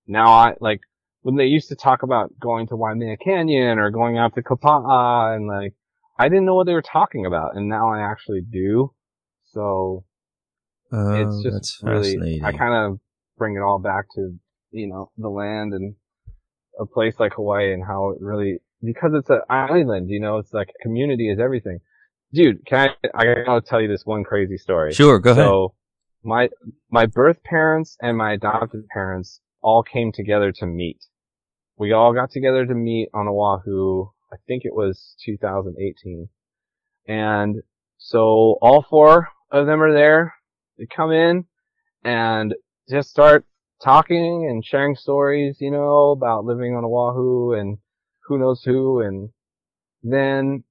now 0.08 0.32
I 0.32 0.56
like 0.60 0.82
when 1.22 1.36
they 1.36 1.46
used 1.46 1.70
to 1.70 1.76
talk 1.76 2.04
about 2.04 2.38
going 2.40 2.68
to 2.68 2.76
Waimea 2.76 3.18
Canyon 3.18 3.80
or 3.80 3.92
going 3.92 4.18
out 4.18 4.36
to 4.36 4.44
Kapa'a 4.44 5.36
and 5.36 5.48
like, 5.48 5.74
I 6.20 6.30
didn't 6.30 6.46
know 6.46 6.56
what 6.56 6.68
they 6.68 6.74
were 6.74 6.82
talking 6.82 7.26
about, 7.26 7.56
and 7.56 7.68
now 7.68 7.92
I 7.92 8.00
actually 8.00 8.42
do. 8.42 8.94
So 9.52 10.06
Oh, 10.96 11.14
it's 11.16 11.44
just 11.44 11.82
that's 11.82 11.84
really. 11.84 12.42
I 12.44 12.52
kind 12.52 12.74
of 12.74 13.00
bring 13.38 13.56
it 13.56 13.62
all 13.62 13.80
back 13.80 14.06
to, 14.16 14.36
you 14.72 14.88
know, 14.88 15.12
the 15.18 15.30
land 15.30 15.74
and 15.74 15.96
a 16.80 16.86
place 16.86 17.16
like 17.20 17.34
Hawaii 17.34 17.74
and 17.74 17.84
how 17.86 18.12
it 18.12 18.18
really 18.22 18.60
because 18.84 19.12
it's 19.14 19.30
an 19.30 19.42
island, 19.50 20.10
you 20.10 20.20
know, 20.20 20.38
it's 20.38 20.54
like 20.54 20.70
community 20.82 21.30
is 21.30 21.40
everything. 21.40 21.80
Dude, 22.34 22.66
can 22.66 22.90
I, 22.90 23.08
I 23.16 23.44
gotta 23.46 23.62
tell 23.62 23.82
you 23.82 23.88
this 23.88 24.06
one 24.06 24.24
crazy 24.24 24.58
story. 24.58 24.94
Sure, 24.94 25.20
go 25.20 25.32
ahead. 25.32 25.46
So 25.46 25.74
my, 26.24 26.50
my 26.90 27.06
birth 27.06 27.44
parents 27.44 27.96
and 28.02 28.18
my 28.18 28.34
adopted 28.34 28.88
parents 28.88 29.40
all 29.62 29.84
came 29.84 30.12
together 30.12 30.52
to 30.52 30.66
meet. 30.66 31.00
We 31.78 31.94
all 31.94 32.14
got 32.14 32.32
together 32.32 32.66
to 32.66 32.74
meet 32.74 33.10
on 33.14 33.28
Oahu. 33.28 34.08
I 34.32 34.38
think 34.48 34.64
it 34.66 34.74
was 34.74 35.16
2018. 35.26 36.28
And 37.08 37.58
so 37.98 38.58
all 38.62 38.86
four 38.90 39.30
of 39.52 39.66
them 39.66 39.82
are 39.82 39.94
there. 39.94 40.34
They 40.78 40.88
come 40.94 41.12
in 41.12 41.46
and 42.04 42.54
just 42.90 43.10
start 43.10 43.46
talking 43.84 44.48
and 44.50 44.64
sharing 44.64 44.96
stories, 44.96 45.58
you 45.60 45.72
know, 45.72 46.12
about 46.12 46.46
living 46.46 46.76
on 46.76 46.86
Oahu 46.86 47.54
and 47.54 47.78
who 48.26 48.38
knows 48.38 48.64
who. 48.64 49.02
And 49.02 49.30
then 50.02 50.64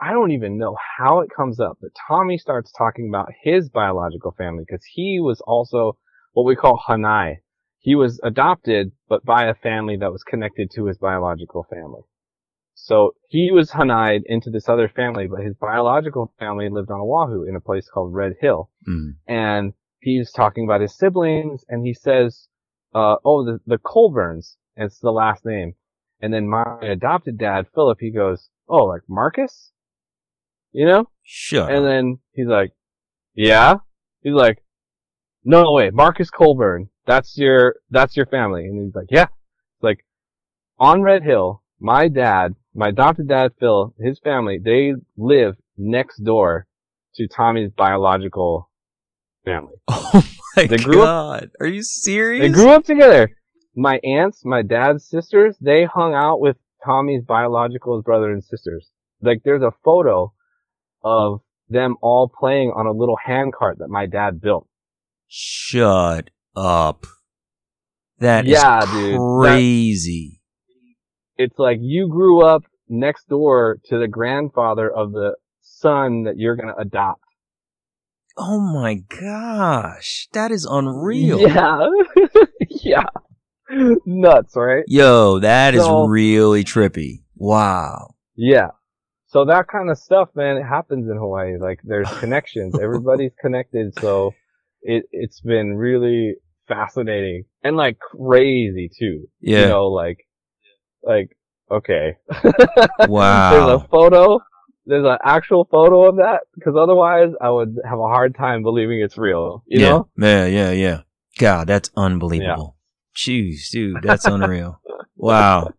I 0.00 0.12
don't 0.12 0.32
even 0.32 0.58
know 0.58 0.76
how 0.98 1.20
it 1.20 1.30
comes 1.34 1.60
up, 1.60 1.78
but 1.80 1.90
Tommy 2.08 2.38
starts 2.38 2.72
talking 2.72 3.08
about 3.08 3.30
his 3.42 3.68
biological 3.68 4.32
family 4.36 4.64
because 4.66 4.84
he 4.92 5.20
was 5.20 5.40
also 5.46 5.98
what 6.32 6.46
we 6.46 6.56
call 6.56 6.82
Hanai. 6.88 7.36
He 7.78 7.94
was 7.94 8.20
adopted, 8.22 8.92
but 9.08 9.24
by 9.24 9.46
a 9.46 9.54
family 9.54 9.96
that 9.96 10.12
was 10.12 10.22
connected 10.22 10.70
to 10.74 10.86
his 10.86 10.98
biological 10.98 11.66
family. 11.70 12.02
So 12.74 13.14
he 13.28 13.50
was 13.52 13.70
Hanai 13.70 14.20
into 14.24 14.50
this 14.50 14.68
other 14.68 14.88
family, 14.88 15.26
but 15.26 15.40
his 15.40 15.54
biological 15.54 16.32
family 16.38 16.68
lived 16.70 16.90
on 16.90 17.00
Oahu 17.00 17.44
in 17.46 17.56
a 17.56 17.60
place 17.60 17.88
called 17.92 18.14
Red 18.14 18.36
Hill. 18.40 18.70
Mm. 18.88 19.16
And 19.26 19.72
he's 20.00 20.32
talking 20.32 20.64
about 20.64 20.80
his 20.80 20.94
siblings 20.94 21.64
and 21.68 21.86
he 21.86 21.94
says, 21.94 22.48
uh, 22.94 23.16
oh, 23.24 23.44
the, 23.44 23.60
the 23.66 23.78
Colburns. 23.78 24.56
It's 24.76 24.98
the 24.98 25.12
last 25.12 25.44
name. 25.44 25.74
And 26.20 26.32
then 26.32 26.48
my 26.48 26.78
adopted 26.82 27.38
dad, 27.38 27.66
Philip, 27.74 27.98
he 28.00 28.10
goes, 28.10 28.48
oh, 28.68 28.84
like 28.84 29.02
Marcus? 29.08 29.72
You 30.72 30.86
know? 30.86 31.10
Shut 31.22 31.70
And 31.70 31.84
then 31.84 32.18
he's 32.32 32.46
like, 32.46 32.72
yeah? 33.34 33.76
He's 34.22 34.34
like, 34.34 34.62
no 35.44 35.72
way, 35.72 35.90
Marcus 35.90 36.30
Colburn. 36.30 36.90
That's 37.06 37.36
your, 37.36 37.76
that's 37.90 38.16
your 38.16 38.26
family. 38.26 38.64
And 38.64 38.84
he's 38.84 38.94
like, 38.94 39.08
yeah. 39.10 39.26
Like, 39.80 40.04
on 40.78 41.02
Red 41.02 41.22
Hill, 41.22 41.62
my 41.78 42.08
dad, 42.08 42.54
my 42.74 42.88
adopted 42.88 43.28
dad, 43.28 43.52
Phil, 43.58 43.94
his 43.98 44.18
family, 44.18 44.58
they 44.62 44.94
live 45.16 45.56
next 45.76 46.18
door 46.18 46.66
to 47.14 47.26
Tommy's 47.26 47.70
biological 47.70 48.69
family. 49.44 49.74
Oh 49.88 50.24
my 50.56 50.66
They 50.66 50.76
grew 50.78 51.02
up- 51.02 51.06
god. 51.06 51.50
Are 51.60 51.66
you 51.66 51.82
serious? 51.82 52.42
They 52.42 52.48
grew 52.52 52.70
up 52.70 52.84
together. 52.84 53.30
My 53.76 53.98
aunts, 54.02 54.44
my 54.44 54.62
dad's 54.62 55.08
sisters, 55.08 55.56
they 55.60 55.84
hung 55.84 56.12
out 56.12 56.40
with 56.40 56.56
Tommy's 56.84 57.22
biological 57.22 58.02
brother 58.02 58.32
and 58.32 58.42
sisters. 58.42 58.90
Like 59.22 59.42
there's 59.44 59.62
a 59.62 59.70
photo 59.84 60.32
of 61.04 61.40
them 61.68 61.94
all 62.02 62.28
playing 62.36 62.72
on 62.74 62.86
a 62.86 62.90
little 62.92 63.16
handcart 63.24 63.78
that 63.78 63.88
my 63.88 64.06
dad 64.06 64.40
built. 64.40 64.66
Shut 65.28 66.30
up. 66.56 67.06
That 68.18 68.44
is 68.46 68.52
Yeah, 68.52 68.80
dude. 68.80 69.14
That- 69.20 69.38
crazy. 69.40 70.40
It's 71.36 71.58
like 71.58 71.78
you 71.80 72.08
grew 72.08 72.44
up 72.44 72.64
next 72.88 73.28
door 73.28 73.78
to 73.86 73.98
the 74.00 74.08
grandfather 74.08 74.90
of 74.92 75.12
the 75.12 75.36
son 75.62 76.24
that 76.24 76.34
you're 76.38 76.56
gonna 76.56 76.74
adopt. 76.76 77.22
Oh 78.40 78.58
my 78.60 78.94
gosh. 79.20 80.28
That 80.32 80.50
is 80.50 80.64
unreal. 80.68 81.40
Yeah. 81.40 81.86
yeah. 82.82 83.04
Nuts, 84.06 84.56
right? 84.56 84.84
Yo, 84.88 85.38
that 85.40 85.74
is 85.74 85.82
So- 85.82 86.06
really 86.06 86.64
trippy. 86.64 87.22
Wow. 87.36 88.14
Yeah. 88.36 88.68
So 89.28 89.44
that 89.44 89.68
kind 89.68 89.90
of 89.90 89.98
stuff, 89.98 90.28
man, 90.34 90.56
it 90.56 90.64
happens 90.64 91.08
in 91.08 91.16
Hawaii. 91.16 91.56
Like 91.58 91.78
there's 91.84 92.10
connections. 92.18 92.76
Everybody's 92.82 93.32
connected. 93.40 93.96
So 94.00 94.32
it, 94.82 95.04
it's 95.12 95.40
been 95.40 95.76
really 95.76 96.34
fascinating 96.66 97.44
and 97.62 97.76
like 97.76 97.98
crazy 97.98 98.90
too. 98.98 99.28
Yeah. 99.40 99.60
You 99.62 99.68
know, 99.68 99.86
like, 99.86 100.18
like, 101.02 101.36
okay. 101.70 102.16
Wow. 103.08 103.50
there's 103.52 103.82
a 103.82 103.88
photo. 103.88 104.40
There's 104.90 105.06
an 105.06 105.18
actual 105.24 105.68
photo 105.70 106.08
of 106.08 106.16
that 106.16 106.40
because 106.54 106.74
otherwise 106.76 107.28
I 107.40 107.48
would 107.48 107.76
have 107.88 107.98
a 107.98 108.08
hard 108.08 108.34
time 108.34 108.62
believing 108.62 109.00
it's 109.00 109.16
real. 109.16 109.62
You 109.66 109.80
yeah. 109.80 109.88
know? 109.88 110.08
Yeah, 110.18 110.46
yeah, 110.46 110.70
yeah. 110.72 111.00
God, 111.38 111.68
that's 111.68 111.90
unbelievable. 111.96 112.76
Yeah. 112.76 113.32
Jeez, 113.32 113.70
dude, 113.70 114.02
that's 114.02 114.24
unreal. 114.26 114.80
Wow. 115.16 115.72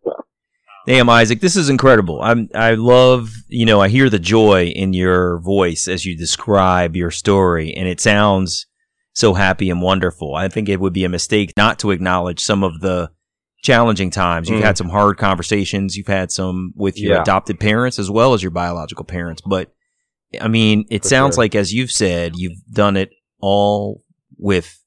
Damn, 0.88 1.10
Isaac, 1.10 1.42
this 1.42 1.56
is 1.56 1.70
incredible. 1.70 2.22
I'm, 2.22 2.50
I 2.56 2.74
love, 2.74 3.32
you 3.48 3.66
know, 3.66 3.82
I 3.82 3.90
hear 3.90 4.10
the 4.10 4.18
joy 4.18 4.68
in 4.68 4.94
your 4.94 5.40
voice 5.40 5.88
as 5.88 6.06
you 6.06 6.18
describe 6.18 6.96
your 6.96 7.12
story, 7.12 7.74
and 7.74 7.88
it 7.88 8.00
sounds 8.00 8.66
so 9.14 9.34
happy 9.34 9.70
and 9.70 9.82
wonderful. 9.82 10.34
I 10.36 10.48
think 10.48 10.70
it 10.70 10.80
would 10.80 10.94
be 10.94 11.04
a 11.04 11.10
mistake 11.10 11.52
not 11.58 11.80
to 11.80 11.92
acknowledge 11.92 12.40
some 12.40 12.64
of 12.64 12.80
the 12.80 13.12
challenging 13.62 14.10
times. 14.10 14.50
You've 14.50 14.62
Mm. 14.62 14.66
had 14.66 14.78
some 14.78 14.90
hard 14.90 15.18
conversations. 15.18 15.96
You've 15.96 16.08
had 16.08 16.32
some 16.32 16.74
with 16.76 17.00
your 17.00 17.16
Yeah. 17.16 17.22
adopted 17.22 17.60
parents 17.60 18.00
as 18.00 18.10
well 18.10 18.34
as 18.34 18.42
your 18.42 18.52
biological 18.52 19.06
parents. 19.06 19.42
But 19.46 19.72
I 20.40 20.48
mean, 20.48 20.86
it 20.90 21.04
For 21.04 21.10
sounds 21.10 21.36
sure. 21.36 21.44
like, 21.44 21.56
as 21.56 21.74
you've 21.74 21.92
said, 21.92 22.34
you've 22.38 22.64
done 22.72 22.96
it 22.96 23.10
all 23.42 24.02
with, 24.38 24.80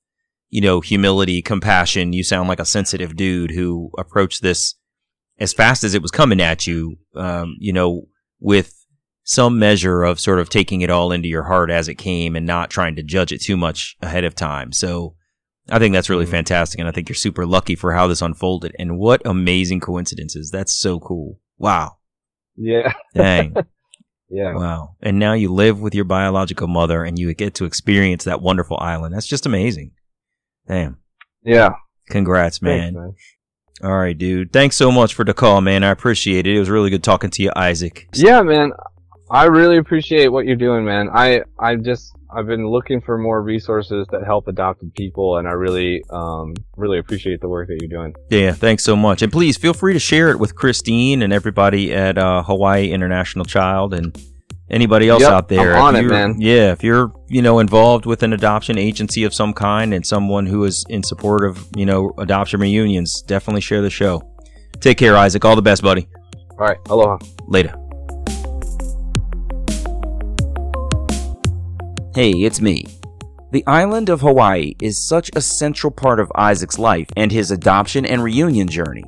you 0.49 0.61
know, 0.63 0.81
humility, 0.81 1.43
compassion. 1.43 2.13
You 2.15 2.25
sound 2.25 2.49
like 2.49 2.61
a 2.61 2.65
sensitive 2.65 3.15
dude 3.15 3.51
who 3.51 3.91
approached 3.99 4.43
this 4.43 4.75
as 5.39 5.53
fast 5.53 5.85
as 5.85 5.95
it 5.95 6.01
was 6.01 6.11
coming 6.11 6.41
at 6.41 6.67
you, 6.67 6.97
um, 7.15 7.57
you 7.59 7.73
know, 7.75 8.05
with 8.41 8.73
some 9.23 9.59
measure 9.59 10.03
of 10.03 10.19
sort 10.19 10.39
of 10.39 10.49
taking 10.49 10.81
it 10.81 10.91
all 10.91 11.13
into 11.13 11.29
your 11.29 11.45
heart 11.45 11.71
as 11.71 11.89
it 11.89 11.97
came 11.97 12.37
and 12.37 12.47
not 12.47 12.71
trying 12.71 12.97
to 12.97 13.03
judge 13.03 13.31
it 13.33 13.43
too 13.43 13.57
much 13.57 13.97
ahead 14.01 14.25
of 14.25 14.35
time. 14.35 14.73
So 14.73 15.15
I 15.71 15.79
think 15.79 15.95
that's 15.95 16.11
really 16.11 16.27
Mhm. 16.27 16.31
fantastic. 16.31 16.79
And 16.81 16.89
I 16.89 16.93
think 16.93 17.09
you're 17.09 17.15
super 17.17 17.47
lucky 17.47 17.75
for 17.75 17.93
how 17.93 18.07
this 18.07 18.21
unfolded. 18.23 18.75
And 18.79 18.99
what 18.99 19.23
amazing 19.25 19.81
coincidences. 19.81 20.51
That's 20.51 20.73
so 20.79 21.01
cool. 21.01 21.41
Wow. 21.59 21.97
Yeah. 22.57 22.93
Dang. 23.15 23.55
Yeah. 24.31 24.55
wow. 24.55 24.97
And 25.01 25.21
now 25.21 25.35
you 25.35 25.53
live 25.53 25.81
with 25.81 25.95
your 25.95 26.07
biological 26.07 26.67
mother 26.67 27.05
and 27.05 27.17
you 27.19 27.33
get 27.35 27.55
to 27.57 27.67
experience 27.67 28.25
that 28.25 28.41
wonderful 28.43 28.77
island. 28.81 29.15
That's 29.15 29.27
just 29.29 29.47
amazing. 29.47 29.93
Damn. 30.67 30.97
Yeah. 31.45 31.75
Congrats, 32.11 32.61
man. 32.61 32.95
Thanks, 32.95 32.97
man. 32.97 33.91
All 33.91 33.97
right, 33.97 34.17
dude. 34.17 34.53
Thanks 34.53 34.75
so 34.75 34.91
much 34.91 35.15
for 35.15 35.25
the 35.25 35.35
call, 35.35 35.61
man. 35.61 35.85
I 35.85 35.91
appreciate 35.91 36.49
it. 36.49 36.57
It 36.57 36.59
was 36.59 36.71
really 36.71 36.91
good 36.91 37.05
talking 37.05 37.31
to 37.31 37.43
you, 37.45 37.53
Isaac. 37.55 38.09
Yeah, 38.15 38.43
man. 38.43 38.73
I 39.31 39.45
really 39.45 39.77
appreciate 39.77 40.29
what 40.29 40.47
you're 40.47 40.57
doing, 40.57 40.85
man. 40.85 41.11
I 41.13 41.43
I 41.61 41.77
just 41.77 42.13
I've 42.37 42.47
been 42.47 42.67
looking 42.67 43.01
for 43.01 43.17
more 43.19 43.43
resources 43.43 44.07
that 44.11 44.25
help 44.25 44.49
adopted 44.49 44.95
people, 44.95 45.37
and 45.39 45.47
I 45.47 45.53
really 45.53 46.03
um 46.11 46.55
really 46.77 46.99
appreciate 46.99 47.41
the 47.41 47.49
work 47.49 47.69
that 47.69 47.79
you're 47.81 47.89
doing. 47.89 48.15
Yeah, 48.31 48.53
thanks 48.53 48.85
so 48.85 48.97
much. 48.97 49.23
And 49.23 49.31
please 49.33 49.57
feel 49.57 49.75
free 49.75 49.93
to 49.93 49.99
share 49.99 50.31
it 50.31 50.39
with 50.39 50.55
Christine 50.55 51.23
and 51.23 51.33
everybody 51.33 51.95
at 51.95 52.19
uh, 52.19 52.43
Hawaii 52.43 52.91
International 52.91 53.45
Child 53.45 53.95
and 53.95 54.19
anybody 54.71 55.09
else 55.09 55.23
Yep, 55.23 55.31
out 55.33 55.49
there. 55.49 55.75
I'm 55.77 55.83
on 55.83 55.97
it, 55.97 56.03
man. 56.05 56.37
Yeah, 56.41 56.73
if 56.73 56.83
you're 56.83 57.13
you 57.29 57.43
know 57.43 57.59
involved 57.59 58.07
with 58.07 58.23
an 58.23 58.33
adoption 58.33 58.79
agency 58.79 59.25
of 59.25 59.33
some 59.35 59.53
kind 59.53 59.95
and 59.95 60.05
someone 60.07 60.47
who 60.47 60.65
is 60.65 60.85
in 60.89 61.03
support 61.03 61.45
of 61.45 61.67
you 61.77 61.87
know 61.87 62.13
adoption 62.19 62.61
reunions, 62.61 63.23
definitely 63.23 63.61
share 63.61 63.83
the 63.83 63.91
show. 63.91 64.23
Take 64.81 64.99
care, 64.99 65.17
Isaac. 65.17 65.45
All 65.45 65.57
the 65.57 65.63
best, 65.63 65.83
buddy. 65.83 66.09
All 66.53 66.67
right, 66.67 66.79
aloha. 66.89 67.19
Later. 67.47 67.75
Hey, 72.15 72.31
it's 72.31 72.61
me. 72.61 72.87
The 73.51 73.67
island 73.67 74.09
of 74.09 74.21
Hawaii 74.21 74.77
is 74.81 75.05
such 75.05 75.33
a 75.35 75.41
central 75.41 75.91
part 75.91 76.21
of 76.21 76.31
Isaac's 76.37 76.79
life 76.79 77.09
and 77.17 77.33
his 77.33 77.51
adoption 77.51 78.07
and 78.07 78.23
reunion 78.23 78.69
journey. 78.69 79.03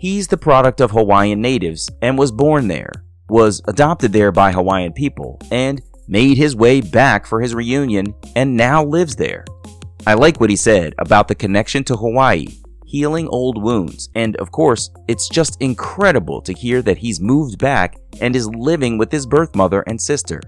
He's 0.00 0.26
the 0.26 0.36
product 0.36 0.80
of 0.80 0.90
Hawaiian 0.90 1.40
natives 1.40 1.88
and 2.02 2.18
was 2.18 2.32
born 2.32 2.66
there, 2.66 2.90
was 3.28 3.62
adopted 3.68 4.12
there 4.12 4.32
by 4.32 4.50
Hawaiian 4.50 4.92
people, 4.94 5.40
and 5.52 5.80
made 6.08 6.36
his 6.36 6.56
way 6.56 6.80
back 6.80 7.24
for 7.24 7.40
his 7.40 7.54
reunion 7.54 8.12
and 8.34 8.56
now 8.56 8.84
lives 8.84 9.14
there. 9.14 9.44
I 10.04 10.14
like 10.14 10.40
what 10.40 10.50
he 10.50 10.56
said 10.56 10.92
about 10.98 11.28
the 11.28 11.36
connection 11.36 11.84
to 11.84 11.94
Hawaii, 11.94 12.48
healing 12.84 13.28
old 13.28 13.62
wounds, 13.62 14.08
and 14.16 14.34
of 14.38 14.50
course, 14.50 14.90
it's 15.06 15.28
just 15.28 15.62
incredible 15.62 16.42
to 16.42 16.52
hear 16.52 16.82
that 16.82 16.98
he's 16.98 17.20
moved 17.20 17.60
back 17.60 17.94
and 18.20 18.34
is 18.34 18.48
living 18.48 18.98
with 18.98 19.12
his 19.12 19.24
birth 19.24 19.54
mother 19.54 19.84
and 19.86 20.02
sister. 20.02 20.40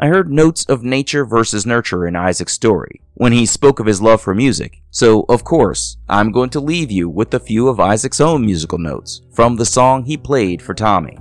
I 0.00 0.08
heard 0.08 0.32
notes 0.32 0.64
of 0.66 0.82
nature 0.82 1.24
versus 1.24 1.66
nurture 1.66 2.06
in 2.06 2.16
Isaac's 2.16 2.54
story 2.54 3.02
when 3.14 3.32
he 3.32 3.44
spoke 3.44 3.78
of 3.78 3.86
his 3.86 4.00
love 4.00 4.22
for 4.22 4.34
music, 4.34 4.82
so 4.90 5.24
of 5.28 5.44
course, 5.44 5.98
I'm 6.08 6.32
going 6.32 6.50
to 6.50 6.60
leave 6.60 6.90
you 6.90 7.08
with 7.08 7.34
a 7.34 7.38
few 7.40 7.68
of 7.68 7.78
Isaac's 7.78 8.20
own 8.20 8.44
musical 8.44 8.78
notes 8.78 9.20
from 9.32 9.56
the 9.56 9.66
song 9.66 10.04
he 10.04 10.16
played 10.16 10.62
for 10.62 10.74
Tommy. 10.74 11.18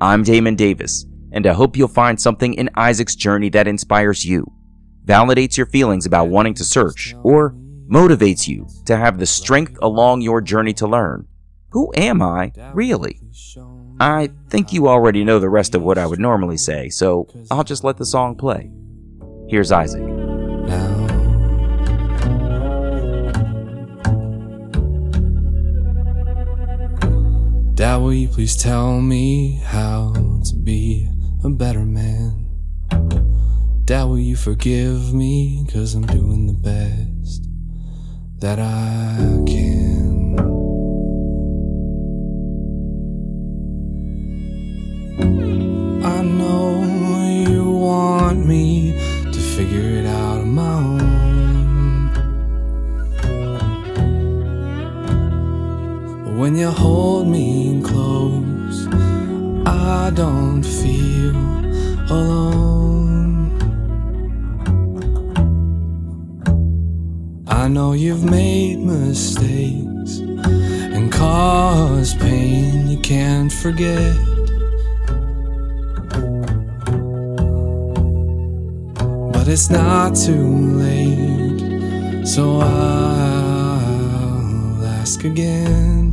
I'm 0.00 0.22
Damon 0.22 0.54
Davis, 0.54 1.06
and 1.32 1.46
I 1.46 1.52
hope 1.52 1.76
you'll 1.76 1.88
find 1.88 2.20
something 2.20 2.54
in 2.54 2.70
Isaac's 2.76 3.16
journey 3.16 3.50
that 3.50 3.66
inspires 3.66 4.24
you, 4.24 4.46
validates 5.04 5.56
your 5.56 5.66
feelings 5.66 6.06
about 6.06 6.28
wanting 6.28 6.54
to 6.54 6.64
search, 6.64 7.14
or 7.24 7.54
motivates 7.90 8.46
you 8.46 8.66
to 8.86 8.96
have 8.96 9.18
the 9.18 9.26
strength 9.26 9.76
along 9.82 10.22
your 10.22 10.40
journey 10.40 10.72
to 10.74 10.86
learn. 10.86 11.26
Who 11.70 11.92
am 11.96 12.22
I, 12.22 12.52
really? 12.74 13.20
I 14.02 14.30
think 14.48 14.72
you 14.72 14.88
already 14.88 15.22
know 15.22 15.38
the 15.38 15.48
rest 15.48 15.76
of 15.76 15.82
what 15.84 15.96
I 15.96 16.06
would 16.06 16.18
normally 16.18 16.56
say, 16.56 16.88
so 16.88 17.28
I'll 17.52 17.62
just 17.62 17.84
let 17.84 17.98
the 17.98 18.04
song 18.04 18.34
play. 18.34 18.68
Here's 19.48 19.70
Isaac. 19.70 20.02
now. 20.02 21.06
Dad, 27.74 27.98
will 27.98 28.12
you 28.12 28.26
please 28.26 28.56
tell 28.56 29.00
me 29.00 29.60
how 29.66 30.12
to 30.14 30.56
be 30.56 31.08
a 31.44 31.50
better 31.50 31.84
man? 31.84 32.48
Dad, 33.84 34.04
will 34.06 34.18
you 34.18 34.34
forgive 34.34 35.14
me? 35.14 35.64
Cause 35.72 35.94
I'm 35.94 36.06
doing 36.06 36.48
the 36.48 36.54
best 36.54 37.48
that 38.40 38.58
I 38.58 39.44
can. 39.46 40.51
I 46.04 46.20
know 46.20 46.82
you 47.48 47.70
want 47.70 48.44
me 48.44 48.92
to 49.22 49.38
figure 49.38 50.00
it 50.00 50.06
out 50.06 50.40
on 50.40 50.50
my 50.52 50.74
own. 50.74 52.10
But 56.24 56.34
when 56.34 56.56
you 56.56 56.70
hold 56.70 57.28
me 57.28 57.80
close, 57.84 58.88
I 59.64 60.10
don't 60.12 60.64
feel 60.64 61.36
alone. 62.10 63.52
I 67.46 67.68
know 67.68 67.92
you've 67.92 68.24
made 68.24 68.80
mistakes 68.80 70.18
and 70.18 71.12
caused 71.12 72.18
pain 72.18 72.88
you 72.88 72.98
can't 72.98 73.52
forget. 73.52 74.31
But 79.42 79.50
it's 79.50 79.70
not 79.70 80.14
too 80.14 80.46
late, 80.78 82.24
so 82.24 82.60
I'll 82.60 82.70
ask 84.86 85.24
again. 85.24 86.11